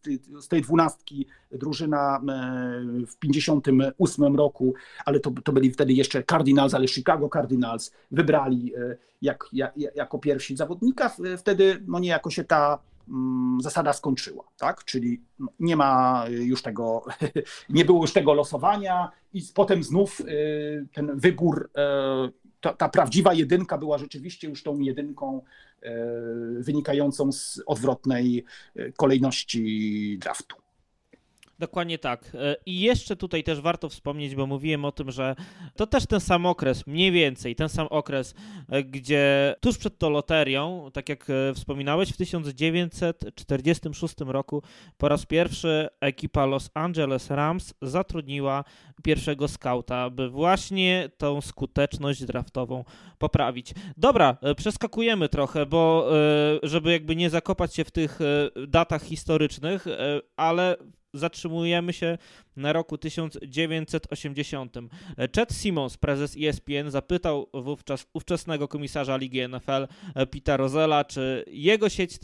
tej 0.49 0.61
dwunastki 0.61 1.25
drużyna 1.51 2.17
e, 2.17 3.05
w 3.05 3.17
58 3.17 4.35
roku, 4.35 4.73
ale 5.05 5.19
to, 5.19 5.31
to 5.43 5.51
byli 5.51 5.71
wtedy 5.71 5.93
jeszcze 5.93 6.23
Cardinals, 6.23 6.73
ale 6.73 6.87
Chicago 6.87 7.29
Cardinals 7.33 7.91
wybrali 8.11 8.75
e, 8.75 8.97
jak, 9.21 9.45
jak, 9.53 9.73
jako 9.95 10.19
pierwsi 10.19 10.55
zawodnika, 10.57 11.11
wtedy 11.37 11.83
no 11.87 11.99
niejako 11.99 12.29
się 12.29 12.43
ta 12.43 12.79
mm, 13.09 13.61
zasada 13.61 13.93
skończyła, 13.93 14.43
tak? 14.57 14.85
Czyli 14.85 15.21
no, 15.39 15.47
nie 15.59 15.75
ma 15.75 16.25
już 16.29 16.61
tego, 16.61 17.05
nie 17.69 17.85
było 17.85 18.01
już 18.01 18.13
tego 18.13 18.33
losowania 18.33 19.11
i 19.33 19.41
potem 19.53 19.83
znów 19.83 20.21
ten 20.93 21.19
wybór 21.19 21.69
ta, 22.61 22.73
ta, 22.73 22.89
prawdziwa 22.89 23.33
jedynka 23.33 23.77
była 23.77 23.97
rzeczywiście 23.97 24.47
już 24.47 24.63
tą 24.63 24.79
jedynką 24.79 25.41
e, 25.81 25.91
wynikającą 26.59 27.31
z 27.31 27.61
odwrotnej 27.65 28.45
e, 28.75 28.91
kolejności 28.91 30.17
draftu. 30.21 30.55
Dokładnie 31.59 31.99
tak. 31.99 32.31
E, 32.33 32.55
I 32.65 32.79
jeszcze 32.79 33.15
tutaj 33.15 33.43
też 33.43 33.61
warto 33.61 33.89
wspomnieć, 33.89 34.35
bo 34.35 34.47
mówiłem 34.47 34.85
o 34.85 34.91
tym, 34.91 35.11
że 35.11 35.35
to 35.75 35.87
też 35.87 36.05
ten 36.05 36.19
sam 36.19 36.45
okres, 36.45 36.87
mniej 36.87 37.11
więcej 37.11 37.55
ten 37.55 37.69
sam 37.69 37.87
okres, 37.89 38.35
e, 38.69 38.83
gdzie 38.83 39.55
tuż 39.59 39.77
przed 39.77 39.97
tą 39.97 40.09
loterią, 40.09 40.89
tak 40.93 41.09
jak 41.09 41.29
e, 41.29 41.53
wspominałeś, 41.53 42.09
w 42.09 42.17
1946 42.17 44.15
roku 44.19 44.63
po 44.97 45.09
raz 45.09 45.25
pierwszy 45.25 45.89
ekipa 46.01 46.45
Los 46.45 46.69
Angeles 46.73 47.29
Rams 47.29 47.73
zatrudniła 47.81 48.63
pierwszego 49.03 49.47
skauta, 49.47 50.09
by 50.09 50.29
właśnie 50.29 51.09
tą 51.17 51.41
skuteczność 51.41 52.25
draftową 52.25 52.83
poprawić. 53.17 53.73
Dobra, 53.97 54.37
przeskakujemy 54.57 55.29
trochę, 55.29 55.65
bo 55.65 56.09
żeby 56.63 56.91
jakby 56.91 57.15
nie 57.15 57.29
zakopać 57.29 57.75
się 57.75 57.83
w 57.83 57.91
tych 57.91 58.19
datach 58.67 59.03
historycznych, 59.03 59.85
ale 60.37 60.75
zatrzymujemy 61.13 61.93
się 61.93 62.17
na 62.55 62.73
roku 62.73 62.97
1980. 62.97 64.77
Chet 65.35 65.53
Simmons, 65.53 65.97
prezes 65.97 66.37
ESPN, 66.41 66.89
zapytał 66.89 67.49
wówczas 67.53 68.05
ówczesnego 68.13 68.67
komisarza 68.67 69.17
ligi 69.17 69.47
NFL 69.47 69.87
Pita 70.31 70.57
Rozela, 70.57 71.05
czy 71.05 71.45
jego 71.47 71.89
sieć 71.89 72.19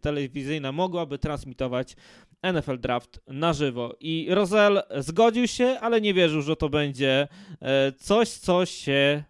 telewizyjna 0.00 0.72
mogłaby 0.72 1.18
transmitować 1.18 1.96
NFL 2.42 2.78
Draft 2.78 3.20
na 3.26 3.52
żywo. 3.52 3.96
I 4.00 4.26
Rozel 4.30 4.82
zgodził 4.98 5.48
się, 5.48 5.78
ale 5.80 6.00
nie 6.00 6.14
wierzył, 6.14 6.42
że 6.42 6.56
to 6.56 6.68
będzie 6.68 7.28
e, 7.60 7.92
coś, 7.92 8.28
co 8.28 8.66
się, 8.66 9.24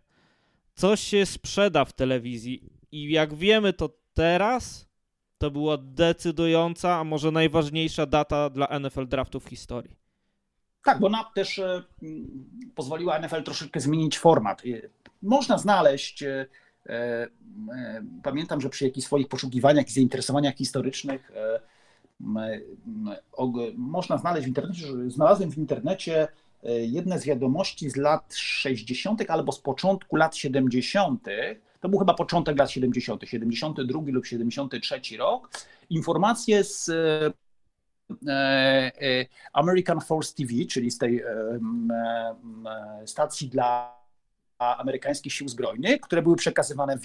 coś 0.74 1.00
się 1.00 1.26
sprzeda 1.26 1.84
w 1.84 1.92
telewizji. 1.92 2.62
I 2.92 3.11
jak 3.11 3.34
wiemy 3.34 3.72
to 3.72 3.90
teraz, 4.14 4.91
to 5.43 5.51
była 5.51 5.76
decydująca, 5.76 6.97
a 6.97 7.05
może 7.05 7.30
najważniejsza 7.30 8.07
data 8.07 8.51
dla 8.51 8.78
NFL 8.78 9.07
Draftu 9.07 9.40
w 9.40 9.49
historii. 9.49 9.97
Tak, 10.84 11.01
bo 11.01 11.07
ona 11.07 11.24
też 11.34 11.59
e, 11.59 11.82
pozwoliła 12.74 13.18
NFL 13.18 13.43
troszeczkę 13.43 13.80
zmienić 13.80 14.18
format. 14.18 14.62
Można 15.22 15.59
znaleźć, 15.59 16.22
e, 16.22 16.47
pamiętam, 18.22 18.61
że 18.61 18.68
przy 18.68 18.84
jakichś 18.84 19.07
swoich 19.07 19.28
poszukiwaniach 19.28 19.88
i 19.88 19.93
zainteresowaniach 19.93 20.55
historycznych 20.57 21.32
można 23.76 24.18
znaleźć 24.18 24.45
w 24.45 24.49
internecie, 24.49 24.86
znalazłem 25.09 25.51
w 25.51 25.59
internecie 25.59 26.28
e, 26.62 26.80
jedne 26.80 27.18
z 27.18 27.24
wiadomości 27.24 27.90
z 27.90 27.97
lat 27.97 28.34
60. 28.34 29.30
albo 29.30 29.53
z 29.53 29.61
początku 29.61 30.16
lat 30.16 30.36
70. 30.36 31.26
To 31.83 31.89
był 31.89 31.99
chyba 31.99 32.14
początek 32.14 32.59
lat 32.59 32.70
70., 32.70 33.22
72 33.24 34.01
lub 34.07 34.26
73 34.26 35.01
rok. 35.18 35.51
Informacje 35.91 36.64
z 36.64 36.89
e, 36.89 37.33
e, 38.28 39.26
American 39.53 40.01
Force 40.01 40.35
TV, 40.35 40.53
czyli 40.70 40.91
z 40.91 40.99
tej 40.99 41.22
stacji 43.07 43.49
dla 43.49 44.03
amerykańskich 44.59 45.33
sił 45.33 45.49
zbrojnych, 45.49 46.01
które 46.01 46.22
były 46.22 46.37
przekazywane 46.37 46.99
w 46.99 47.03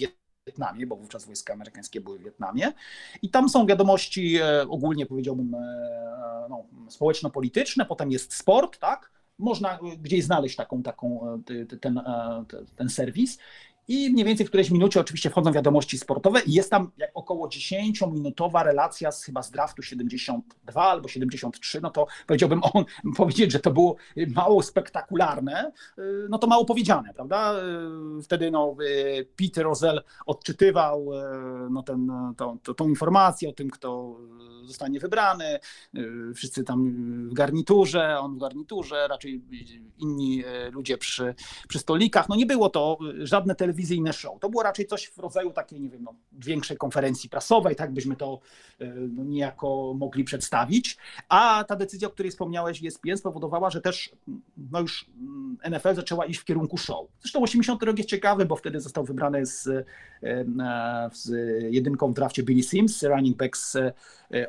Wietnamie, 0.47 0.87
bo 0.87 0.95
wówczas 0.95 1.25
wojska 1.25 1.53
amerykańskie 1.53 2.01
były 2.01 2.19
w 2.19 2.23
Wietnamie. 2.23 2.73
I 3.21 3.29
tam 3.29 3.49
są 3.49 3.65
wiadomości 3.65 4.37
e, 4.37 4.61
ogólnie 4.61 5.05
powiedziałbym 5.05 5.55
e, 5.55 6.47
no, 6.49 6.65
społeczno-polityczne, 6.89 7.85
potem 7.85 8.11
jest 8.11 8.33
sport, 8.33 8.79
tak? 8.79 9.11
Można 9.39 9.79
gdzieś 10.01 10.23
znaleźć 10.23 10.55
taką, 10.55 10.83
taką, 10.83 11.39
e, 11.71 11.77
ten, 11.77 12.01
ten 12.75 12.89
serwis 12.89 13.37
i 13.87 14.09
mniej 14.09 14.25
więcej 14.25 14.45
w 14.45 14.49
którejś 14.49 14.71
minucie 14.71 14.99
oczywiście 14.99 15.29
wchodzą 15.29 15.51
wiadomości 15.51 15.97
sportowe 15.97 16.41
i 16.41 16.53
jest 16.53 16.71
tam 16.71 16.91
około 17.13 17.47
10-minutowa 17.47 18.63
relacja 18.63 19.11
z 19.11 19.23
chyba 19.23 19.43
z 19.43 19.51
draftu 19.51 19.81
72 19.81 20.81
albo 20.81 21.07
73, 21.07 21.81
no 21.81 21.89
to 21.89 22.07
powiedziałbym 22.27 22.61
on 22.73 22.85
powiedzieć, 23.17 23.51
że 23.51 23.59
to 23.59 23.71
było 23.71 23.95
mało 24.35 24.63
spektakularne, 24.63 25.71
no 26.29 26.37
to 26.37 26.47
mało 26.47 26.65
powiedziane, 26.65 27.13
prawda? 27.13 27.53
Wtedy 28.23 28.51
no, 28.51 28.75
Peter 29.35 29.63
Rozell 29.63 30.03
odczytywał 30.25 31.09
no, 31.69 31.83
ten, 31.83 32.11
to, 32.37 32.73
tą 32.73 32.89
informację 32.89 33.49
o 33.49 33.53
tym, 33.53 33.69
kto 33.69 34.17
zostanie 34.63 34.99
wybrany, 34.99 35.59
wszyscy 36.35 36.63
tam 36.63 36.93
w 37.29 37.33
garniturze, 37.33 38.19
on 38.19 38.35
w 38.35 38.39
garniturze, 38.39 39.07
raczej 39.07 39.41
inni 39.97 40.43
ludzie 40.71 40.97
przy, 40.97 41.35
przy 41.67 41.79
stolikach, 41.79 42.29
no 42.29 42.35
nie 42.35 42.45
było 42.45 42.69
to 42.69 42.97
żadne 43.23 43.55
telewizyjne 43.55 43.76
telewizyjne 43.77 44.13
show. 44.13 44.39
To 44.39 44.49
było 44.49 44.63
raczej 44.63 44.85
coś 44.85 45.07
w 45.07 45.17
rodzaju 45.17 45.51
takiej, 45.51 45.81
nie 45.81 45.89
wiem, 45.89 46.03
no, 46.03 46.15
większej 46.31 46.77
konferencji 46.77 47.29
prasowej, 47.29 47.75
tak 47.75 47.93
byśmy 47.93 48.15
to 48.15 48.39
e, 48.79 48.85
no, 48.87 49.23
niejako 49.23 49.93
mogli 49.97 50.23
przedstawić. 50.23 50.97
A 51.29 51.63
ta 51.67 51.75
decyzja, 51.75 52.07
o 52.07 52.11
której 52.11 52.31
wspomniałeś, 52.31 52.85
ESPN 52.85 53.17
spowodowała, 53.17 53.69
że 53.69 53.81
też 53.81 54.11
no 54.71 54.81
już 54.81 55.09
mm, 55.19 55.57
NFL 55.69 55.95
zaczęła 55.95 56.25
iść 56.25 56.39
w 56.39 56.45
kierunku 56.45 56.77
show. 56.77 57.07
Zresztą 57.21 57.41
80 57.41 57.83
rok 57.83 57.97
jest 57.97 58.09
ciekawy, 58.09 58.45
bo 58.45 58.55
wtedy 58.55 58.79
został 58.79 59.03
wybrany 59.03 59.45
z, 59.45 59.67
e, 59.67 59.83
e, 60.23 61.09
z 61.13 61.31
jedynką 61.73 62.11
w 62.11 62.15
drafcie 62.15 62.43
Billy 62.43 62.63
Sims, 62.63 63.03
running 63.03 63.37
back 63.37 63.57
z 63.57 63.77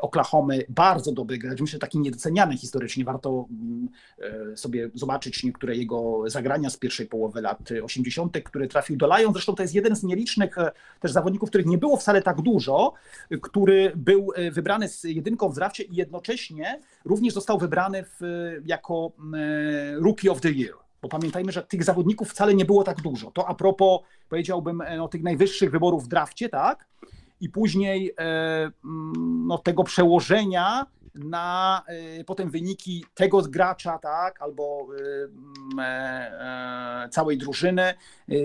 Oklahomy, 0.01 0.65
bardzo 0.69 1.13
dobry 1.13 1.39
gracz, 1.39 1.61
myślę, 1.61 1.79
taki 1.79 1.99
niedoceniany 1.99 2.57
historycznie. 2.57 3.05
Warto 3.05 3.47
mm, 3.51 3.89
sobie 4.57 4.91
zobaczyć 4.95 5.45
niektóre 5.45 5.77
jego 5.77 6.23
zagrania 6.27 6.71
z 6.71 6.77
pierwszej 6.77 7.07
połowy 7.07 7.41
lat 7.41 7.59
80., 7.83 8.39
który 8.45 8.69
trafił 8.69 8.97
do 8.97 9.07
Lions. 9.19 9.33
Zresztą 9.33 9.55
to 9.55 9.63
jest 9.63 9.75
jeden 9.75 9.97
z 9.97 10.03
nielicznych 10.03 10.59
e, 10.59 10.73
też 11.01 11.13
zawodników, 11.13 11.49
których 11.49 11.67
nie 11.67 11.79
było 11.79 11.97
wcale 11.97 12.23
tak 12.23 12.41
dużo, 12.41 12.93
który 13.43 13.93
był 13.97 14.33
e, 14.35 14.51
wybrany 14.51 14.89
z 14.89 15.05
jedynką 15.05 15.49
w 15.49 15.55
drafcie 15.55 15.83
i 15.83 15.95
jednocześnie 15.95 16.81
również 17.05 17.35
został 17.35 17.59
wybrany 17.59 18.05
w, 18.05 18.21
jako 18.65 19.13
e, 19.35 20.01
Rookie 20.01 20.33
of 20.33 20.41
the 20.41 20.51
Year. 20.51 20.75
Bo 21.03 21.09
pamiętajmy, 21.09 21.53
że 21.53 21.63
tych 21.63 21.85
zawodników 21.85 22.31
wcale 22.31 22.55
nie 22.55 22.65
było 22.65 22.85
tak 22.85 23.01
dużo. 23.01 23.31
To 23.31 23.49
a 23.49 23.55
propos, 23.55 24.01
powiedziałbym, 24.29 24.83
no, 24.97 25.09
tych 25.09 25.23
najwyższych 25.23 25.71
wyborów 25.71 26.05
w 26.05 26.09
drafcie, 26.09 26.49
tak? 26.49 26.89
I 27.41 27.49
później 27.49 28.15
no, 29.47 29.59
tego 29.59 29.85
przełożenia 29.85 30.87
na 31.19 31.83
y, 32.21 32.25
potem 32.25 32.51
wyniki 32.51 33.05
tego 33.15 33.43
gracza, 33.43 33.99
tak, 33.99 34.43
albo 34.43 34.89
e, 35.79 35.83
e, 37.05 37.09
całej 37.09 37.39
drużyny. 37.39 37.95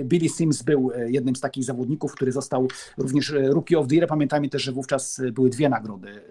Billy 0.04 0.30
Sims 0.30 0.64
był 0.64 0.92
jednym 1.08 1.36
z 1.36 1.42
takich 1.42 1.64
zawodników, 1.64 2.12
który 2.12 2.32
został 2.32 2.68
również 2.98 3.34
Rookie 3.36 3.80
of 3.80 3.88
the 3.88 3.96
Year. 3.96 4.08
Pamiętajmy 4.08 4.50
też, 4.50 4.64
że 4.64 4.72
wówczas 4.72 5.22
były 5.32 5.50
dwie 5.50 5.70
nagrody 5.70 6.22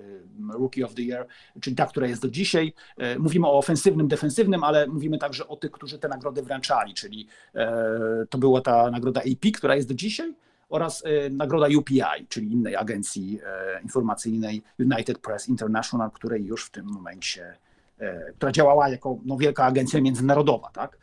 Rookie 0.59 0.85
of 0.87 0.95
the 0.95 1.03
Year, 1.03 1.27
czyli 1.61 1.77
ta, 1.77 1.87
która 1.87 2.07
jest 2.07 2.23
do 2.23 2.29
dzisiaj. 2.29 2.75
Mówimy 3.19 3.47
o 3.47 3.59
ofensywnym, 3.59 4.09
defensywnym, 4.09 4.65
ale 4.65 4.87
mówimy 4.87 5.19
także 5.19 5.49
o 5.49 5.57
tych, 5.57 5.71
którzy 5.71 5.99
te 5.99 6.09
nagrody 6.09 6.43
wręczali, 6.43 6.95
czyli 6.95 7.27
e, 7.55 8.27
to 8.31 8.39
była 8.39 8.61
ta 8.61 8.91
nagroda 8.91 9.21
AP, 9.21 9.53
która 9.55 9.77
jest 9.77 9.89
do 9.89 9.95
dzisiaj 9.95 10.35
oraz 10.73 11.03
e, 11.07 11.31
nagroda 11.31 11.67
UPI, 11.79 12.27
czyli 12.29 12.53
innej 12.53 12.77
agencji 12.77 13.39
e, 13.47 13.83
informacyjnej 13.83 14.63
United 14.79 15.19
Press 15.19 15.49
International, 15.49 16.11
której 16.11 16.45
już 16.45 16.67
w 16.67 16.71
tym 16.71 16.87
momencie, 16.87 17.57
e, 17.99 18.33
która 18.33 18.53
działała 18.53 18.89
jako 18.89 19.19
no, 19.25 19.37
wielka 19.37 19.65
agencja 19.65 20.01
międzynarodowa, 20.01 20.71
tak? 20.71 20.99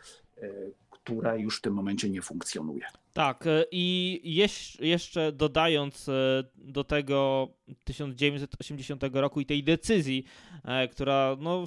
która 0.90 1.36
już 1.36 1.58
w 1.58 1.62
tym 1.62 1.74
momencie 1.74 2.10
nie 2.10 2.22
funkcjonuje. 2.22 2.86
Tak, 3.14 3.46
i 3.72 4.22
jeszcze 4.80 5.32
dodając 5.32 6.10
do 6.56 6.84
tego 6.84 7.48
1980 7.84 9.04
roku 9.14 9.40
i 9.40 9.46
tej 9.46 9.64
decyzji, 9.64 10.26
która 10.92 11.38
no, 11.40 11.66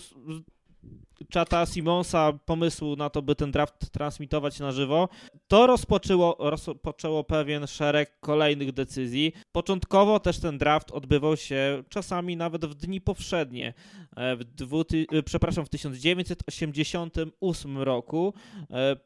czata 1.31 1.67
Simonsa 1.67 2.33
pomysłu 2.33 2.97
na 2.97 3.11
to, 3.11 3.23
by 3.23 3.35
ten 3.35 3.51
draft 3.51 3.91
transmitować 3.91 4.59
na 4.59 4.73
żywo, 4.73 5.09
to 5.49 5.67
rozpoczęło, 5.67 6.37
rozpoczęło 6.39 7.25
pewien 7.25 7.67
szereg 7.67 8.21
kolejnych 8.21 8.73
decyzji. 8.73 9.33
Początkowo 9.53 10.21
też 10.21 10.39
ten 10.39 10.59
draft 10.59 10.91
odbywał 10.91 11.37
się 11.37 11.83
czasami 11.89 12.37
nawet 12.37 12.67
w 12.67 12.75
dni 12.75 13.01
powszednie. 13.01 13.75
E, 14.17 14.37
w, 14.37 14.45
dwuty, 14.45 15.07
e, 15.13 15.23
przepraszam, 15.23 15.67
w 15.67 15.69
1988 15.69 17.79
roku, 17.79 18.35
e, 18.71 18.97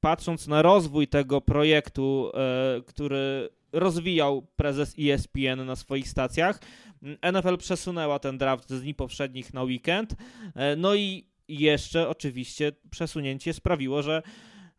patrząc 0.00 0.46
na 0.46 0.62
rozwój 0.62 1.08
tego 1.08 1.40
projektu, 1.40 2.32
który 2.86 3.48
rozwijał 3.72 4.46
prezes 4.56 4.94
ESPN 4.98 5.66
na 5.66 5.76
swoich 5.76 6.08
stacjach, 6.08 6.60
NFL 7.32 7.56
przesunęła 7.56 8.18
ten 8.18 8.38
draft 8.38 8.70
z 8.70 8.82
dni 8.82 8.94
powszednich 8.94 9.54
na 9.54 9.62
weekend. 9.62 10.14
No 10.76 10.94
i 10.94 11.29
jeszcze 11.58 12.08
oczywiście 12.08 12.72
przesunięcie 12.90 13.52
sprawiło, 13.52 14.02
że, 14.02 14.22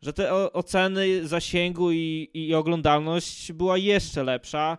że 0.02 0.12
te 0.12 0.52
oceny 0.52 1.28
zasięgu 1.28 1.92
i, 1.92 2.30
i 2.34 2.54
oglądalność 2.54 3.52
była 3.52 3.78
jeszcze 3.78 4.24
lepsza. 4.24 4.78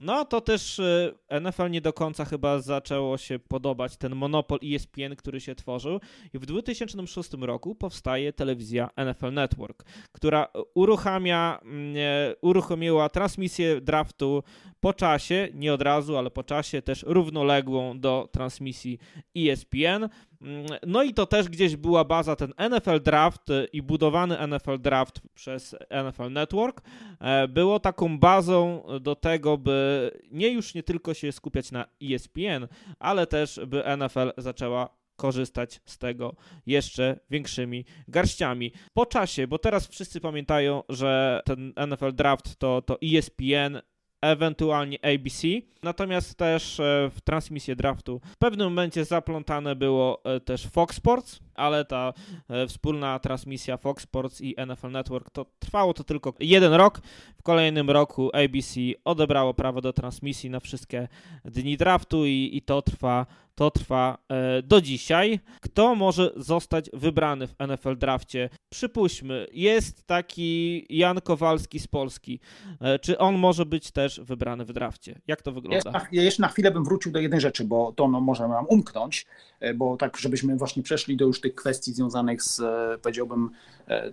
No 0.00 0.24
to 0.24 0.40
też 0.40 0.78
y, 0.78 1.14
NFL 1.40 1.70
nie 1.70 1.80
do 1.80 1.92
końca 1.92 2.24
chyba 2.24 2.60
zaczęło 2.60 3.18
się 3.18 3.38
podobać 3.38 3.96
ten 3.96 4.14
monopol 4.14 4.58
ESPN, 4.64 5.16
który 5.16 5.40
się 5.40 5.54
tworzył 5.54 6.00
i 6.34 6.38
w 6.38 6.46
2006 6.46 7.30
roku 7.40 7.74
powstaje 7.74 8.32
telewizja 8.32 8.90
NFL 8.96 9.32
Network, 9.32 9.84
która 10.12 10.48
uruchamia, 10.74 11.60
mm, 11.62 11.94
uruchomiła 12.42 13.08
transmisję 13.08 13.80
draftu 13.80 14.42
po 14.80 14.94
czasie, 14.94 15.48
nie 15.54 15.74
od 15.74 15.82
razu, 15.82 16.16
ale 16.16 16.30
po 16.30 16.44
czasie 16.44 16.82
też 16.82 17.04
równoległą 17.06 18.00
do 18.00 18.28
transmisji 18.32 18.98
ESPN. 19.36 20.08
Mm, 20.42 20.66
no 20.86 21.02
i 21.02 21.14
to 21.14 21.26
też 21.26 21.48
gdzieś 21.48 21.76
była 21.76 22.04
baza, 22.04 22.36
ten 22.36 22.52
NFL 22.70 23.00
Draft 23.02 23.50
y, 23.50 23.68
i 23.72 23.82
budowany 23.82 24.46
NFL 24.48 24.78
Draft 24.78 25.20
przez 25.34 25.76
NFL 25.90 26.30
Network 26.30 26.82
e, 27.20 27.48
było 27.48 27.80
taką 27.80 28.18
bazą 28.18 28.82
do 29.00 29.14
tego, 29.14 29.58
by 29.58 30.10
nie 30.30 30.48
już 30.48 30.74
nie 30.74 30.82
tylko 30.82 31.14
się 31.14 31.32
skupiać 31.32 31.72
na 31.72 31.86
ESPN, 32.02 32.68
ale 32.98 33.26
też 33.26 33.60
by 33.66 33.82
NFL 33.96 34.32
zaczęła 34.36 34.98
korzystać 35.16 35.80
z 35.84 35.98
tego 35.98 36.36
jeszcze 36.66 37.20
większymi 37.30 37.84
garściami. 38.08 38.72
Po 38.94 39.06
czasie, 39.06 39.46
bo 39.46 39.58
teraz 39.58 39.86
wszyscy 39.86 40.20
pamiętają, 40.20 40.82
że 40.88 41.40
ten 41.44 41.72
NFL 41.86 42.12
Draft 42.12 42.56
to, 42.56 42.82
to 42.82 42.98
ESPN 43.02 43.80
ewentualnie 44.20 44.98
ABC. 45.04 45.48
Natomiast 45.82 46.34
też 46.34 46.80
e, 46.80 47.10
w 47.14 47.20
transmisję 47.20 47.76
draftu 47.76 48.20
w 48.24 48.36
pewnym 48.36 48.68
momencie 48.68 49.04
zaplątane 49.04 49.76
było 49.76 50.24
e, 50.24 50.40
też 50.40 50.66
Fox 50.66 50.96
Sports, 50.96 51.40
ale 51.58 51.84
ta 51.84 52.12
e, 52.48 52.66
wspólna 52.66 53.18
transmisja 53.18 53.76
Fox 53.76 54.02
Sports 54.02 54.40
i 54.40 54.54
NFL 54.66 54.90
Network 54.90 55.30
to 55.30 55.46
trwało 55.58 55.94
to 55.94 56.04
tylko 56.04 56.34
jeden 56.40 56.72
rok. 56.72 57.00
W 57.38 57.42
kolejnym 57.42 57.90
roku 57.90 58.30
ABC 58.32 58.80
odebrało 59.04 59.54
prawo 59.54 59.80
do 59.80 59.92
transmisji 59.92 60.50
na 60.50 60.60
wszystkie 60.60 61.08
dni 61.44 61.76
draftu 61.76 62.26
i, 62.26 62.50
i 62.52 62.62
to 62.62 62.82
trwa 62.82 63.26
to 63.58 63.70
trwa 63.70 64.18
e, 64.28 64.62
do 64.62 64.80
dzisiaj. 64.80 65.40
Kto 65.60 65.94
może 65.94 66.32
zostać 66.36 66.90
wybrany 66.92 67.46
w 67.46 67.54
NFL 67.68 67.96
drafcie? 67.96 68.50
Przypuśćmy, 68.68 69.46
jest 69.52 70.06
taki 70.06 70.86
Jan 70.98 71.20
Kowalski 71.20 71.78
z 71.78 71.86
Polski. 71.86 72.40
E, 72.80 72.98
czy 72.98 73.18
on 73.18 73.38
może 73.38 73.66
być 73.66 73.90
też 73.90 74.20
wybrany 74.20 74.64
w 74.64 74.72
drafcie? 74.72 75.20
Jak 75.26 75.42
to 75.42 75.52
wygląda? 75.52 75.90
Ja, 75.92 76.06
ja 76.12 76.22
jeszcze 76.22 76.42
na 76.42 76.48
chwilę 76.48 76.70
bym 76.70 76.84
wrócił 76.84 77.12
do 77.12 77.18
jednej 77.18 77.40
rzeczy, 77.40 77.64
bo 77.64 77.92
to 77.92 78.08
no, 78.08 78.20
może 78.20 78.48
nam 78.48 78.66
umknąć, 78.68 79.26
bo 79.74 79.96
tak, 79.96 80.16
żebyśmy 80.16 80.56
właśnie 80.56 80.82
przeszli 80.82 81.16
do 81.16 81.24
już 81.24 81.40
tych 81.48 81.54
kwestii 81.54 81.92
związanych 81.92 82.42
z, 82.42 82.60
powiedziałbym, 83.02 83.50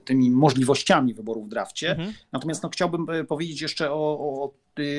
tymi 0.06 0.32
możliwościami 0.32 1.14
wyboru 1.14 1.44
w 1.44 1.50
drafcie. 1.50 1.92
Mhm. 1.92 2.14
Natomiast 2.32 2.64
no, 2.64 2.70
chciałbym 2.70 3.08
powiedzieć 3.28 3.62
jeszcze 3.62 3.92
o, 3.92 4.20
o 4.20 4.54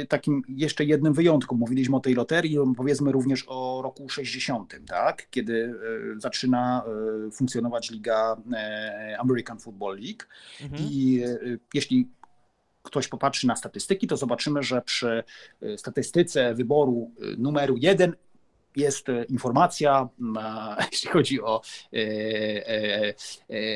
takim 0.08 0.42
jeszcze 0.48 0.84
jednym 0.84 1.12
wyjątku. 1.12 1.56
Mówiliśmy 1.56 1.96
o 1.96 2.00
tej 2.00 2.14
loterii, 2.14 2.58
powiedzmy 2.76 3.12
również 3.12 3.44
o 3.48 3.80
roku 3.82 4.08
60, 4.08 4.74
tak? 4.86 5.26
kiedy 5.30 5.74
zaczyna 6.16 6.84
funkcjonować 7.32 7.90
liga 7.90 8.36
American 9.18 9.58
Football 9.58 9.98
League. 9.98 10.22
Mhm. 10.62 10.82
I 10.82 11.22
jeśli 11.74 12.08
ktoś 12.82 13.08
popatrzy 13.08 13.46
na 13.46 13.56
statystyki, 13.56 14.06
to 14.06 14.16
zobaczymy, 14.16 14.62
że 14.62 14.82
przy 14.82 15.24
statystyce 15.76 16.54
wyboru 16.54 17.10
numeru 17.38 17.76
jeden 17.76 18.16
jest 18.76 19.06
informacja, 19.28 20.08
jeśli 20.92 21.10
chodzi 21.10 21.42
o 21.42 21.60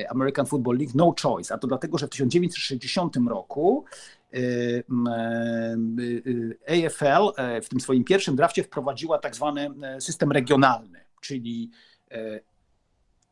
American 0.09 0.47
Football 0.47 0.77
League, 0.77 0.93
no 0.95 1.15
choice. 1.23 1.55
A 1.55 1.59
to 1.59 1.67
dlatego, 1.67 1.99
że 1.99 2.07
w 2.07 2.11
1960 2.11 3.17
roku 3.29 3.85
AFL 6.69 7.33
e, 7.37 7.61
w 7.61 7.69
tym 7.69 7.81
swoim 7.81 8.05
pierwszym 8.05 8.37
drafcie 8.37 8.63
wprowadziła 8.63 9.19
tak 9.19 9.35
zwany 9.35 9.71
e, 9.83 10.01
system 10.01 10.33
regionalny, 10.33 11.01
czyli 11.21 11.71
e, 12.11 12.41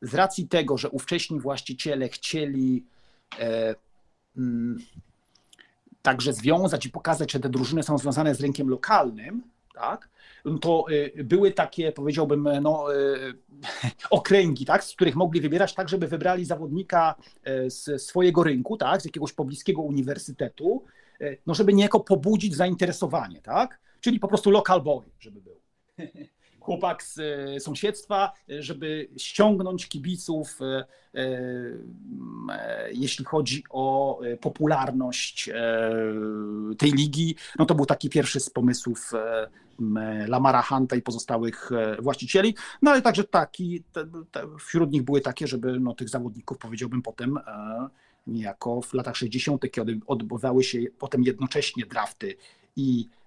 z 0.02 0.14
racji 0.14 0.48
tego, 0.48 0.78
że 0.78 0.90
ówcześni 0.90 1.40
właściciele 1.40 2.08
chcieli 2.08 2.84
także 6.02 6.32
związać 6.32 6.86
i 6.86 6.90
pokazać, 6.90 7.32
że 7.32 7.40
te 7.40 7.48
drużyny 7.48 7.82
są 7.82 7.98
związane 7.98 8.34
z 8.34 8.40
rynkiem 8.40 8.68
lokalnym, 8.68 9.42
tak, 9.80 10.08
to 10.60 10.84
były 11.24 11.52
takie, 11.52 11.92
powiedziałbym, 11.92 12.48
no, 12.62 12.86
okręgi, 14.10 14.64
tak, 14.64 14.84
z 14.84 14.94
których 14.94 15.16
mogli 15.16 15.40
wybierać 15.40 15.74
tak, 15.74 15.88
żeby 15.88 16.08
wybrali 16.08 16.44
zawodnika 16.44 17.14
z 17.66 18.02
swojego 18.02 18.42
rynku, 18.42 18.76
tak, 18.76 19.02
z 19.02 19.04
jakiegoś 19.04 19.32
pobliskiego 19.32 19.82
uniwersytetu, 19.82 20.84
no 21.46 21.54
żeby 21.54 21.72
niejako 21.72 22.00
pobudzić 22.00 22.56
zainteresowanie, 22.56 23.42
tak, 23.42 23.80
czyli 24.00 24.20
po 24.20 24.28
prostu 24.28 24.50
local 24.50 24.82
boy, 24.82 25.04
żeby 25.20 25.40
był. 25.40 25.60
Chłopak 26.60 27.02
z 27.02 27.20
sąsiedztwa, 27.62 28.32
żeby 28.48 29.08
ściągnąć 29.16 29.88
kibiców, 29.88 30.58
jeśli 32.92 33.24
chodzi 33.24 33.64
o 33.70 34.20
popularność 34.40 35.50
tej 36.78 36.92
ligi. 36.92 37.34
No 37.58 37.66
to 37.66 37.74
był 37.74 37.86
taki 37.86 38.10
pierwszy 38.10 38.40
z 38.40 38.50
pomysłów 38.50 39.12
Lamara 40.28 40.62
Hunta 40.62 40.96
i 40.96 41.02
pozostałych 41.02 41.72
e, 41.72 42.02
właścicieli. 42.02 42.54
No 42.82 42.90
ale 42.90 43.02
także 43.02 43.24
taki, 43.24 43.82
wśród 44.58 44.92
nich 44.92 45.02
były 45.02 45.20
takie, 45.20 45.46
żeby 45.46 45.80
no, 45.80 45.94
tych 45.94 46.08
zawodników, 46.08 46.58
powiedziałbym 46.58 47.02
potem, 47.02 47.36
e, 47.36 47.88
niejako 48.26 48.80
w 48.80 48.94
latach 48.94 49.16
60., 49.16 49.70
kiedy 49.72 50.00
odbywały 50.06 50.64
się 50.64 50.78
potem 50.98 51.22
jednocześnie 51.22 51.86
drafty 51.86 52.36
i 52.76 53.08
e, 53.08 53.17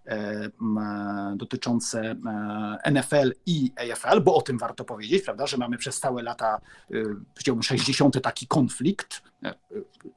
dotyczące 1.36 2.16
NFL 2.92 3.34
i 3.46 3.72
AFL, 3.76 4.22
bo 4.22 4.36
o 4.36 4.42
tym 4.42 4.58
warto 4.58 4.84
powiedzieć, 4.84 5.24
prawda, 5.24 5.48
że 5.48 5.58
mamy 5.58 5.78
przez 5.78 6.00
całe 6.00 6.24
lata, 6.24 6.62
powiedziałbym 7.34 7.64
60. 7.64 8.22
taki 8.22 8.48
konflikt, 8.48 9.22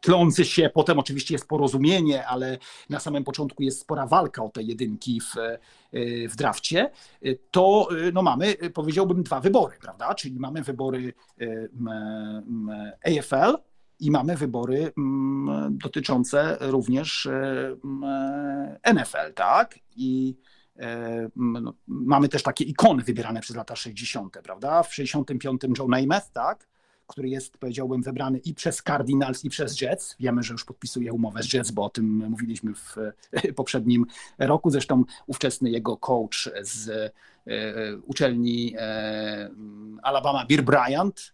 tlący 0.01 0.45
się, 0.45 0.70
potem 0.74 0.99
oczywiście 0.99 1.35
jest 1.35 1.49
porozumienie, 1.49 2.26
ale 2.26 2.59
na 2.91 3.01
samym 3.01 3.24
początku 3.24 3.62
jest 3.62 3.80
spora 3.80 4.07
walka 4.07 4.45
o 4.45 4.49
te 4.49 4.62
jedynki 4.62 5.20
w, 5.20 5.35
w 6.28 6.37
drafcie, 6.37 6.91
to 7.51 7.89
no 8.12 8.22
mamy, 8.22 8.55
powiedziałbym, 8.74 9.22
dwa 9.22 9.41
wybory, 9.41 9.76
prawda, 9.80 10.14
czyli 10.14 10.41
mamy 10.41 10.62
wybory 10.62 11.12
AFL, 13.05 13.57
i 14.01 14.11
mamy 14.11 14.37
wybory 14.37 14.93
dotyczące 15.71 16.57
również 16.61 17.29
NFL, 18.95 19.35
tak? 19.35 19.79
I 19.97 20.37
no, 21.37 21.75
mamy 21.87 22.29
też 22.29 22.43
takie 22.43 22.65
ikony 22.65 23.03
wybierane 23.03 23.41
przez 23.41 23.57
lata 23.57 23.77
60., 23.77 24.39
prawda? 24.43 24.83
W 24.83 24.95
65 24.95 25.61
Joe 25.79 25.89
Namath, 25.89 26.33
tak? 26.33 26.67
który 27.07 27.29
jest, 27.29 27.59
powiedziałbym, 27.59 28.03
wybrany 28.03 28.39
i 28.39 28.55
przez 28.55 28.83
Cardinals, 28.83 29.45
i 29.45 29.51
przez 29.51 29.81
Jets. 29.81 30.17
Wiemy, 30.21 30.43
że 30.43 30.53
już 30.53 30.65
podpisuje 30.65 31.13
umowę 31.13 31.43
z 31.43 31.53
Jets, 31.53 31.71
bo 31.71 31.85
o 31.85 31.89
tym 31.89 32.31
mówiliśmy 32.31 32.75
w 32.75 32.97
poprzednim 33.57 34.07
roku. 34.39 34.71
Zresztą 34.71 35.05
ówczesny 35.27 35.71
jego 35.71 35.97
coach 35.97 36.49
z 36.63 36.89
e, 36.89 37.97
uczelni 37.97 38.75
e, 38.79 39.51
Alabama, 40.03 40.47
Bill 40.47 40.63
Bryant, 40.63 41.34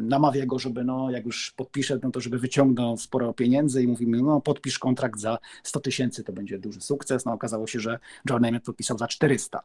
namawia 0.00 0.46
go, 0.46 0.58
żeby 0.58 0.84
no, 0.84 1.10
jak 1.10 1.26
już 1.26 1.52
podpisze, 1.56 1.98
no 2.02 2.10
to 2.10 2.20
żeby 2.20 2.38
wyciągnął 2.38 2.96
sporo 2.96 3.32
pieniędzy 3.34 3.82
i 3.82 3.86
mówimy, 3.86 4.22
no 4.22 4.40
podpisz 4.40 4.78
kontrakt 4.78 5.20
za 5.20 5.38
100 5.62 5.80
tysięcy, 5.80 6.24
to 6.24 6.32
będzie 6.32 6.58
duży 6.58 6.80
sukces. 6.80 7.24
No 7.24 7.32
okazało 7.32 7.66
się, 7.66 7.80
że 7.80 7.98
John 8.30 8.42
Namath 8.42 8.64
podpisał 8.64 8.98
za 8.98 9.08
400. 9.08 9.58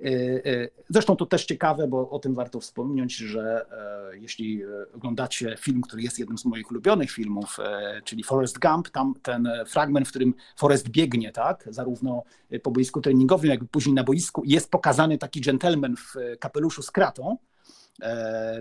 E, 0.00 0.06
e, 0.06 0.68
zresztą 0.88 1.16
to 1.16 1.26
też 1.26 1.44
ciekawe, 1.44 1.88
bo 1.88 2.10
o 2.10 2.18
tym 2.18 2.34
warto 2.34 2.60
wspomnieć, 2.60 3.16
że 3.16 3.66
jeśli 4.12 4.62
oglądacie 4.94 5.56
film, 5.58 5.80
który 5.80 6.02
jest 6.02 6.18
jednym 6.18 6.38
z 6.38 6.44
moich 6.44 6.70
ulubionych 6.70 7.10
filmów, 7.10 7.56
czyli 8.04 8.24
Forrest 8.24 8.58
Gump, 8.58 8.90
tam 8.90 9.14
ten 9.22 9.48
fragment, 9.66 10.06
w 10.08 10.10
którym 10.10 10.34
Forrest 10.56 10.88
biegnie, 10.88 11.32
tak, 11.32 11.68
zarówno 11.70 12.22
po 12.62 12.70
boisku 12.70 13.00
treningowym, 13.00 13.50
jak 13.50 13.62
i 13.62 13.66
później 13.66 13.94
na 13.94 14.04
boisku, 14.04 14.42
jest 14.46 14.70
pokazany 14.70 15.18
taki 15.18 15.40
gentleman 15.40 15.96
w 15.96 16.14
kapeluszu 16.38 16.82
z 16.82 16.90
kratą, 16.90 17.36
E, 17.59 17.59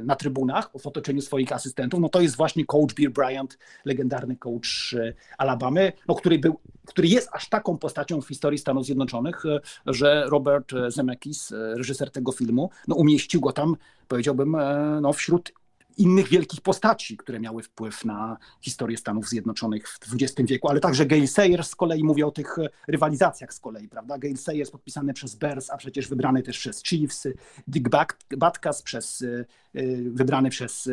na 0.03 0.15
trybunach 0.15 0.71
w 0.79 0.87
otoczeniu 0.87 1.21
swoich 1.21 1.51
asystentów, 1.51 1.99
no 1.99 2.09
to 2.09 2.21
jest 2.21 2.35
właśnie 2.35 2.65
coach 2.65 2.93
Bill 2.93 3.09
Bryant, 3.09 3.57
legendarny 3.85 4.35
coach 4.35 4.93
e, 4.93 5.13
Alabamy, 5.37 5.93
no 6.07 6.15
który, 6.15 6.39
był, 6.39 6.59
który 6.85 7.07
jest 7.07 7.29
aż 7.31 7.49
taką 7.49 7.77
postacią 7.77 8.21
w 8.21 8.27
historii 8.27 8.59
Stanów 8.59 8.85
Zjednoczonych, 8.85 9.45
e, 9.45 9.59
że 9.85 10.25
Robert 10.29 10.71
Zemeckis, 10.87 11.51
reżyser 11.51 12.11
tego 12.11 12.31
filmu, 12.31 12.69
no 12.87 12.95
umieścił 12.95 13.41
go 13.41 13.51
tam, 13.51 13.75
powiedziałbym, 14.07 14.57
no 15.01 15.13
wśród 15.13 15.53
innych 15.99 16.27
wielkich 16.27 16.61
postaci, 16.61 17.17
które 17.17 17.39
miały 17.39 17.63
wpływ 17.63 18.05
na 18.05 18.37
historię 18.61 18.97
Stanów 18.97 19.29
Zjednoczonych 19.29 19.87
w 19.87 20.15
XX 20.21 20.49
wieku, 20.49 20.69
ale 20.69 20.79
także 20.79 21.05
Gail 21.05 21.27
Sayers 21.27 21.69
z 21.69 21.75
kolei 21.75 22.03
mówię 22.03 22.25
o 22.25 22.31
tych 22.31 22.55
rywalizacjach 22.87 23.53
z 23.53 23.59
kolei, 23.59 23.87
prawda? 23.87 24.17
Gail 24.17 24.37
Sayers 24.37 24.71
podpisany 24.71 25.13
przez 25.13 25.35
Bears, 25.35 25.69
a 25.69 25.77
przecież 25.77 26.07
wybrany 26.07 26.43
też 26.43 26.59
przez 26.59 26.83
Chiefs, 26.83 27.27
Dick 27.67 27.89
Batkas 28.37 28.81
przez, 28.81 29.21
y, 29.21 29.45
y, 29.75 30.11
wybrany 30.13 30.49
przez 30.49 30.89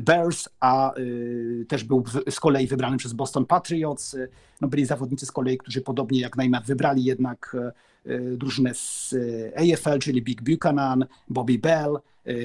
Bears, 0.00 0.48
a 0.60 0.94
też 1.68 1.84
był 1.84 2.04
z 2.30 2.40
kolei 2.40 2.66
wybrany 2.66 2.96
przez 2.96 3.12
Boston 3.12 3.46
Patriots. 3.46 4.16
No 4.60 4.68
byli 4.68 4.86
zawodnicy 4.86 5.26
z 5.26 5.32
kolei, 5.32 5.58
którzy 5.58 5.80
podobnie 5.80 6.20
jak 6.20 6.36
Neymar 6.36 6.64
wybrali 6.64 7.04
jednak 7.04 7.56
drużynę 8.36 8.74
z 8.74 9.14
AFL, 9.56 9.98
czyli 9.98 10.22
Big 10.22 10.42
Buchanan, 10.42 11.06
Bobby 11.28 11.58
Bell, 11.58 11.98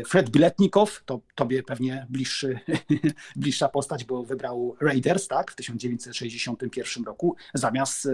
Fred 0.07 0.29
Biletnikow, 0.29 1.03
to 1.05 1.19
tobie 1.35 1.63
pewnie 1.63 2.07
bliższy, 2.09 2.59
bliższa 3.35 3.69
postać, 3.69 4.03
bo 4.03 4.23
wybrał 4.23 4.75
Raiders 4.81 5.27
tak, 5.27 5.51
w 5.51 5.55
1961 5.55 7.03
roku 7.03 7.35
zamiast 7.53 8.05
y, 8.05 8.09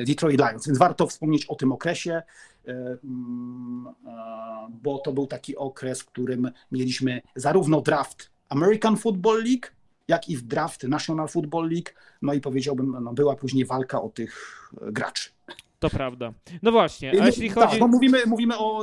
y, 0.00 0.04
Detroit 0.04 0.40
Lions. 0.40 0.66
Więc 0.66 0.78
warto 0.78 1.06
wspomnieć 1.06 1.46
o 1.46 1.54
tym 1.54 1.72
okresie, 1.72 2.22
mm, 2.66 3.86
bo 4.82 4.98
to 4.98 5.12
był 5.12 5.26
taki 5.26 5.56
okres, 5.56 6.00
w 6.00 6.06
którym 6.06 6.50
mieliśmy 6.72 7.22
zarówno 7.36 7.80
draft 7.80 8.30
American 8.48 8.96
Football 8.96 9.44
League, 9.44 9.66
jak 10.08 10.28
i 10.28 10.36
w 10.36 10.42
draft 10.42 10.82
National 10.82 11.28
Football 11.28 11.70
League. 11.70 11.90
No 12.22 12.34
i 12.34 12.40
powiedziałbym, 12.40 12.96
no 13.02 13.12
była 13.12 13.36
później 13.36 13.64
walka 13.64 14.02
o 14.02 14.08
tych 14.08 14.60
graczy. 14.82 15.30
To 15.84 15.90
prawda. 15.90 16.32
No 16.62 16.72
właśnie, 16.72 17.22
a 17.22 17.26
jeśli 17.26 17.50
tak, 17.50 17.68
chodzi... 17.68 17.80
no 17.80 17.88
mówimy, 17.88 18.18
mówimy 18.26 18.58
o, 18.58 18.82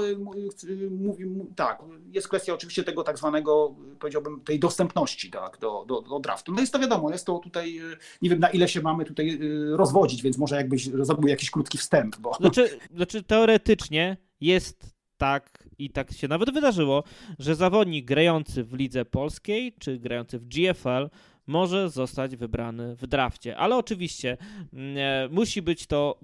mówi, 0.99 1.25
tak, 1.55 1.81
jest 2.11 2.27
kwestia 2.27 2.53
oczywiście 2.53 2.83
tego 2.83 3.03
tak 3.03 3.17
zwanego, 3.17 3.75
powiedziałbym, 3.99 4.41
tej 4.41 4.59
dostępności 4.59 5.31
tak, 5.31 5.57
do, 5.61 5.85
do, 5.87 6.01
do 6.01 6.19
draftu. 6.19 6.53
No 6.53 6.61
jest 6.61 6.73
to 6.73 6.79
wiadomo, 6.79 7.11
jest 7.11 7.25
to 7.25 7.39
tutaj, 7.39 7.79
nie 8.21 8.29
wiem 8.29 8.39
na 8.39 8.49
ile 8.49 8.67
się 8.67 8.81
mamy 8.81 9.05
tutaj 9.05 9.39
rozwodzić, 9.71 10.21
więc 10.21 10.37
może 10.37 10.55
jakbyś 10.55 10.85
zrobił 10.85 11.27
jakiś 11.27 11.51
krótki 11.51 11.77
wstęp. 11.77 12.17
Bo... 12.17 12.33
Znaczy, 12.33 12.79
znaczy 12.95 13.23
teoretycznie 13.23 14.17
jest 14.41 14.95
tak 15.17 15.67
i 15.77 15.89
tak 15.89 16.11
się 16.11 16.27
nawet 16.27 16.53
wydarzyło, 16.53 17.03
że 17.39 17.55
zawodnik 17.55 18.05
grający 18.05 18.63
w 18.63 18.73
lidze 18.73 19.05
polskiej 19.05 19.73
czy 19.79 19.99
grający 19.99 20.39
w 20.39 20.47
GFL 20.47 21.09
może 21.47 21.89
zostać 21.89 22.35
wybrany 22.35 22.95
w 22.95 23.07
drafcie. 23.07 23.57
Ale 23.57 23.77
oczywiście 23.77 24.37
e, 24.73 25.29
musi 25.31 25.61
być 25.61 25.87
to 25.87 26.19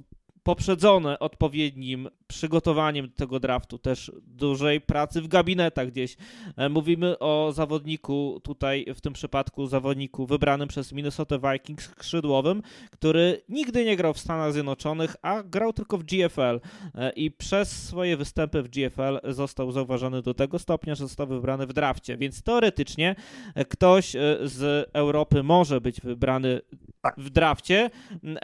poprzedzone 0.47 1.19
odpowiednim 1.19 2.09
przygotowaniem 2.27 3.07
do 3.07 3.15
tego 3.15 3.39
draftu, 3.39 3.77
też 3.77 4.11
dużej 4.27 4.81
pracy 4.81 5.21
w 5.21 5.27
gabinetach 5.27 5.87
gdzieś. 5.87 6.17
E, 6.57 6.69
mówimy 6.69 7.19
o 7.19 7.51
zawodniku, 7.53 8.41
tutaj 8.43 8.85
w 8.95 9.01
tym 9.01 9.13
przypadku 9.13 9.67
zawodniku 9.67 10.25
wybranym 10.25 10.67
przez 10.67 10.91
Minnesota 10.91 11.35
Vikings 11.37 11.89
skrzydłowym, 11.89 12.61
który 12.91 13.41
nigdy 13.49 13.85
nie 13.85 13.95
grał 13.95 14.13
w 14.13 14.19
Stanach 14.19 14.53
Zjednoczonych, 14.53 15.15
a 15.21 15.43
grał 15.43 15.73
tylko 15.73 15.97
w 15.97 16.03
GFL 16.03 16.59
e, 16.95 17.09
i 17.09 17.31
przez 17.31 17.85
swoje 17.85 18.17
występy 18.17 18.63
w 18.63 18.69
GFL 18.69 19.33
został 19.33 19.71
zauważony 19.71 20.21
do 20.21 20.33
tego 20.33 20.59
stopnia, 20.59 20.95
że 20.95 21.07
został 21.07 21.27
wybrany 21.27 21.67
w 21.67 21.73
drafcie, 21.73 22.17
więc 22.17 22.43
teoretycznie 22.43 23.15
e, 23.55 23.65
ktoś 23.65 24.11
z 24.43 24.89
Europy 24.93 25.43
może 25.43 25.81
być 25.81 26.01
wybrany 26.01 26.61
tak. 27.01 27.15
w 27.17 27.29
drafcie. 27.29 27.89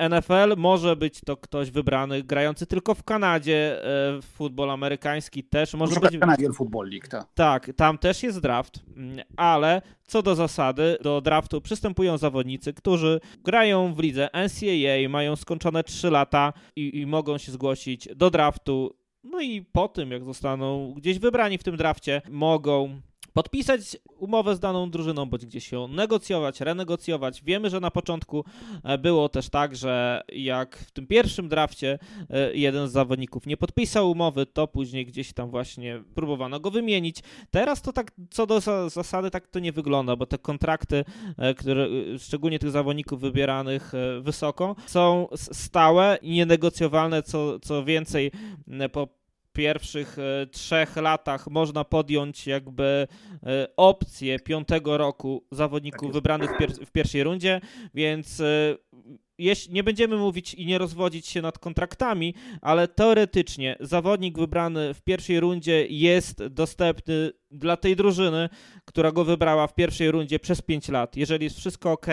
NFL 0.09 0.57
może 0.57 0.95
być 0.95 1.21
to 1.21 1.37
ktoś 1.37 1.71
wybrany 1.71 1.92
grający 2.23 2.65
tylko 2.65 2.95
w 2.95 3.03
Kanadzie. 3.03 3.85
E, 4.17 4.21
futbol 4.21 4.71
amerykański 4.71 5.43
też 5.43 5.73
może 5.73 5.99
być. 5.99 6.19
Canadian 6.19 6.53
Football 6.53 6.89
League, 6.89 7.07
tak. 7.09 7.27
Tak, 7.33 7.71
tam 7.75 7.97
też 7.97 8.23
jest 8.23 8.39
draft, 8.39 8.79
mm, 8.97 9.17
ale 9.37 9.81
co 10.07 10.21
do 10.21 10.35
zasady, 10.35 10.97
do 11.01 11.21
draftu 11.21 11.61
przystępują 11.61 12.17
zawodnicy, 12.17 12.73
którzy 12.73 13.19
grają 13.43 13.93
w 13.93 13.99
lidze 13.99 14.29
NCAA, 14.33 15.09
mają 15.09 15.35
skończone 15.35 15.83
3 15.83 16.09
lata 16.09 16.53
i, 16.75 16.99
i 16.99 17.05
mogą 17.05 17.37
się 17.37 17.51
zgłosić 17.51 18.09
do 18.15 18.29
draftu. 18.29 18.95
No 19.23 19.41
i 19.41 19.61
po 19.61 19.87
tym, 19.87 20.11
jak 20.11 20.23
zostaną 20.23 20.93
gdzieś 20.93 21.19
wybrani 21.19 21.57
w 21.57 21.63
tym 21.63 21.77
drafcie, 21.77 22.21
mogą 22.29 23.01
podpisać 23.33 23.97
umowę 24.17 24.55
z 24.55 24.59
daną 24.59 24.89
drużyną, 24.89 25.25
bądź 25.25 25.45
gdzieś 25.45 25.71
ją 25.71 25.87
negocjować, 25.87 26.61
renegocjować. 26.61 27.43
Wiemy, 27.43 27.69
że 27.69 27.79
na 27.79 27.91
początku 27.91 28.45
e, 28.83 28.97
było 28.97 29.29
też 29.29 29.49
tak, 29.49 29.75
że 29.75 30.21
jak 30.33 30.77
w 30.77 30.91
tym 30.91 31.07
pierwszym 31.07 31.49
drafcie 31.49 31.99
e, 32.29 32.55
jeden 32.55 32.87
z 32.87 32.91
zawodników 32.91 33.45
nie 33.45 33.57
podpisał 33.57 34.11
umowy, 34.11 34.45
to 34.45 34.67
później 34.67 35.05
gdzieś 35.05 35.33
tam 35.33 35.49
właśnie 35.49 36.03
próbowano 36.15 36.59
go 36.59 36.71
wymienić. 36.71 37.17
Teraz 37.51 37.81
to 37.81 37.93
tak 37.93 38.11
co 38.29 38.45
do 38.47 38.59
zasady 38.89 39.31
tak 39.31 39.47
to 39.47 39.59
nie 39.59 39.71
wygląda, 39.71 40.15
bo 40.15 40.25
te 40.25 40.37
kontrakty, 40.37 41.05
e, 41.37 41.53
które 41.53 41.87
szczególnie 42.19 42.59
tych 42.59 42.71
zawodników 42.71 43.21
wybieranych 43.21 43.91
wysoko, 44.21 44.75
są 44.85 45.27
stałe 45.35 46.17
i 46.21 46.31
nienegocjowalne, 46.31 47.23
co, 47.23 47.59
co 47.59 47.83
więcej 47.83 48.31
po 48.91 49.22
pierwszych 49.53 50.17
e, 50.19 50.47
trzech 50.47 50.95
latach 50.95 51.47
można 51.47 51.83
podjąć 51.83 52.47
jakby 52.47 53.07
e, 53.43 53.67
opcję 53.77 54.39
piątego 54.39 54.97
roku 54.97 55.45
zawodników 55.51 56.07
tak 56.07 56.13
wybranych 56.13 56.51
w, 56.51 56.57
pier 56.57 56.71
w, 56.71 56.91
pierwszej 56.91 57.23
rundzie, 57.23 57.61
więc 57.93 58.39
e, 58.39 58.75
jeśli 59.37 59.73
nie 59.73 59.83
będziemy 59.83 60.17
mówić 60.17 60.53
i 60.53 60.65
nie 60.65 60.77
rozwodzić 60.77 61.27
się 61.27 61.41
nad 61.41 61.59
kontraktami, 61.59 62.33
ale 62.61 62.87
teoretycznie 62.87 63.75
zawodnik 63.79 64.37
wybrany 64.37 64.93
w 64.93 65.01
pierwszej 65.01 65.39
rundzie 65.39 65.87
jest 65.89 66.47
dostępny 66.47 67.31
dla 67.51 67.77
tej 67.77 67.95
drużyny, 67.95 68.49
która 68.85 69.11
go 69.11 69.25
wybrała 69.25 69.67
w 69.67 69.75
pierwszej 69.75 70.11
rundzie 70.11 70.39
przez 70.39 70.61
5 70.61 70.89
lat. 70.89 71.15
Jeżeli 71.15 71.43
jest 71.43 71.57
wszystko 71.57 71.91
ok, 71.91 72.07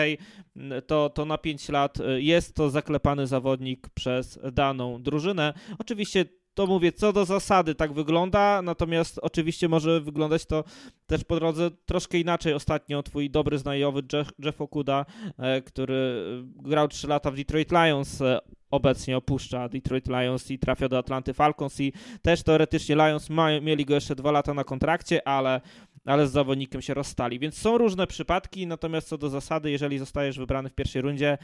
to, 0.87 1.09
to 1.09 1.25
na 1.25 1.37
5 1.37 1.69
lat 1.69 1.97
jest 2.17 2.55
to 2.55 2.69
zaklepany 2.69 3.27
zawodnik 3.27 3.89
przez 3.89 4.39
daną 4.51 5.03
drużynę. 5.03 5.53
Oczywiście 5.79 6.25
to 6.53 6.67
mówię, 6.67 6.91
co 6.91 7.13
do 7.13 7.25
zasady 7.25 7.75
tak 7.75 7.93
wygląda, 7.93 8.61
natomiast 8.61 9.19
oczywiście 9.21 9.67
może 9.67 10.01
wyglądać 10.01 10.45
to 10.45 10.63
też 11.07 11.23
po 11.23 11.35
drodze 11.35 11.71
troszkę 11.85 12.17
inaczej. 12.17 12.53
Ostatnio 12.53 13.03
twój 13.03 13.29
dobry 13.29 13.57
znajomy 13.57 14.01
Jeff, 14.13 14.31
Jeff 14.39 14.61
Okuda, 14.61 15.05
e, 15.37 15.61
który 15.61 16.23
grał 16.55 16.87
3 16.87 17.07
lata 17.07 17.31
w 17.31 17.35
Detroit 17.35 17.71
Lions, 17.71 18.21
e, 18.21 18.39
obecnie 18.71 19.17
opuszcza 19.17 19.69
Detroit 19.69 20.07
Lions 20.07 20.51
i 20.51 20.59
trafia 20.59 20.89
do 20.89 20.97
Atlanty 20.97 21.33
Falcons 21.33 21.79
i 21.79 21.93
też 22.21 22.43
teoretycznie 22.43 22.95
Lions 22.95 23.29
mają, 23.29 23.61
mieli 23.61 23.85
go 23.85 23.95
jeszcze 23.95 24.15
dwa 24.15 24.31
lata 24.31 24.53
na 24.53 24.63
kontrakcie, 24.63 25.27
ale, 25.27 25.61
ale 26.05 26.27
z 26.27 26.31
zawodnikiem 26.31 26.81
się 26.81 26.93
rozstali. 26.93 27.39
Więc 27.39 27.57
są 27.57 27.77
różne 27.77 28.07
przypadki, 28.07 28.67
natomiast 28.67 29.07
co 29.07 29.17
do 29.17 29.29
zasady, 29.29 29.71
jeżeli 29.71 29.99
zostajesz 29.99 30.37
wybrany 30.37 30.69
w 30.69 30.73
pierwszej 30.73 31.01
rundzie, 31.01 31.37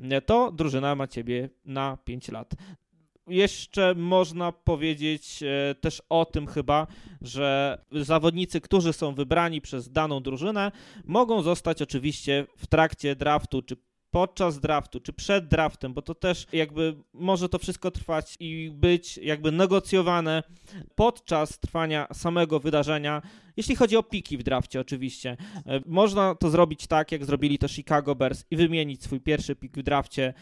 e, 0.00 0.20
to 0.20 0.52
drużyna 0.52 0.94
ma 0.94 1.06
ciebie 1.06 1.48
na 1.64 1.98
5 2.04 2.28
lat 2.32 2.54
jeszcze 3.26 3.94
można 3.94 4.52
powiedzieć 4.52 5.42
e, 5.42 5.74
też 5.74 6.02
o 6.08 6.24
tym 6.24 6.46
chyba, 6.46 6.86
że 7.22 7.78
zawodnicy, 7.92 8.60
którzy 8.60 8.92
są 8.92 9.14
wybrani 9.14 9.60
przez 9.60 9.90
daną 9.90 10.20
drużynę, 10.20 10.72
mogą 11.04 11.42
zostać 11.42 11.82
oczywiście 11.82 12.46
w 12.56 12.66
trakcie 12.66 13.16
draftu 13.16 13.62
czy 13.62 13.76
podczas 14.10 14.60
draftu, 14.60 15.00
czy 15.00 15.12
przed 15.12 15.48
draftem, 15.48 15.94
bo 15.94 16.02
to 16.02 16.14
też 16.14 16.46
jakby 16.52 16.96
może 17.12 17.48
to 17.48 17.58
wszystko 17.58 17.90
trwać 17.90 18.36
i 18.40 18.70
być 18.74 19.18
jakby 19.18 19.52
negocjowane 19.52 20.42
podczas 20.94 21.58
trwania 21.58 22.06
samego 22.12 22.60
wydarzenia, 22.60 23.22
jeśli 23.56 23.76
chodzi 23.76 23.96
o 23.96 24.02
piki 24.02 24.38
w 24.38 24.42
drafcie 24.42 24.80
oczywiście. 24.80 25.36
E, 25.66 25.80
można 25.86 26.34
to 26.34 26.50
zrobić 26.50 26.86
tak, 26.86 27.12
jak 27.12 27.24
zrobili 27.24 27.58
to 27.58 27.68
Chicago 27.68 28.14
Bears 28.14 28.44
i 28.50 28.56
wymienić 28.56 29.02
swój 29.02 29.20
pierwszy 29.20 29.56
pik 29.56 29.78
w 29.78 29.82
drafcie 29.82 30.34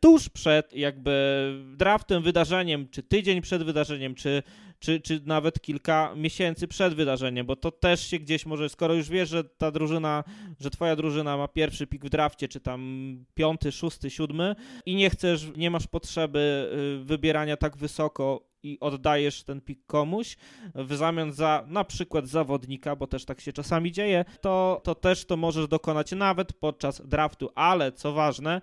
tuż 0.00 0.28
przed 0.28 0.72
jakby 0.72 1.54
draftem, 1.76 2.22
wydarzeniem, 2.22 2.88
czy 2.88 3.02
tydzień 3.02 3.40
przed 3.40 3.62
wydarzeniem, 3.62 4.14
czy, 4.14 4.42
czy, 4.78 5.00
czy 5.00 5.20
nawet 5.26 5.60
kilka 5.60 6.14
miesięcy 6.16 6.68
przed 6.68 6.94
wydarzeniem, 6.94 7.46
bo 7.46 7.56
to 7.56 7.70
też 7.70 8.06
się 8.06 8.18
gdzieś 8.18 8.46
może, 8.46 8.68
skoro 8.68 8.94
już 8.94 9.08
wiesz, 9.08 9.28
że 9.28 9.44
ta 9.44 9.70
drużyna, 9.70 10.24
że 10.60 10.70
twoja 10.70 10.96
drużyna 10.96 11.36
ma 11.36 11.48
pierwszy 11.48 11.86
pik 11.86 12.04
w 12.04 12.08
drafcie, 12.08 12.48
czy 12.48 12.60
tam 12.60 13.24
piąty, 13.34 13.72
szósty, 13.72 14.10
siódmy 14.10 14.56
i 14.86 14.94
nie 14.94 15.10
chcesz, 15.10 15.46
nie 15.56 15.70
masz 15.70 15.86
potrzeby 15.86 16.70
y, 17.00 17.04
wybierania 17.04 17.56
tak 17.56 17.76
wysoko 17.76 18.47
i 18.62 18.80
oddajesz 18.80 19.42
ten 19.42 19.60
pik 19.60 19.86
komuś 19.86 20.36
w 20.74 20.94
zamian 20.94 21.32
za 21.32 21.64
na 21.66 21.84
przykład 21.84 22.28
zawodnika, 22.28 22.96
bo 22.96 23.06
też 23.06 23.24
tak 23.24 23.40
się 23.40 23.52
czasami 23.52 23.92
dzieje, 23.92 24.24
to, 24.40 24.80
to 24.84 24.94
też 24.94 25.24
to 25.24 25.36
możesz 25.36 25.68
dokonać 25.68 26.12
nawet 26.12 26.52
podczas 26.52 27.02
draftu, 27.06 27.50
ale 27.54 27.92
co 27.92 28.12
ważne, 28.12 28.60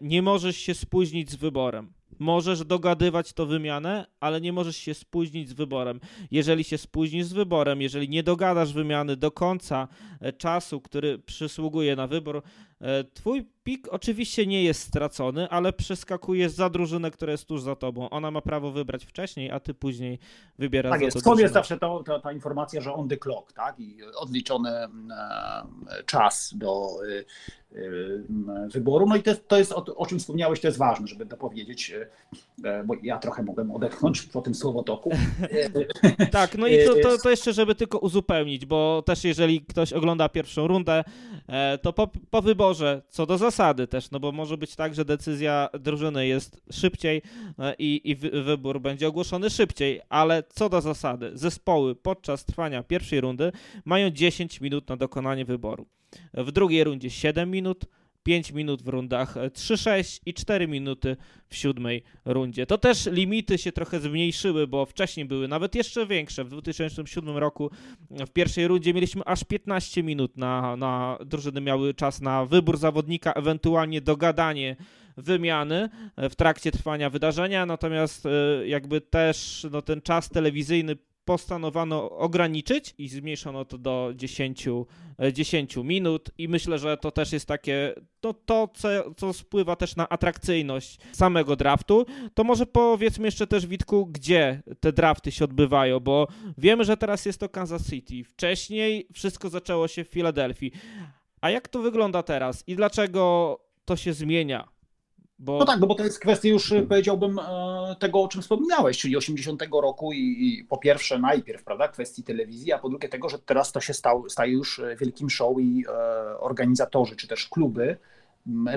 nie 0.00 0.22
możesz 0.22 0.56
się 0.56 0.74
spóźnić 0.74 1.30
z 1.30 1.36
wyborem. 1.36 1.92
Możesz 2.18 2.64
dogadywać 2.64 3.32
to 3.32 3.46
wymianę, 3.46 4.06
ale 4.20 4.40
nie 4.40 4.52
możesz 4.52 4.76
się 4.76 4.94
spóźnić 4.94 5.48
z 5.48 5.52
wyborem. 5.52 6.00
Jeżeli 6.30 6.64
się 6.64 6.78
spóźnisz 6.78 7.26
z 7.26 7.32
wyborem, 7.32 7.82
jeżeli 7.82 8.08
nie 8.08 8.22
dogadasz 8.22 8.72
wymiany 8.72 9.16
do 9.16 9.30
końca 9.30 9.88
e, 10.20 10.32
czasu, 10.32 10.80
który 10.80 11.18
przysługuje 11.18 11.96
na 11.96 12.06
wybór, 12.06 12.42
twój 13.14 13.46
pik 13.64 13.88
oczywiście 13.90 14.46
nie 14.46 14.64
jest 14.64 14.82
stracony, 14.82 15.48
ale 15.48 15.72
przeskakujesz 15.72 16.52
za 16.52 16.70
drużynę, 16.70 17.10
która 17.10 17.32
jest 17.32 17.46
tuż 17.46 17.62
za 17.62 17.76
tobą. 17.76 18.10
Ona 18.10 18.30
ma 18.30 18.40
prawo 18.40 18.72
wybrać 18.72 19.04
wcześniej, 19.04 19.50
a 19.50 19.60
ty 19.60 19.74
później 19.74 20.18
wybierasz 20.58 20.90
tak 20.90 21.00
za 21.00 21.04
jest. 21.04 21.20
Skąd 21.20 21.40
jest 21.40 21.54
zawsze 21.54 21.78
to, 21.78 22.02
to, 22.02 22.20
ta 22.20 22.32
informacja, 22.32 22.80
że 22.80 22.94
on 22.94 23.08
the 23.08 23.16
clock, 23.16 23.52
tak? 23.52 23.80
I 23.80 23.98
odliczony 24.16 24.70
e, 24.70 24.88
czas 26.06 26.54
do 26.56 26.88
wyboru. 28.72 29.06
No 29.06 29.16
i 29.16 29.22
to, 29.22 29.34
to 29.34 29.58
jest 29.58 29.72
o, 29.72 29.84
o, 29.96 30.06
czym 30.06 30.18
wspomniałeś, 30.18 30.60
to 30.60 30.68
jest 30.68 30.78
ważne, 30.78 31.06
żeby 31.06 31.26
dopowiedzieć, 31.26 31.94
bo 32.84 32.94
ja 33.02 33.18
trochę 33.18 33.42
mogłem 33.42 33.70
odetchnąć 33.70 34.22
po 34.22 34.42
tym 34.42 34.54
słowotoku. 34.54 35.10
tak, 36.32 36.58
no 36.58 36.66
i 36.66 36.84
to, 36.86 36.94
to, 37.02 37.18
to, 37.18 37.30
jeszcze, 37.30 37.52
żeby 37.52 37.74
tylko 37.74 37.98
uzupełnić, 37.98 38.66
bo 38.66 39.02
też 39.06 39.24
jeżeli 39.24 39.60
ktoś 39.60 39.92
ogląda 39.92 40.28
pierwszą 40.28 40.66
rundę, 40.66 41.04
e, 41.48 41.78
to 41.78 41.92
po, 41.92 42.08
po 42.30 42.42
wyborze, 42.42 42.65
co 43.08 43.26
do 43.26 43.38
zasady 43.38 43.86
też, 43.86 44.10
no 44.10 44.20
bo 44.20 44.32
może 44.32 44.56
być 44.56 44.76
tak, 44.76 44.94
że 44.94 45.04
decyzja 45.04 45.68
drużyny 45.80 46.26
jest 46.26 46.62
szybciej 46.72 47.22
e, 47.58 47.74
i, 47.78 48.10
i 48.10 48.16
wybór 48.16 48.80
będzie 48.80 49.08
ogłoszony 49.08 49.50
szybciej, 49.50 50.00
ale 50.08 50.42
co 50.48 50.68
do 50.68 50.80
zasady, 50.80 51.30
zespoły 51.34 51.94
podczas 51.94 52.44
trwania 52.44 52.82
pierwszej 52.82 53.20
rundy 53.20 53.52
mają 53.84 54.10
10 54.10 54.60
minut 54.60 54.88
na 54.88 54.96
dokonanie 54.96 55.44
wyboru. 55.44 55.86
W 56.34 56.52
drugiej 56.52 56.84
rundzie 56.84 57.10
7 57.10 57.50
minut, 57.50 57.84
5 58.26 58.52
minut 58.52 58.82
w 58.82 58.88
rundach 58.88 59.34
3-6 59.36 60.20
i 60.26 60.34
4 60.34 60.68
minuty 60.68 61.16
w 61.48 61.56
siódmej 61.56 62.02
rundzie. 62.24 62.66
To 62.66 62.78
też 62.78 63.06
limity 63.06 63.58
się 63.58 63.72
trochę 63.72 64.00
zmniejszyły, 64.00 64.66
bo 64.66 64.86
wcześniej 64.86 65.26
były 65.26 65.48
nawet 65.48 65.74
jeszcze 65.74 66.06
większe. 66.06 66.44
W 66.44 66.48
2007 66.48 67.36
roku 67.36 67.70
w 68.10 68.30
pierwszej 68.30 68.68
rundzie 68.68 68.94
mieliśmy 68.94 69.22
aż 69.24 69.44
15 69.44 70.02
minut 70.02 70.36
na, 70.36 70.76
na 70.76 71.18
drużyny 71.26 71.60
miały 71.60 71.94
czas 71.94 72.20
na 72.20 72.46
wybór 72.46 72.76
zawodnika, 72.78 73.32
ewentualnie 73.32 74.00
dogadanie 74.00 74.76
wymiany 75.16 75.88
w 76.16 76.34
trakcie 76.34 76.72
trwania 76.72 77.10
wydarzenia, 77.10 77.66
natomiast 77.66 78.24
jakby 78.64 79.00
też 79.00 79.66
no, 79.70 79.82
ten 79.82 80.02
czas 80.02 80.28
telewizyjny 80.28 80.96
postanowano 81.26 82.10
ograniczyć 82.10 82.94
i 82.98 83.08
zmniejszono 83.08 83.64
to 83.64 83.78
do 83.78 84.12
10, 84.14 84.68
10 85.32 85.76
e, 85.76 85.84
minut 85.84 86.30
i 86.38 86.48
myślę, 86.48 86.78
że 86.78 86.96
to 86.96 87.10
też 87.10 87.32
jest 87.32 87.46
takie, 87.46 87.94
to, 88.20 88.34
to 88.34 88.68
co, 88.74 88.88
co 89.16 89.32
spływa 89.32 89.76
też 89.76 89.96
na 89.96 90.08
atrakcyjność 90.08 90.98
samego 91.12 91.56
draftu, 91.56 92.06
to 92.34 92.44
może 92.44 92.66
powiedzmy 92.66 93.26
jeszcze 93.26 93.46
też 93.46 93.66
Witku, 93.66 94.06
gdzie 94.06 94.62
te 94.80 94.92
drafty 94.92 95.32
się 95.32 95.44
odbywają, 95.44 96.00
bo 96.00 96.28
wiemy, 96.58 96.84
że 96.84 96.96
teraz 96.96 97.26
jest 97.26 97.40
to 97.40 97.48
Kansas 97.48 97.90
City, 97.90 98.24
wcześniej 98.24 99.08
wszystko 99.12 99.48
zaczęło 99.48 99.88
się 99.88 100.04
w 100.04 100.08
Filadelfii, 100.08 100.72
a 101.40 101.50
jak 101.50 101.68
to 101.68 101.82
wygląda 101.82 102.22
teraz 102.22 102.64
i 102.66 102.76
dlaczego 102.76 103.60
to 103.84 103.96
się 103.96 104.12
zmienia? 104.12 104.75
Bo... 105.38 105.58
No 105.58 105.64
tak, 105.64 105.80
no 105.80 105.86
bo 105.86 105.94
to 105.94 106.04
jest 106.04 106.18
kwestia 106.18 106.48
już 106.48 106.72
y, 106.72 106.82
powiedziałbym 106.82 107.38
e, 107.38 107.96
tego, 107.98 108.22
o 108.22 108.28
czym 108.28 108.42
wspominałeś, 108.42 108.98
czyli 108.98 109.16
80 109.16 109.62
roku 109.72 110.12
i, 110.12 110.18
i, 110.18 110.64
po 110.64 110.78
pierwsze 110.78 111.18
najpierw, 111.18 111.64
prawda, 111.64 111.88
kwestii 111.88 112.22
telewizji, 112.22 112.72
a 112.72 112.78
po 112.78 112.88
drugie 112.88 113.08
tego, 113.08 113.28
że 113.28 113.38
teraz 113.38 113.72
to 113.72 113.80
się 113.80 113.94
stał, 113.94 114.28
staje 114.28 114.52
już 114.52 114.78
e, 114.78 114.96
wielkim 114.96 115.30
show 115.30 115.56
i 115.60 115.84
e, 115.88 116.38
organizatorzy 116.38 117.16
czy 117.16 117.28
też 117.28 117.48
kluby 117.48 117.96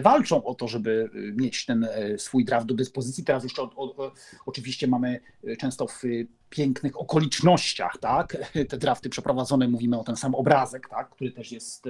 walczą 0.01 0.43
o 0.43 0.55
to, 0.55 0.67
żeby 0.67 1.09
mieć 1.35 1.65
ten 1.65 1.87
swój 2.17 2.45
draft 2.45 2.67
do 2.67 2.73
dyspozycji. 2.73 3.23
Teraz 3.23 3.43
jeszcze 3.43 3.61
o, 3.61 3.71
o, 3.75 4.11
oczywiście 4.45 4.87
mamy 4.87 5.19
często 5.59 5.87
w 5.87 6.01
pięknych 6.49 6.99
okolicznościach, 6.99 7.97
tak, 7.97 8.37
te 8.69 8.77
drafty 8.77 9.09
przeprowadzone, 9.09 9.67
mówimy 9.67 9.99
o 9.99 10.03
ten 10.03 10.15
sam 10.15 10.35
obrazek, 10.35 10.89
tak, 10.89 11.09
który 11.09 11.31
też 11.31 11.51
jest 11.51 11.87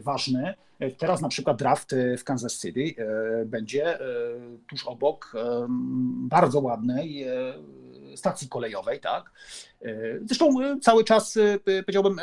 ważny. 0.00 0.54
Teraz 0.98 1.20
na 1.20 1.28
przykład 1.28 1.58
draft 1.58 1.92
e, 1.92 2.16
w 2.16 2.24
Kansas 2.24 2.60
City 2.60 2.94
e, 2.98 3.44
będzie 3.44 3.98
tuż 4.70 4.86
obok 4.86 5.32
bardzo 6.08 6.60
ładnej 6.60 7.26
stacji 8.16 8.48
kolejowej, 8.48 9.00
tak? 9.00 9.30
Zresztą 10.22 10.48
cały 10.80 11.04
czas 11.04 11.38
powiedziałbym 11.64 12.20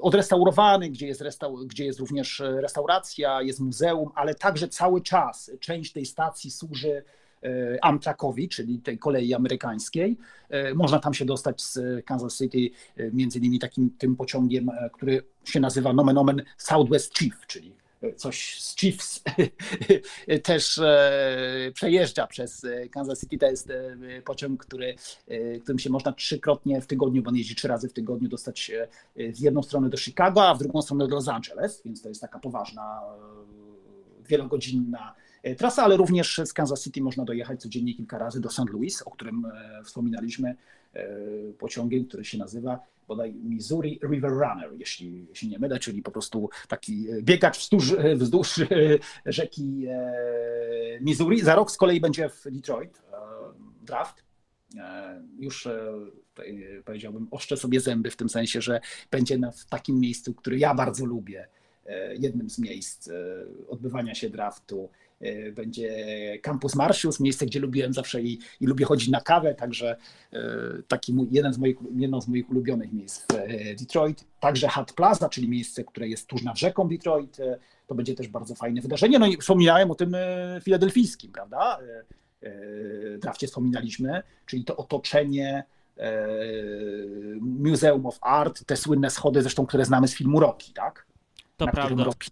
odrestaurowany, 0.00 0.90
gdzie 0.90 1.06
jest, 1.06 1.22
gdzie 1.66 1.84
jest 1.84 2.00
również 2.00 2.42
restauracja, 2.46 3.42
jest 3.42 3.60
muzeum, 3.60 4.10
ale 4.14 4.34
także 4.34 4.68
cały 4.68 5.00
czas 5.00 5.50
część 5.60 5.92
tej 5.92 6.06
stacji 6.06 6.50
służy 6.50 6.88
E, 6.98 7.02
Amtrakowi, 7.82 8.48
czyli 8.48 8.78
tej 8.78 8.98
kolei 8.98 9.34
amerykańskiej. 9.34 10.16
E, 10.48 10.74
można 10.74 10.98
tam 10.98 11.14
się 11.14 11.24
dostać 11.24 11.62
z 11.62 12.04
Kansas 12.04 12.38
City 12.38 12.70
e, 12.96 13.10
między 13.10 13.38
innymi 13.38 13.58
takim 13.58 13.90
tym 13.98 14.16
pociągiem, 14.16 14.70
który 14.92 15.22
się 15.44 15.60
nazywa 15.60 15.92
nomen 15.92 16.18
omen 16.18 16.42
Southwest 16.56 17.18
Chief, 17.18 17.46
czyli 17.46 17.76
coś 18.16 18.62
z 18.62 18.76
Chiefs 18.76 19.22
też 20.42 20.80
przejeżdża 21.74 22.26
przez 22.26 22.66
Kansas 22.90 23.20
City. 23.20 23.38
To 23.38 23.46
jest 23.46 23.72
pociąg, 24.24 24.66
który, 24.66 24.94
którym 25.62 25.78
się 25.78 25.90
można 25.90 26.12
trzykrotnie 26.12 26.80
w 26.80 26.86
tygodniu, 26.86 27.22
bo 27.22 27.28
on 27.28 27.36
jeździ 27.36 27.54
trzy 27.54 27.68
razy 27.68 27.88
w 27.88 27.92
tygodniu, 27.92 28.28
dostać 28.28 28.70
z 29.32 29.40
jedną 29.40 29.62
stronę 29.62 29.88
do 29.88 29.96
Chicago, 29.96 30.48
a 30.48 30.54
w 30.54 30.58
drugą 30.58 30.82
stronę 30.82 31.08
do 31.08 31.14
Los 31.14 31.28
Angeles, 31.28 31.82
więc 31.84 32.02
to 32.02 32.08
jest 32.08 32.20
taka 32.20 32.38
poważna, 32.38 33.00
wielogodzinna 34.28 35.14
E, 35.14 35.25
trasa, 35.56 35.82
ale 35.82 35.96
również 35.96 36.40
z 36.44 36.52
Kansas 36.52 36.82
City 36.82 37.02
można 37.02 37.24
dojechać 37.24 37.60
codziennie 37.60 37.94
kilka 37.94 38.18
razy 38.18 38.40
do 38.40 38.50
St. 38.50 38.70
Louis, 38.72 39.02
o 39.02 39.10
którym 39.10 39.44
e, 39.44 39.82
wspominaliśmy, 39.84 40.56
e, 40.94 41.08
pociągiem, 41.58 42.04
który 42.04 42.24
się 42.24 42.38
nazywa 42.38 42.80
bodaj 43.08 43.34
Missouri 43.34 44.00
River 44.02 44.30
Runner, 44.30 44.70
jeśli 44.78 45.26
się 45.32 45.48
nie 45.48 45.58
mylę, 45.58 45.78
czyli 45.78 46.02
po 46.02 46.10
prostu 46.10 46.50
taki 46.68 47.06
biegacz 47.22 47.58
wzdłuż, 47.58 47.94
wzdłuż 48.16 48.60
rzeki 49.26 49.86
Missouri. 51.00 51.40
Za 51.40 51.54
rok 51.54 51.70
z 51.70 51.76
kolei 51.76 52.00
będzie 52.00 52.28
w 52.28 52.44
Detroit 52.50 53.02
draft. 53.82 54.24
Już 55.38 55.68
powiedziałbym, 56.84 57.28
oszczę 57.30 57.56
sobie 57.56 57.80
zęby 57.80 58.10
w 58.10 58.16
tym 58.16 58.28
sensie, 58.28 58.60
że 58.60 58.80
będzie 59.10 59.38
w 59.56 59.66
takim 59.66 60.00
miejscu, 60.00 60.34
które 60.34 60.56
ja 60.56 60.74
bardzo 60.74 61.06
lubię, 61.06 61.48
jednym 62.18 62.50
z 62.50 62.58
miejsc 62.58 63.10
odbywania 63.68 64.14
się 64.14 64.30
draftu 64.30 64.90
E, 65.05 65.05
będzie 65.52 65.90
Campus 66.42 66.74
Martius, 66.74 67.20
miejsce, 67.20 67.46
gdzie 67.46 67.60
lubiłem 67.60 67.92
zawsze 67.92 68.22
i, 68.22 68.38
i 68.60 68.66
lubię 68.66 68.84
chodzić 68.84 69.08
na 69.08 69.20
kawę, 69.20 69.54
także 69.54 69.96
e, 70.32 70.38
taki 70.88 71.14
mój, 71.14 71.28
jeden 71.30 71.52
z 71.52 71.58
moich, 71.58 71.76
jedno 71.96 72.20
z 72.20 72.28
moich 72.28 72.50
ulubionych 72.50 72.92
miejsc 72.92 73.26
w 73.32 73.34
e, 73.34 73.74
Detroit. 73.74 74.24
Także 74.40 74.68
Hat 74.68 74.92
Plaza, 74.92 75.28
czyli 75.28 75.48
miejsce, 75.48 75.84
które 75.84 76.08
jest 76.08 76.26
tuż 76.26 76.42
nad 76.42 76.58
rzeką 76.58 76.88
Detroit, 76.88 77.36
to 77.86 77.94
będzie 77.94 78.14
też 78.14 78.28
bardzo 78.28 78.54
fajne 78.54 78.80
wydarzenie. 78.80 79.18
No 79.18 79.26
i 79.26 79.36
wspominałem 79.36 79.90
o 79.90 79.94
tym 79.94 80.16
filadelfijskim, 80.62 81.32
prawda? 81.32 81.78
Drafcie 83.18 83.46
wspominaliśmy, 83.46 84.22
czyli 84.46 84.64
to 84.64 84.76
otoczenie 84.76 85.64
Museum 87.40 88.06
of 88.06 88.18
Art, 88.20 88.64
te 88.64 88.76
słynne 88.76 89.10
schody 89.10 89.42
zresztą, 89.42 89.66
które 89.66 89.84
znamy 89.84 90.08
z 90.08 90.14
filmu 90.14 90.40
Rocky, 90.40 90.72
tak? 90.72 91.06
To 91.56 91.66
na, 91.66 91.72
prawda. 91.72 92.04
Rocky, 92.04 92.30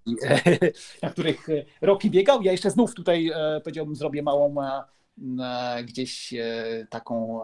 na 1.03 1.11
których 1.11 1.49
e, 1.49 1.65
Rocky 1.81 2.11
biegał. 2.11 2.43
Ja 2.43 2.53
jeszcze 2.53 2.71
znów 2.71 2.95
tutaj 2.95 3.31
e, 3.35 3.61
powiedziałbym, 3.61 3.97
zrobię 3.97 4.23
małą 4.23 4.55
e, 4.63 5.85
gdzieś 5.85 6.35
taką 6.91 7.41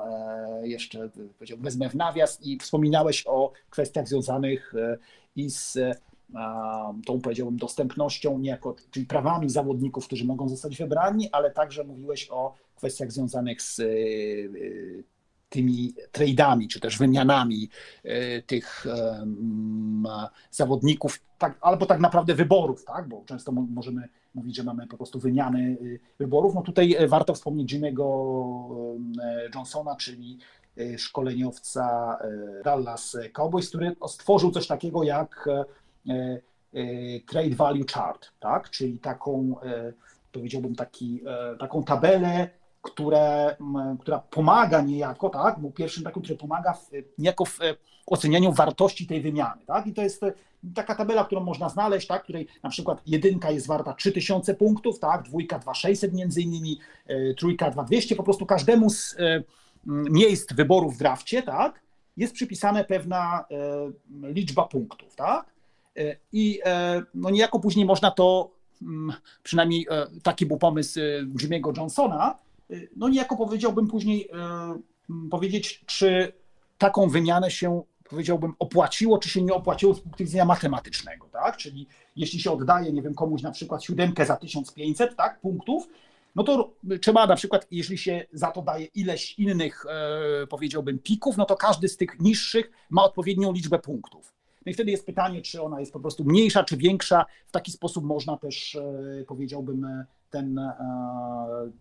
jeszcze 0.62 1.10
powiedziałbym, 1.38 1.64
wezmę 1.64 1.90
w 1.90 1.94
nawias 1.94 2.38
i 2.42 2.58
wspominałeś 2.58 3.24
o 3.26 3.52
kwestiach 3.70 4.08
związanych 4.08 4.72
i 5.36 5.50
z 5.50 5.78
tą 7.06 7.20
powiedziałbym 7.20 7.56
dostępnością, 7.56 8.38
niejako, 8.38 8.76
czyli 8.90 9.06
prawami 9.06 9.50
zawodników, 9.50 10.06
którzy 10.06 10.24
mogą 10.24 10.48
zostać 10.48 10.76
wybrani, 10.76 11.28
ale 11.32 11.50
także 11.50 11.84
mówiłeś 11.84 12.28
o 12.30 12.54
kwestiach 12.76 13.12
związanych 13.12 13.62
z 13.62 13.80
tymi 15.50 15.94
trade'ami, 16.12 16.68
czy 16.68 16.80
też 16.80 16.98
wymianami 16.98 17.68
e, 18.04 18.42
tych 18.42 18.86
zawodników, 20.50 21.20
tak, 21.38 21.58
albo 21.60 21.86
tak 21.86 22.00
naprawdę 22.00 22.34
wyborów, 22.34 22.84
tak? 22.84 23.08
bo 23.08 23.22
często 23.26 23.52
możemy 23.52 24.08
mówić, 24.34 24.56
że 24.56 24.64
mamy 24.64 24.86
po 24.86 24.96
prostu 24.96 25.18
wymiany 25.18 25.76
y, 25.82 26.00
wyborów. 26.18 26.54
No 26.54 26.62
tutaj 26.62 26.94
e, 26.98 27.08
warto 27.08 27.34
wspomnieć 27.34 27.74
Jimmy'ego 27.74 28.96
Johnsona, 29.54 29.96
czyli 29.96 30.38
e, 30.78 30.98
szkoleniowca 30.98 32.18
Dallas 32.64 33.16
Cowboys, 33.32 33.68
który 33.68 33.96
stworzył 34.08 34.50
coś 34.50 34.66
takiego 34.66 35.02
jak 35.02 35.48
Trade 37.26 37.54
Value 37.56 37.84
Chart, 37.92 38.32
tak? 38.40 38.70
czyli 38.70 38.98
taką, 38.98 39.54
powiedziałbym, 40.32 40.74
taki, 40.74 41.22
taką 41.58 41.84
tabelę 41.84 42.59
które, 42.82 43.56
która 44.00 44.18
pomaga 44.18 44.80
niejako, 44.82 45.28
tak, 45.28 45.58
był 45.58 45.70
pierwszym 45.70 46.04
takim, 46.04 46.22
który 46.22 46.38
pomaga 46.38 46.72
w, 46.72 46.90
niejako 47.18 47.44
w 47.44 47.60
e, 47.60 47.74
ocenianiu 48.06 48.52
wartości 48.52 49.06
tej 49.06 49.20
wymiany, 49.20 49.62
tak, 49.66 49.86
i 49.86 49.94
to 49.94 50.02
jest 50.02 50.22
e, 50.22 50.32
taka 50.74 50.94
tabela, 50.94 51.24
którą 51.24 51.40
można 51.40 51.68
znaleźć, 51.68 52.06
tak, 52.06 52.22
której 52.22 52.48
na 52.62 52.70
przykład 52.70 53.02
jedynka 53.06 53.50
jest 53.50 53.66
warta 53.66 53.94
3000 53.94 54.54
punktów, 54.54 54.98
tak, 54.98 55.22
dwójka 55.22 55.58
2600 55.58 56.14
między 56.14 56.42
innymi, 56.42 56.78
e, 57.06 57.34
trójka 57.34 57.70
2200, 57.70 58.16
po 58.16 58.22
prostu 58.22 58.46
każdemu 58.46 58.90
z 58.90 59.16
miejsc 59.86 60.52
wyborów 60.52 60.94
w 60.94 60.98
drafcie, 60.98 61.42
tak, 61.42 61.80
jest 62.16 62.34
przypisana 62.34 62.84
pewna 62.84 63.44
liczba 64.22 64.64
punktów, 64.64 65.16
tak, 65.16 65.46
i 66.32 66.60
no 67.14 67.30
niejako 67.30 67.60
później 67.60 67.86
można 67.86 68.10
to, 68.10 68.50
przynajmniej 69.42 69.86
taki 70.22 70.46
był 70.46 70.58
pomysł 70.58 71.00
Jimmy'ego 71.34 71.76
Johnsona, 71.76 72.38
no 72.96 73.08
niejako 73.08 73.36
powiedziałbym 73.36 73.86
później, 73.86 74.28
e, 74.32 75.28
powiedzieć, 75.30 75.84
czy 75.86 76.32
taką 76.78 77.08
wymianę 77.08 77.50
się, 77.50 77.82
powiedziałbym, 78.10 78.54
opłaciło, 78.58 79.18
czy 79.18 79.28
się 79.28 79.42
nie 79.42 79.54
opłaciło 79.54 79.94
z 79.94 80.00
punktu 80.00 80.24
widzenia 80.24 80.44
matematycznego, 80.44 81.28
tak? 81.32 81.56
Czyli 81.56 81.86
jeśli 82.16 82.40
się 82.40 82.50
oddaje, 82.50 82.92
nie 82.92 83.02
wiem, 83.02 83.14
komuś 83.14 83.42
na 83.42 83.50
przykład 83.50 83.84
siódemkę 83.84 84.26
za 84.26 84.36
1500, 84.36 85.16
tak, 85.16 85.40
punktów, 85.40 85.88
no 86.34 86.44
to 86.44 86.72
trzeba 87.00 87.26
na 87.26 87.36
przykład, 87.36 87.66
jeśli 87.70 87.98
się 87.98 88.26
za 88.32 88.50
to 88.50 88.62
daje 88.62 88.84
ileś 88.84 89.38
innych, 89.38 89.86
e, 89.86 90.46
powiedziałbym, 90.46 90.98
pików, 90.98 91.36
no 91.36 91.44
to 91.44 91.56
każdy 91.56 91.88
z 91.88 91.96
tych 91.96 92.20
niższych 92.20 92.70
ma 92.90 93.04
odpowiednią 93.04 93.52
liczbę 93.52 93.78
punktów. 93.78 94.34
No 94.66 94.70
i 94.70 94.74
wtedy 94.74 94.90
jest 94.90 95.06
pytanie, 95.06 95.42
czy 95.42 95.62
ona 95.62 95.80
jest 95.80 95.92
po 95.92 96.00
prostu 96.00 96.24
mniejsza, 96.24 96.64
czy 96.64 96.76
większa. 96.76 97.24
W 97.46 97.52
taki 97.52 97.72
sposób 97.72 98.04
można 98.04 98.36
też, 98.36 98.74
e, 98.74 99.24
powiedziałbym, 99.26 100.04
ten, 100.30 100.58
e, 100.58 100.74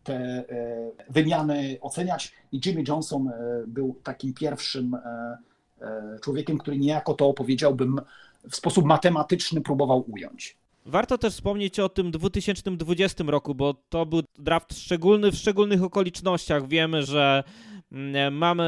te 0.04 0.16
e, 0.16 0.43
wymiany 1.10 1.78
oceniać. 1.82 2.34
I 2.52 2.62
Jimmy 2.66 2.84
Johnson 2.88 3.28
e, 3.28 3.34
był 3.68 3.95
takim 4.04 4.34
pierwszym 4.34 4.97
człowiekiem, 6.22 6.58
który 6.58 6.78
niejako 6.78 7.14
to 7.14 7.34
powiedziałbym 7.34 8.02
w 8.50 8.56
sposób 8.56 8.86
matematyczny 8.86 9.62
próbował 9.62 10.06
ująć. 10.12 10.58
Warto 10.86 11.18
też 11.18 11.34
wspomnieć 11.34 11.80
o 11.80 11.89
tym 11.89 12.12
2020 12.12 13.24
roku, 13.28 13.56
bo 13.56 13.74
to 13.89 14.06
był 14.06 14.22
draft 14.39 14.80
szczególny 14.80 15.32
w 15.32 15.36
szczególnych 15.36 15.84
okolicznościach. 15.84 16.68
Wiemy, 16.68 17.04
że 17.04 17.43
mm, 17.91 18.38
mamy 18.38 18.66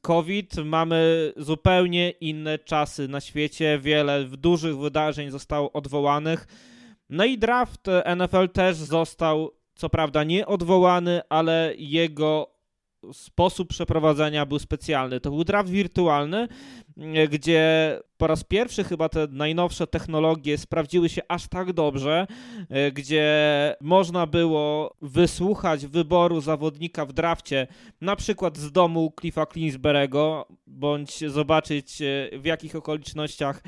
COVID, 0.00 0.56
mamy 0.64 1.32
zupełnie 1.36 2.10
inne 2.10 2.58
czasy 2.58 3.08
na 3.08 3.20
świecie, 3.20 3.78
wiele 3.82 4.24
dużych 4.24 4.78
wydarzeń 4.78 5.30
zostało 5.30 5.72
odwołanych 5.72 6.46
No 7.08 7.24
i 7.24 7.38
draft 7.38 7.86
NFL 8.16 8.48
też 8.48 8.76
został, 8.76 9.50
co 9.74 9.88
prawda, 9.90 10.24
nie 10.24 10.46
odwołany, 10.46 11.20
ale 11.28 11.72
jego 11.78 12.57
sposób 13.12 13.68
przeprowadzenia 13.68 14.46
był 14.46 14.58
specjalny. 14.58 15.20
To 15.20 15.30
był 15.30 15.44
draft 15.44 15.70
wirtualny, 15.70 16.48
gdzie 17.30 18.00
po 18.16 18.26
raz 18.26 18.44
pierwszy 18.44 18.84
chyba 18.84 19.08
te 19.08 19.26
najnowsze 19.30 19.86
technologie 19.86 20.58
sprawdziły 20.58 21.08
się 21.08 21.22
aż 21.28 21.48
tak 21.48 21.72
dobrze, 21.72 22.26
gdzie 22.92 23.26
można 23.80 24.26
było 24.26 24.94
wysłuchać 25.02 25.86
wyboru 25.86 26.40
zawodnika 26.40 27.06
w 27.06 27.12
drafcie, 27.12 27.66
na 28.00 28.16
przykład 28.16 28.56
z 28.56 28.72
domu 28.72 29.12
Cliffa 29.20 29.46
Clinsberego, 29.46 30.46
bądź 30.66 31.30
zobaczyć 31.30 32.02
w 32.32 32.44
jakich 32.44 32.76
okolicznościach 32.76 33.62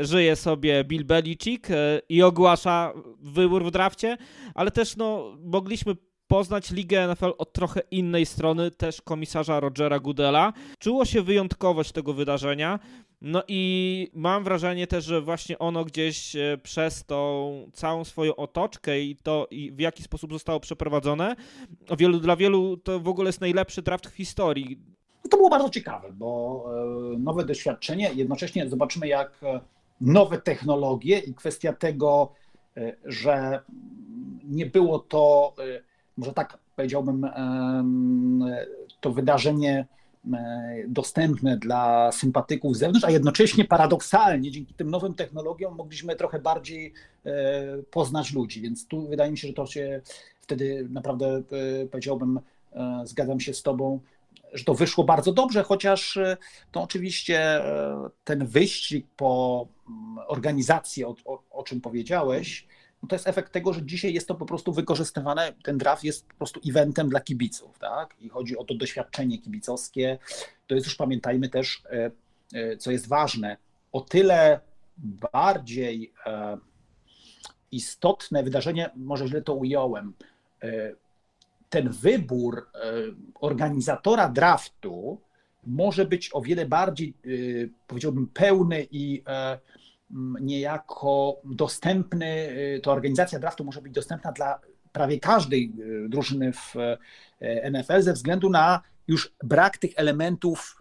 żyje 0.00 0.36
sobie 0.36 0.84
Bill 0.84 1.04
Belichick 1.04 1.68
i 2.08 2.22
ogłasza 2.22 2.92
wybór 3.20 3.64
w 3.64 3.70
drafcie, 3.70 4.16
ale 4.54 4.70
też 4.70 4.96
no, 4.96 5.36
mogliśmy 5.44 5.94
poznać 6.28 6.70
ligę 6.70 7.08
NFL 7.08 7.32
od 7.38 7.52
trochę 7.52 7.80
innej 7.90 8.26
strony, 8.26 8.70
też 8.70 9.02
komisarza 9.02 9.60
Rogera 9.60 10.00
Goodella. 10.00 10.52
Czuło 10.78 11.04
się 11.04 11.22
wyjątkowość 11.22 11.92
tego 11.92 12.12
wydarzenia. 12.12 12.78
No 13.20 13.42
i 13.48 14.10
mam 14.14 14.44
wrażenie 14.44 14.86
też, 14.86 15.04
że 15.04 15.20
właśnie 15.20 15.58
ono 15.58 15.84
gdzieś 15.84 16.36
e, 16.36 16.58
przez 16.62 17.04
tą 17.04 17.70
całą 17.72 18.04
swoją 18.04 18.36
otoczkę 18.36 19.00
i 19.00 19.16
to, 19.16 19.46
i 19.50 19.72
w 19.72 19.80
jaki 19.80 20.02
sposób 20.02 20.32
zostało 20.32 20.60
przeprowadzone, 20.60 21.36
wielu, 21.98 22.20
dla 22.20 22.36
wielu 22.36 22.76
to 22.76 23.00
w 23.00 23.08
ogóle 23.08 23.28
jest 23.28 23.40
najlepszy 23.40 23.82
draft 23.82 24.06
w 24.06 24.14
historii. 24.14 24.78
No 25.24 25.30
to 25.30 25.36
było 25.36 25.50
bardzo 25.50 25.70
ciekawe, 25.70 26.12
bo 26.12 26.64
e, 27.14 27.18
nowe 27.18 27.44
doświadczenie, 27.44 28.10
jednocześnie 28.14 28.68
zobaczymy 28.68 29.08
jak 29.08 29.40
e, 29.42 29.60
nowe 30.00 30.40
technologie 30.40 31.18
i 31.18 31.34
kwestia 31.34 31.72
tego, 31.72 32.32
że 33.04 33.60
nie 34.44 34.66
było 34.66 34.98
to 34.98 35.54
może 36.18 36.32
tak 36.32 36.58
powiedziałbym, 36.76 37.26
to 39.00 39.12
wydarzenie 39.12 39.86
dostępne 40.88 41.56
dla 41.56 42.12
sympatyków 42.12 42.76
z 42.76 42.78
zewnątrz, 42.78 43.04
a 43.04 43.10
jednocześnie 43.10 43.64
paradoksalnie 43.64 44.50
dzięki 44.50 44.74
tym 44.74 44.90
nowym 44.90 45.14
technologiom 45.14 45.74
mogliśmy 45.74 46.16
trochę 46.16 46.38
bardziej 46.38 46.92
e, 47.26 47.30
poznać 47.90 48.32
ludzi. 48.32 48.60
Więc 48.60 48.86
tu 48.86 49.08
wydaje 49.08 49.30
mi 49.30 49.38
się, 49.38 49.48
że 49.48 49.54
to 49.54 49.66
się 49.66 50.00
wtedy 50.40 50.86
naprawdę 50.90 51.26
e, 51.26 51.42
powiedziałbym, 51.86 52.40
e, 52.72 53.02
zgadzam 53.04 53.40
się 53.40 53.54
z 53.54 53.62
Tobą, 53.62 54.00
że 54.52 54.64
to 54.64 54.74
wyszło 54.74 55.04
bardzo 55.04 55.32
dobrze, 55.32 55.62
chociaż 55.62 56.18
to 56.72 56.82
oczywiście 56.82 57.60
ten 58.24 58.46
wyścig 58.46 59.06
po 59.16 59.66
mm, 59.88 60.18
organizacji, 60.28 61.04
o, 61.04 61.14
o, 61.24 61.42
o 61.50 61.62
czym 61.62 61.80
powiedziałeś, 61.80 62.66
to 63.06 63.14
jest 63.14 63.28
efekt 63.28 63.52
tego, 63.52 63.72
że 63.72 63.82
dzisiaj 63.82 64.14
jest 64.14 64.28
to 64.28 64.34
po 64.34 64.46
prostu 64.46 64.72
wykorzystywane, 64.72 65.52
ten 65.62 65.78
draft 65.78 66.04
jest 66.04 66.26
po 66.26 66.34
prostu 66.34 66.60
eventem 66.68 67.08
dla 67.08 67.20
kibiców, 67.20 67.78
tak? 67.78 68.14
I 68.20 68.28
chodzi 68.28 68.56
o 68.56 68.64
to 68.64 68.74
doświadczenie 68.74 69.38
kibicowskie. 69.38 70.18
To 70.66 70.74
jest 70.74 70.86
już 70.86 70.96
pamiętajmy 70.96 71.48
też, 71.48 71.82
e, 71.90 72.10
e, 72.54 72.76
co 72.76 72.90
jest 72.90 73.08
ważne, 73.08 73.56
o 73.92 74.00
tyle 74.00 74.60
bardziej 75.32 76.12
e, 76.26 76.58
istotne 77.72 78.42
wydarzenie, 78.42 78.90
może 78.96 79.28
źle 79.28 79.42
to 79.42 79.54
ująłem, 79.54 80.12
ten 81.70 81.88
wybór 81.88 82.68
organizatora 83.40 84.28
draftu 84.28 85.20
może 85.66 86.04
być 86.04 86.30
o 86.32 86.40
wiele 86.40 86.66
bardziej, 86.66 87.14
powiedziałbym, 87.86 88.26
pełny 88.26 88.86
i 88.90 89.22
niejako 90.40 91.40
dostępny, 91.44 92.48
y, 92.76 92.80
to 92.82 92.92
organizacja 92.92 93.38
draftu 93.38 93.64
może 93.64 93.82
być 93.82 93.92
dostępna 93.92 94.32
dla 94.32 94.60
prawie 94.92 95.20
każdej 95.20 95.72
y, 95.80 96.08
drużyny 96.08 96.52
w 96.52 96.76
e, 97.40 97.70
NFL 97.70 98.02
ze 98.02 98.12
względu 98.12 98.50
na 98.50 98.82
już 99.08 99.34
brak 99.44 99.78
tych 99.78 99.90
elementów 99.96 100.78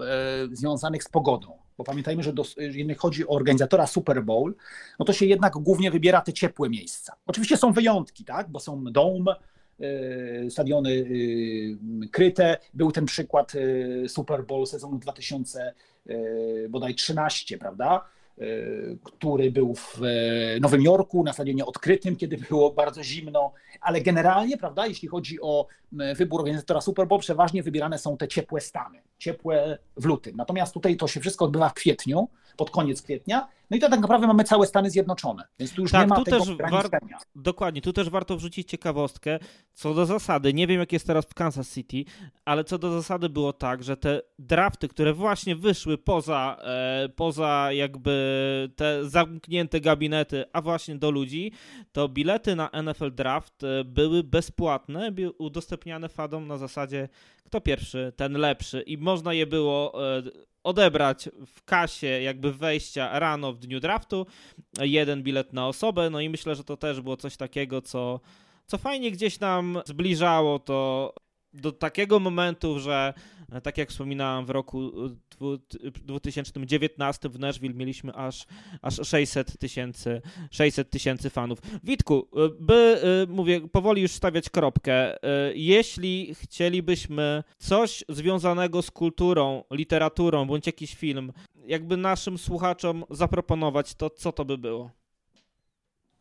związanych 0.52 1.04
z 1.04 1.10
pogodą. 1.10 1.58
Bo 1.78 1.84
pamiętajmy, 1.84 2.24
że 2.24 2.34
jeżeli 2.58 2.96
chodzi 2.96 3.28
o 3.28 3.30
organizatora 3.30 3.88
Super 3.88 4.24
Bowl, 4.24 4.56
no 5.00 5.06
to 5.06 5.14
się 5.14 5.26
jednak 5.26 5.54
głównie 5.54 5.92
wybiera 5.92 6.22
te 6.22 6.34
ciepłe 6.34 6.70
miejsca. 6.70 7.16
Oczywiście 7.26 7.58
są 7.58 7.72
wyjątki, 7.72 8.26
tak? 8.26 8.50
bo 8.50 8.60
są 8.60 8.84
dome, 8.84 9.36
stadiony 10.50 11.06
kryte. 12.12 12.58
Był 12.74 12.92
ten 12.92 13.06
przykład 13.06 13.54
Super 14.08 14.46
Bowl 14.46 14.66
sezonu 14.66 14.98
2000 14.98 15.74
bodaj 16.70 16.96
13, 16.96 17.58
prawda? 17.58 18.06
Y, 18.42 18.98
który 19.04 19.52
był 19.52 19.76
w 19.76 20.02
e, 20.04 20.60
Nowym 20.60 20.82
Jorku 20.82 21.24
na 21.24 21.34
stadionie 21.34 21.66
odkrytym, 21.66 22.16
kiedy 22.16 22.38
było 22.38 22.72
bardzo 22.72 23.04
zimno, 23.04 23.54
ale 23.82 24.02
generalnie, 24.02 24.58
prawda, 24.58 24.88
jeśli 24.88 25.08
chodzi 25.08 25.42
o 25.42 25.68
wybór 25.92 26.42
organizatora 26.42 26.82
Super 26.82 27.08
Bowl, 27.08 27.22
przeważnie 27.22 27.64
wybierane 27.64 27.98
są 27.98 28.18
te 28.18 28.28
ciepłe 28.28 28.62
stany, 28.62 29.02
ciepłe 29.18 29.78
w 29.98 30.06
lutym. 30.06 30.36
Natomiast 30.36 30.74
tutaj 30.74 30.98
to 30.98 31.08
się 31.08 31.20
wszystko 31.20 31.46
odbywa 31.46 31.70
w 31.70 31.74
kwietniu, 31.74 32.28
pod 32.58 32.72
koniec 32.72 33.02
kwietnia, 33.02 33.48
no 33.70 33.78
i 33.78 33.80
to 33.80 33.90
tak 33.90 34.00
naprawdę 34.00 34.28
mamy 34.28 34.44
całe 34.44 34.68
Stany 34.68 34.90
Zjednoczone, 34.90 35.44
więc 35.60 35.74
tu 35.74 35.82
już 35.82 35.92
tak, 35.92 36.02
nie 36.02 36.08
ma 36.08 36.16
tu 36.16 36.24
tego 36.24 36.46
też 36.46 36.58
war... 36.72 36.90
Dokładnie, 37.36 37.82
tu 37.82 37.94
też 37.94 38.10
warto 38.10 38.38
wrzucić 38.38 38.70
ciekawostkę, 38.70 39.40
co 39.74 39.94
do 39.94 40.06
zasady, 40.06 40.54
nie 40.54 40.68
wiem 40.68 40.80
jak 40.80 40.94
jest 40.94 41.08
teraz 41.08 41.26
w 41.26 41.34
Kansas 41.34 41.74
City, 41.74 42.04
ale 42.46 42.64
co 42.64 42.78
do 42.78 42.92
zasady 42.92 43.30
było 43.30 43.54
tak, 43.54 43.84
że 43.84 43.98
te 43.98 44.22
drafty, 44.40 44.88
które 44.88 45.14
właśnie 45.14 45.56
wyszły 45.56 45.98
poza, 45.98 46.58
e, 46.64 47.10
poza 47.10 47.72
jakby 47.72 48.70
te 48.76 49.10
zamknięte 49.10 49.82
gabinety, 49.82 50.46
a 50.54 50.62
właśnie 50.62 50.96
do 50.96 51.12
ludzi, 51.12 51.52
to 51.92 52.10
bilety 52.10 52.56
na 52.56 52.70
NFL 52.84 53.12
Draft 53.12 53.64
e, 53.64 53.84
były 53.84 54.24
bezpłatne, 54.24 55.12
były 55.12 55.32
udostępniane 55.32 56.10
fadom 56.10 56.48
na 56.48 56.58
zasadzie 56.58 57.10
kto 57.48 57.62
pierwszy, 57.62 58.14
ten 58.16 58.34
lepszy. 58.34 58.82
I 58.82 58.98
można 58.98 59.34
je 59.34 59.46
było 59.46 59.94
e, 60.18 60.24
odebrać 60.68 61.30
w 61.56 61.64
kasie 61.64 62.08
jakby 62.08 62.54
wejścia 62.54 63.20
rano 63.20 63.54
w 63.54 63.60
dniu 63.60 63.80
draftu, 63.80 64.26
jeden 64.80 65.24
bilet 65.24 65.54
na 65.54 65.68
osobę, 65.68 66.10
no 66.10 66.20
i 66.20 66.30
myślę, 66.30 66.56
że 66.56 66.64
to 66.64 66.78
też 66.78 67.02
było 67.02 67.18
coś 67.18 67.38
takiego, 67.38 67.82
co, 67.82 68.20
co 68.66 68.78
fajnie 68.78 69.12
gdzieś 69.12 69.40
nam 69.40 69.82
zbliżało 69.86 70.60
to 70.60 71.14
do 71.54 71.72
takiego 71.72 72.20
momentu, 72.20 72.80
że 72.80 73.14
tak 73.64 73.78
jak 73.78 73.90
wspominałem 73.90 74.46
w 74.46 74.50
roku 74.50 74.92
2019 75.86 77.30
w 77.30 77.40
Nashville 77.40 77.74
mieliśmy 77.74 78.14
aż, 78.14 78.46
aż 78.82 79.08
600 79.08 79.60
tysięcy 79.60 80.22
600 80.52 80.90
tysięcy 80.90 81.30
fanów. 81.30 81.60
Witku, 81.84 82.28
by, 82.60 83.02
y, 83.24 83.28
mówię, 83.28 83.62
powoli 83.62 84.02
już 84.02 84.12
stawiać 84.12 84.50
kropkę. 84.50 85.18
Jeśli 85.54 86.36
chcielibyśmy 86.36 87.44
coś 87.58 88.04
związanego 88.10 88.82
z 88.82 88.92
kulturą, 88.92 89.64
literaturą 89.72 90.46
bądź 90.46 90.68
jakiś 90.68 90.96
film, 90.96 91.34
jakby 91.68 91.98
naszym 91.98 92.38
słuchaczom 92.38 93.04
zaproponować, 93.10 93.96
to 93.96 94.10
co 94.10 94.32
to 94.32 94.46
by 94.46 94.58
było? 94.58 94.92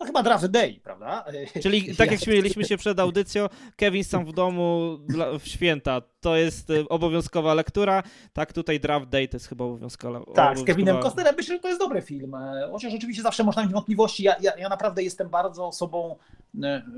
No 0.00 0.06
chyba 0.06 0.22
Draft 0.22 0.46
Day, 0.46 0.80
prawda? 0.82 1.24
Czyli 1.62 1.96
tak 1.96 2.10
jak 2.10 2.20
śmieliśmy 2.20 2.64
się 2.64 2.76
przed 2.76 3.00
audycją, 3.00 3.46
Kevin 3.76 4.04
sam 4.04 4.24
w 4.24 4.32
domu 4.32 4.98
w 5.40 5.48
święta 5.48 6.02
to 6.20 6.36
jest 6.36 6.70
y, 6.70 6.88
obowiązkowa 6.88 7.54
lektura. 7.54 8.02
Tak, 8.32 8.52
tutaj 8.52 8.80
Draft 8.80 9.08
Day 9.08 9.28
to 9.28 9.36
jest 9.36 9.48
chyba 9.48 9.64
obowiązkowa. 9.64 10.20
Tak, 10.34 10.58
z 10.58 10.64
Kevinem 10.64 11.00
Costnerem 11.00 11.34
myślę, 11.36 11.54
że 11.54 11.60
to 11.60 11.68
jest 11.68 11.80
dobry 11.80 12.02
film. 12.02 12.34
E, 12.34 12.68
chociaż 12.72 12.94
oczywiście 12.94 13.22
zawsze 13.22 13.44
można 13.44 13.62
mieć 13.62 13.72
wątpliwości. 13.72 14.22
Ja, 14.22 14.36
ja, 14.40 14.52
ja 14.58 14.68
naprawdę 14.68 15.02
jestem 15.02 15.28
bardzo 15.28 15.66
osobą 15.66 16.16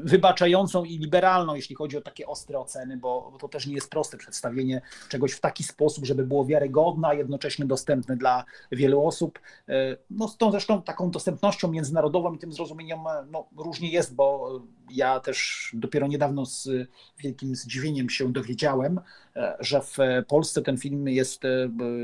wybaczającą 0.05 0.85
i 0.85 0.99
liberalną, 0.99 1.55
jeśli 1.55 1.77
chodzi 1.77 1.97
o 1.97 2.01
takie 2.01 2.27
ostre 2.27 2.59
oceny, 2.59 2.97
bo 2.97 3.37
to 3.41 3.49
też 3.49 3.67
nie 3.67 3.75
jest 3.75 3.91
proste 3.91 4.17
przedstawienie 4.17 4.81
czegoś 5.09 5.33
w 5.33 5.41
taki 5.41 5.65
sposób, 5.65 6.05
żeby 6.05 6.27
było 6.27 6.45
wiarygodne, 6.45 7.09
a 7.09 7.15
jednocześnie 7.15 7.65
dostępne 7.65 8.17
dla 8.17 8.45
wielu 8.73 9.07
osób. 9.07 9.39
E, 9.69 9.97
no 10.11 10.29
z 10.29 10.37
tą 10.37 10.51
zresztą 10.51 10.83
taką 10.83 11.11
dostępnością 11.11 11.69
międzynarodową 11.69 12.35
i 12.35 12.39
tym 12.39 12.53
zrozumieniem 12.53 12.99
no, 13.31 13.49
różnie 13.57 13.91
jest, 13.91 14.15
bo 14.15 14.51
ja 14.91 15.21
też 15.21 15.71
dopiero 15.75 16.07
niedawno 16.07 16.47
z 16.47 16.69
wielkim 17.19 17.57
zdziwieniem 17.57 18.11
się 18.11 18.33
dowiedziałem, 18.33 19.01
e, 19.37 19.57
że 19.61 19.81
w 19.81 19.97
Polsce 20.29 20.63
ten 20.63 20.79
film 20.79 21.09
jest 21.09 21.45
e, 21.45 21.49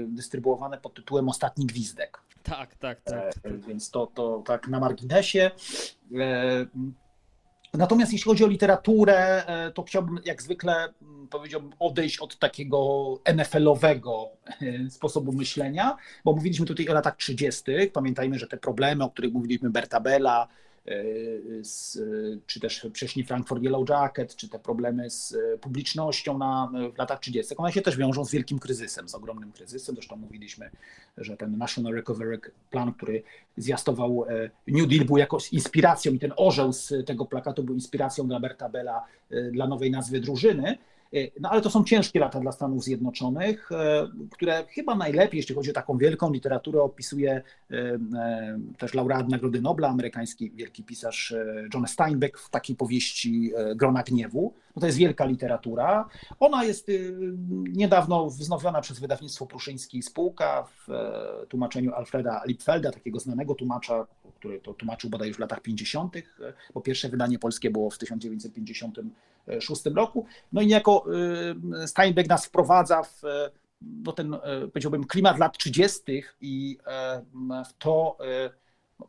dystrybuowany 0.08 0.78
pod 0.78 0.94
tytułem 0.94 1.28
Ostatni 1.28 1.66
Gwizdek. 1.66 2.20
Tak, 2.42 2.74
tak, 2.74 3.00
tak. 3.00 3.34
E, 3.42 3.52
więc 3.52 3.90
to, 3.90 4.06
to 4.06 4.42
tak 4.46 4.68
na 4.68 4.80
marginesie. 4.80 5.50
Natomiast 7.74 8.12
jeśli 8.12 8.30
chodzi 8.30 8.44
o 8.44 8.48
literaturę, 8.48 9.42
to 9.74 9.82
chciałbym 9.82 10.18
jak 10.24 10.42
zwykle 10.42 10.88
powiedziałbym 11.30 11.72
odejść 11.78 12.18
od 12.18 12.38
takiego 12.38 12.78
NFL-owego 13.24 14.28
sposobu 14.90 15.32
myślenia, 15.32 15.96
bo 16.24 16.32
mówiliśmy 16.32 16.66
tutaj 16.66 16.88
o 16.88 16.94
latach 16.94 17.16
30. 17.16 17.62
Pamiętajmy, 17.92 18.38
że 18.38 18.46
te 18.46 18.56
problemy, 18.56 19.04
o 19.04 19.10
których 19.10 19.32
mówiliśmy, 19.32 19.70
Berta 19.70 20.00
Bella, 20.00 20.48
z, 21.62 21.98
czy 22.46 22.60
też 22.60 22.86
wcześniej 22.90 23.26
Frankfurt 23.26 23.62
Yellow 23.62 23.88
Jacket, 23.88 24.36
czy 24.36 24.48
te 24.48 24.58
problemy 24.58 25.10
z 25.10 25.36
publicznością 25.60 26.38
na, 26.38 26.70
w 26.94 26.98
latach 26.98 27.20
30., 27.20 27.56
one 27.56 27.72
się 27.72 27.82
też 27.82 27.96
wiążą 27.96 28.24
z 28.24 28.30
wielkim 28.30 28.58
kryzysem, 28.58 29.08
z 29.08 29.14
ogromnym 29.14 29.52
kryzysem. 29.52 29.94
Zresztą 29.94 30.16
mówiliśmy, 30.16 30.70
że 31.18 31.36
ten 31.36 31.58
National 31.58 31.94
Recovery 31.94 32.40
Plan, 32.70 32.94
który 32.94 33.22
zwiastował 33.56 34.26
New 34.68 34.88
Deal, 34.88 35.04
był 35.04 35.16
jakąś 35.16 35.52
inspiracją 35.52 36.12
i 36.12 36.18
ten 36.18 36.32
orzeł 36.36 36.72
z 36.72 36.92
tego 37.06 37.24
plakatu 37.26 37.62
był 37.62 37.74
inspiracją 37.74 38.28
dla 38.28 38.40
Berta 38.40 38.68
Bella 38.68 39.04
dla 39.52 39.66
nowej 39.66 39.90
nazwy 39.90 40.20
drużyny. 40.20 40.78
E, 41.14 41.30
no 41.40 41.50
ale 41.50 41.60
to 41.60 41.70
są 41.70 41.84
ciężkie 41.84 42.20
lata 42.20 42.40
dla 42.40 42.52
Stanów 42.52 42.84
Zjednoczonych, 42.84 43.72
e, 43.72 44.08
które 44.30 44.64
chyba 44.68 44.94
najlepiej, 44.94 45.38
jeśli 45.38 45.54
chodzi 45.54 45.70
o 45.70 45.74
taką 45.74 45.98
wielką 45.98 46.32
literaturę, 46.32 46.82
opisuje 46.82 47.42
e, 47.70 47.98
też 48.78 48.94
laureat 48.94 49.28
Nagrody 49.28 49.60
Nobla, 49.60 49.88
amerykański 49.88 50.50
wielki 50.50 50.84
pisarz 50.84 51.34
John 51.74 51.86
Steinbeck 51.86 52.38
w 52.38 52.50
takiej 52.50 52.76
powieści 52.76 53.52
Grona 53.76 54.02
Gniewu. 54.02 54.54
No 54.76 54.80
to 54.80 54.86
jest 54.86 54.98
wielka 54.98 55.24
literatura. 55.24 56.08
Ona 56.40 56.64
jest 56.64 56.90
niedawno 57.72 58.26
wznowiona 58.26 58.80
przez 58.80 59.00
wydawnictwo 59.00 59.46
Pruszyński 59.46 60.02
Spółka 60.02 60.64
w 60.64 60.88
tłumaczeniu 61.48 61.94
Alfreda 61.94 62.42
Lipfelda, 62.46 62.92
takiego 62.92 63.20
znanego 63.20 63.54
tłumacza, 63.54 64.06
który 64.34 64.60
to 64.60 64.74
tłumaczył 64.74 65.10
bodaj 65.10 65.28
już 65.28 65.36
w 65.36 65.40
latach 65.40 65.60
50., 65.60 66.16
bo 66.74 66.80
pierwsze 66.80 67.08
wydanie 67.08 67.38
polskie 67.38 67.70
było 67.70 67.90
w 67.90 67.98
1956 69.46 69.96
roku. 69.96 70.26
No 70.52 70.62
i 70.62 70.66
niejako 70.66 71.06
y, 71.82 71.88
Steinbeck 71.88 72.28
nas 72.28 72.46
wprowadza 72.46 73.02
w 73.02 73.22
no 74.04 74.12
ten, 74.12 74.34
y, 74.34 74.38
powiedziałbym, 74.68 75.04
klimat 75.04 75.38
lat 75.38 75.58
30. 75.58 76.22
i 76.40 76.78
y, 77.60 77.64
w 77.64 77.72
to, 77.78 78.18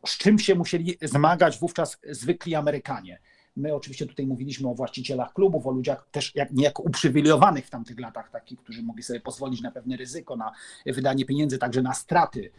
z 0.06 0.18
czym 0.18 0.38
się 0.38 0.54
musieli 0.54 0.98
zmagać 1.02 1.58
wówczas 1.58 1.98
zwykli 2.10 2.54
Amerykanie. 2.54 3.18
My 3.56 3.74
oczywiście 3.74 4.06
tutaj 4.06 4.26
mówiliśmy 4.26 4.68
o 4.68 4.74
właścicielach 4.74 5.32
klubów, 5.32 5.66
o 5.66 5.70
ludziach 5.70 6.08
też 6.10 6.34
jak, 6.34 6.50
niejako 6.52 6.82
uprzywilejowanych 6.82 7.66
w 7.66 7.70
tamtych 7.70 8.00
latach, 8.00 8.30
takich, 8.30 8.58
którzy 8.58 8.82
mogli 8.82 9.02
sobie 9.02 9.20
pozwolić 9.20 9.62
na 9.62 9.70
pewne 9.70 9.96
ryzyko, 9.96 10.36
na 10.36 10.52
wydanie 10.86 11.24
pieniędzy, 11.24 11.58
także 11.58 11.82
na 11.82 11.94
straty 11.94 12.50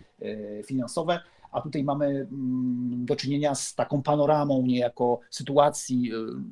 finansowe 0.66 1.20
a 1.52 1.62
tutaj 1.62 1.84
mamy 1.84 2.06
mm, 2.06 3.06
do 3.06 3.16
czynienia 3.16 3.56
z 3.56 3.76
taką 3.76 4.04
panoramą 4.04 4.62
niejako 4.62 5.20
sytuacji 5.30 6.12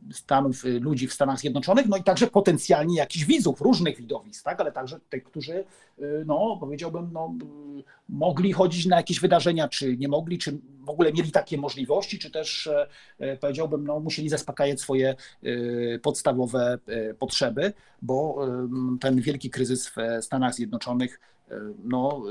y, 0.09 0.13
Stanów, 0.13 0.65
y, 0.65 0.79
ludzi 0.79 1.07
w 1.07 1.13
Stanach 1.13 1.39
Zjednoczonych, 1.39 1.87
no 1.87 1.97
i 1.97 2.03
także 2.03 2.27
potencjalnie 2.27 2.97
jakichś 2.97 3.25
widzów, 3.25 3.61
różnych 3.61 3.97
widowisk, 3.97 4.45
tak? 4.45 4.61
ale 4.61 4.71
także 4.71 4.99
tych, 5.09 5.23
którzy, 5.23 5.63
y, 5.99 6.23
no 6.25 6.57
powiedziałbym, 6.59 7.09
no, 7.13 7.33
mogli 8.09 8.53
chodzić 8.53 8.85
na 8.85 8.97
jakieś 8.97 9.19
wydarzenia, 9.19 9.67
czy 9.67 9.97
nie 9.97 10.07
mogli, 10.07 10.37
czy 10.37 10.57
w 10.81 10.89
ogóle 10.89 11.13
mieli 11.13 11.31
takie 11.31 11.57
możliwości, 11.57 12.19
czy 12.19 12.31
też 12.31 12.69
powiedziałbym, 13.41 13.87
no, 13.87 13.99
musieli 13.99 14.29
zaspokajać 14.29 14.81
swoje 14.81 15.15
podstawowe 16.01 16.77
potrzeby, 17.19 17.73
bo 18.01 18.47
ten 18.99 19.21
wielki 19.21 19.49
kryzys 19.49 19.89
w 19.89 19.95
Stanach 20.21 20.55
Zjednoczonych 20.55 21.19
no, 21.83 22.23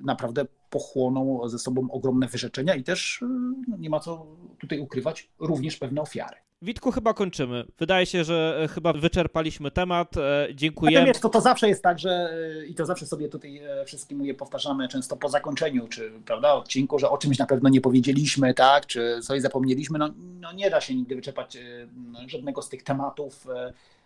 naprawdę 0.00 0.46
pochłoną 0.70 1.48
ze 1.48 1.58
sobą 1.58 1.90
ogromne 1.90 2.28
wyrzeczenia 2.28 2.74
i 2.74 2.84
też 2.84 3.22
y, 3.22 3.26
no, 3.68 3.76
nie 3.76 3.90
ma 3.90 4.00
co 4.00 4.26
tutaj 4.58 4.78
ukrywać, 4.78 5.28
również 5.38 5.76
pewne 5.76 6.00
ofiary. 6.00 6.36
Witku, 6.64 6.90
chyba 6.90 7.14
kończymy. 7.14 7.64
Wydaje 7.78 8.06
się, 8.06 8.24
że 8.24 8.60
e, 8.62 8.68
chyba 8.68 8.92
wyczerpaliśmy 8.92 9.70
temat. 9.70 10.16
E, 10.16 10.48
dziękuję. 10.54 10.92
Natomiast 10.98 11.22
to, 11.22 11.28
to 11.28 11.40
zawsze 11.40 11.68
jest 11.68 11.82
tak, 11.82 11.98
że 11.98 12.10
e, 12.60 12.66
i 12.66 12.74
to 12.74 12.86
zawsze 12.86 13.06
sobie 13.06 13.28
tutaj 13.28 13.62
wszystkim 13.86 14.24
je 14.24 14.34
powtarzamy 14.34 14.88
często 14.88 15.16
po 15.16 15.28
zakończeniu, 15.28 15.88
czy 15.88 16.12
prawda, 16.26 16.54
odcinku, 16.54 16.98
że 16.98 17.10
o 17.10 17.18
czymś 17.18 17.38
na 17.38 17.46
pewno 17.46 17.68
nie 17.68 17.80
powiedzieliśmy, 17.80 18.54
tak, 18.54 18.86
czy 18.86 19.20
coś 19.22 19.42
zapomnieliśmy. 19.42 19.98
No, 19.98 20.10
no 20.40 20.52
nie 20.52 20.70
da 20.70 20.80
się 20.80 20.94
nigdy 20.94 21.16
wyczerpać 21.16 21.58
żadnego 22.26 22.62
z 22.62 22.68
tych 22.68 22.82
tematów 22.82 23.46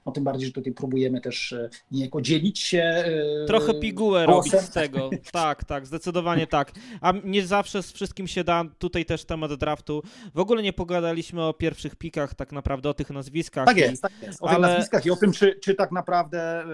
no 0.09 0.13
tym 0.13 0.25
bardziej, 0.25 0.47
że 0.47 0.53
tutaj 0.53 0.73
próbujemy 0.73 1.21
też 1.21 1.53
e, 1.53 1.71
niejako 1.91 2.21
dzielić 2.21 2.59
się. 2.59 2.83
E, 2.83 3.47
Trochę 3.47 3.75
pigułę 3.75 4.27
robić 4.27 4.53
z 4.53 4.71
tego. 4.71 5.11
Tak, 5.33 5.65
tak, 5.65 5.87
zdecydowanie 5.87 6.47
tak. 6.47 6.73
A 7.01 7.13
nie 7.25 7.47
zawsze 7.47 7.83
z 7.83 7.93
wszystkim 7.93 8.29
się 8.29 8.45
da. 8.45 8.65
Tutaj 8.79 9.05
też 9.05 9.25
temat 9.25 9.55
draftu. 9.55 10.03
W 10.35 10.39
ogóle 10.39 10.63
nie 10.63 10.73
pogadaliśmy 10.73 11.43
o 11.43 11.55
pierwszych 11.55 11.97
pikach, 11.97 12.35
tak 12.35 12.53
naprawdę 12.53 12.89
o 12.89 12.95
tych 12.95 13.11
nazwiskach. 13.11 13.67
Tak 13.67 13.77
jest, 13.77 14.03
tak 14.03 14.13
jest. 14.23 14.43
O 14.43 14.49
ale... 14.49 14.57
tych 14.57 14.67
nazwiskach 14.67 15.07
i 15.07 15.11
o 15.11 15.17
tym, 15.17 15.33
czy, 15.33 15.55
czy 15.63 15.75
tak 15.75 15.93
naprawdę, 15.93 16.41
e, 16.61 16.67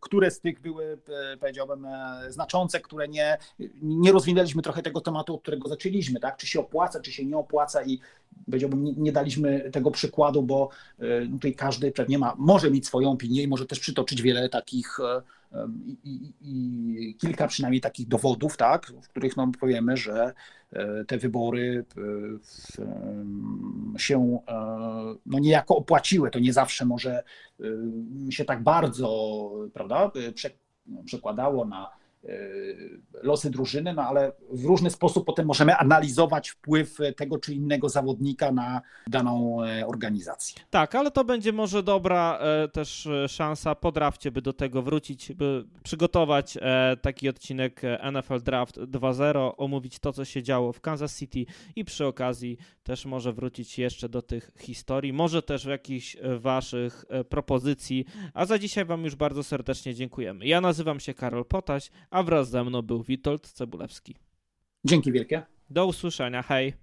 które 0.00 0.30
z 0.30 0.40
tych 0.40 0.60
były, 0.60 0.98
powiedziałbym, 1.40 1.86
znaczące, 2.28 2.80
które 2.80 3.08
nie, 3.08 3.38
nie 3.82 4.12
rozwinęliśmy 4.12 4.62
trochę 4.62 4.82
tego 4.82 5.00
tematu, 5.00 5.34
od 5.34 5.42
którego 5.42 5.68
zaczęliśmy, 5.68 6.20
tak? 6.20 6.36
Czy 6.36 6.46
się 6.46 6.60
opłaca, 6.60 7.00
czy 7.00 7.12
się 7.12 7.24
nie 7.24 7.36
opłaca 7.36 7.84
i 7.84 8.00
powiedziałbym, 8.46 8.84
nie, 8.84 8.92
nie 8.92 9.12
daliśmy 9.12 9.70
tego 9.70 9.90
przykładu, 9.90 10.42
bo 10.42 10.68
tutaj 11.32 11.54
każdy 11.54 11.92
pewnie 11.92 12.18
ma, 12.18 12.34
może 12.38 12.70
mieć 12.74 12.86
swoją 12.86 13.10
opinię 13.10 13.42
i 13.42 13.48
może 13.48 13.66
też 13.66 13.80
przytoczyć 13.80 14.22
wiele 14.22 14.48
takich 14.48 15.00
e, 15.00 15.22
e, 15.52 15.68
i, 16.04 16.32
i, 16.40 17.16
kilka 17.16 17.46
przynajmniej 17.46 17.80
takich 17.80 18.08
dowodów, 18.08 18.56
tak, 18.56 18.92
w 19.02 19.08
których 19.08 19.36
no, 19.36 19.50
powiemy, 19.60 19.96
że 19.96 20.32
e, 20.72 21.04
te 21.04 21.18
wybory 21.18 21.84
się 23.96 24.38
no, 25.26 25.38
niejako 25.38 25.76
opłaciły. 25.76 26.30
To 26.30 26.38
nie 26.38 26.52
zawsze 26.52 26.84
może 26.84 27.22
się 28.30 28.44
tak 28.44 28.62
bardzo 28.62 29.50
prawda, 29.74 30.10
przekładało 31.04 31.64
na 31.64 31.90
losy 33.22 33.50
drużyny, 33.50 33.94
no 33.94 34.02
ale 34.02 34.32
w 34.50 34.64
różny 34.64 34.90
sposób 34.90 35.26
potem 35.26 35.46
możemy 35.46 35.76
analizować 35.76 36.50
wpływ 36.50 36.96
tego 37.16 37.38
czy 37.38 37.54
innego 37.54 37.88
zawodnika 37.88 38.52
na 38.52 38.80
daną 39.06 39.64
e, 39.64 39.86
organizację. 39.86 40.62
Tak, 40.70 40.94
ale 40.94 41.10
to 41.10 41.24
będzie 41.24 41.52
może 41.52 41.82
dobra 41.82 42.38
e, 42.38 42.68
też 42.68 43.06
e, 43.06 43.28
szansa 43.28 43.74
po 43.74 43.92
drafcie, 43.92 44.30
by 44.30 44.42
do 44.42 44.52
tego 44.52 44.82
wrócić, 44.82 45.32
by 45.32 45.64
przygotować 45.82 46.58
taki 47.02 47.28
odcinek 47.28 47.82
NFL 48.12 48.42
Draft 48.42 48.76
2.0, 48.76 49.52
omówić 49.56 49.98
to, 49.98 50.12
co 50.12 50.24
się 50.24 50.42
działo 50.42 50.72
w 50.72 50.80
Kansas 50.80 51.18
City 51.18 51.46
i 51.76 51.84
przy 51.84 52.06
okazji 52.06 52.58
też 52.82 53.06
może 53.06 53.32
wrócić 53.32 53.78
jeszcze 53.78 54.08
do 54.08 54.22
tych 54.22 54.50
historii, 54.58 55.12
może 55.12 55.42
też 55.42 55.64
jakichś 55.64 56.16
waszych 56.38 57.04
propozycji, 57.28 58.04
a 58.34 58.46
za 58.46 58.58
dzisiaj 58.58 58.84
wam 58.84 59.04
już 59.04 59.14
bardzo 59.14 59.42
serdecznie 59.42 59.94
dziękujemy. 59.94 60.46
Ja 60.46 60.60
nazywam 60.60 61.00
się 61.00 61.14
Karol 61.14 61.44
Potaś, 61.44 61.90
a 62.14 62.22
wraz 62.22 62.50
ze 62.50 62.64
mną 62.64 62.82
był 62.82 63.02
Witold 63.02 63.52
Cebulewski. 63.52 64.16
Dzięki 64.84 65.12
wielkie. 65.12 65.42
Do 65.70 65.86
usłyszenia, 65.86 66.42
hej. 66.42 66.74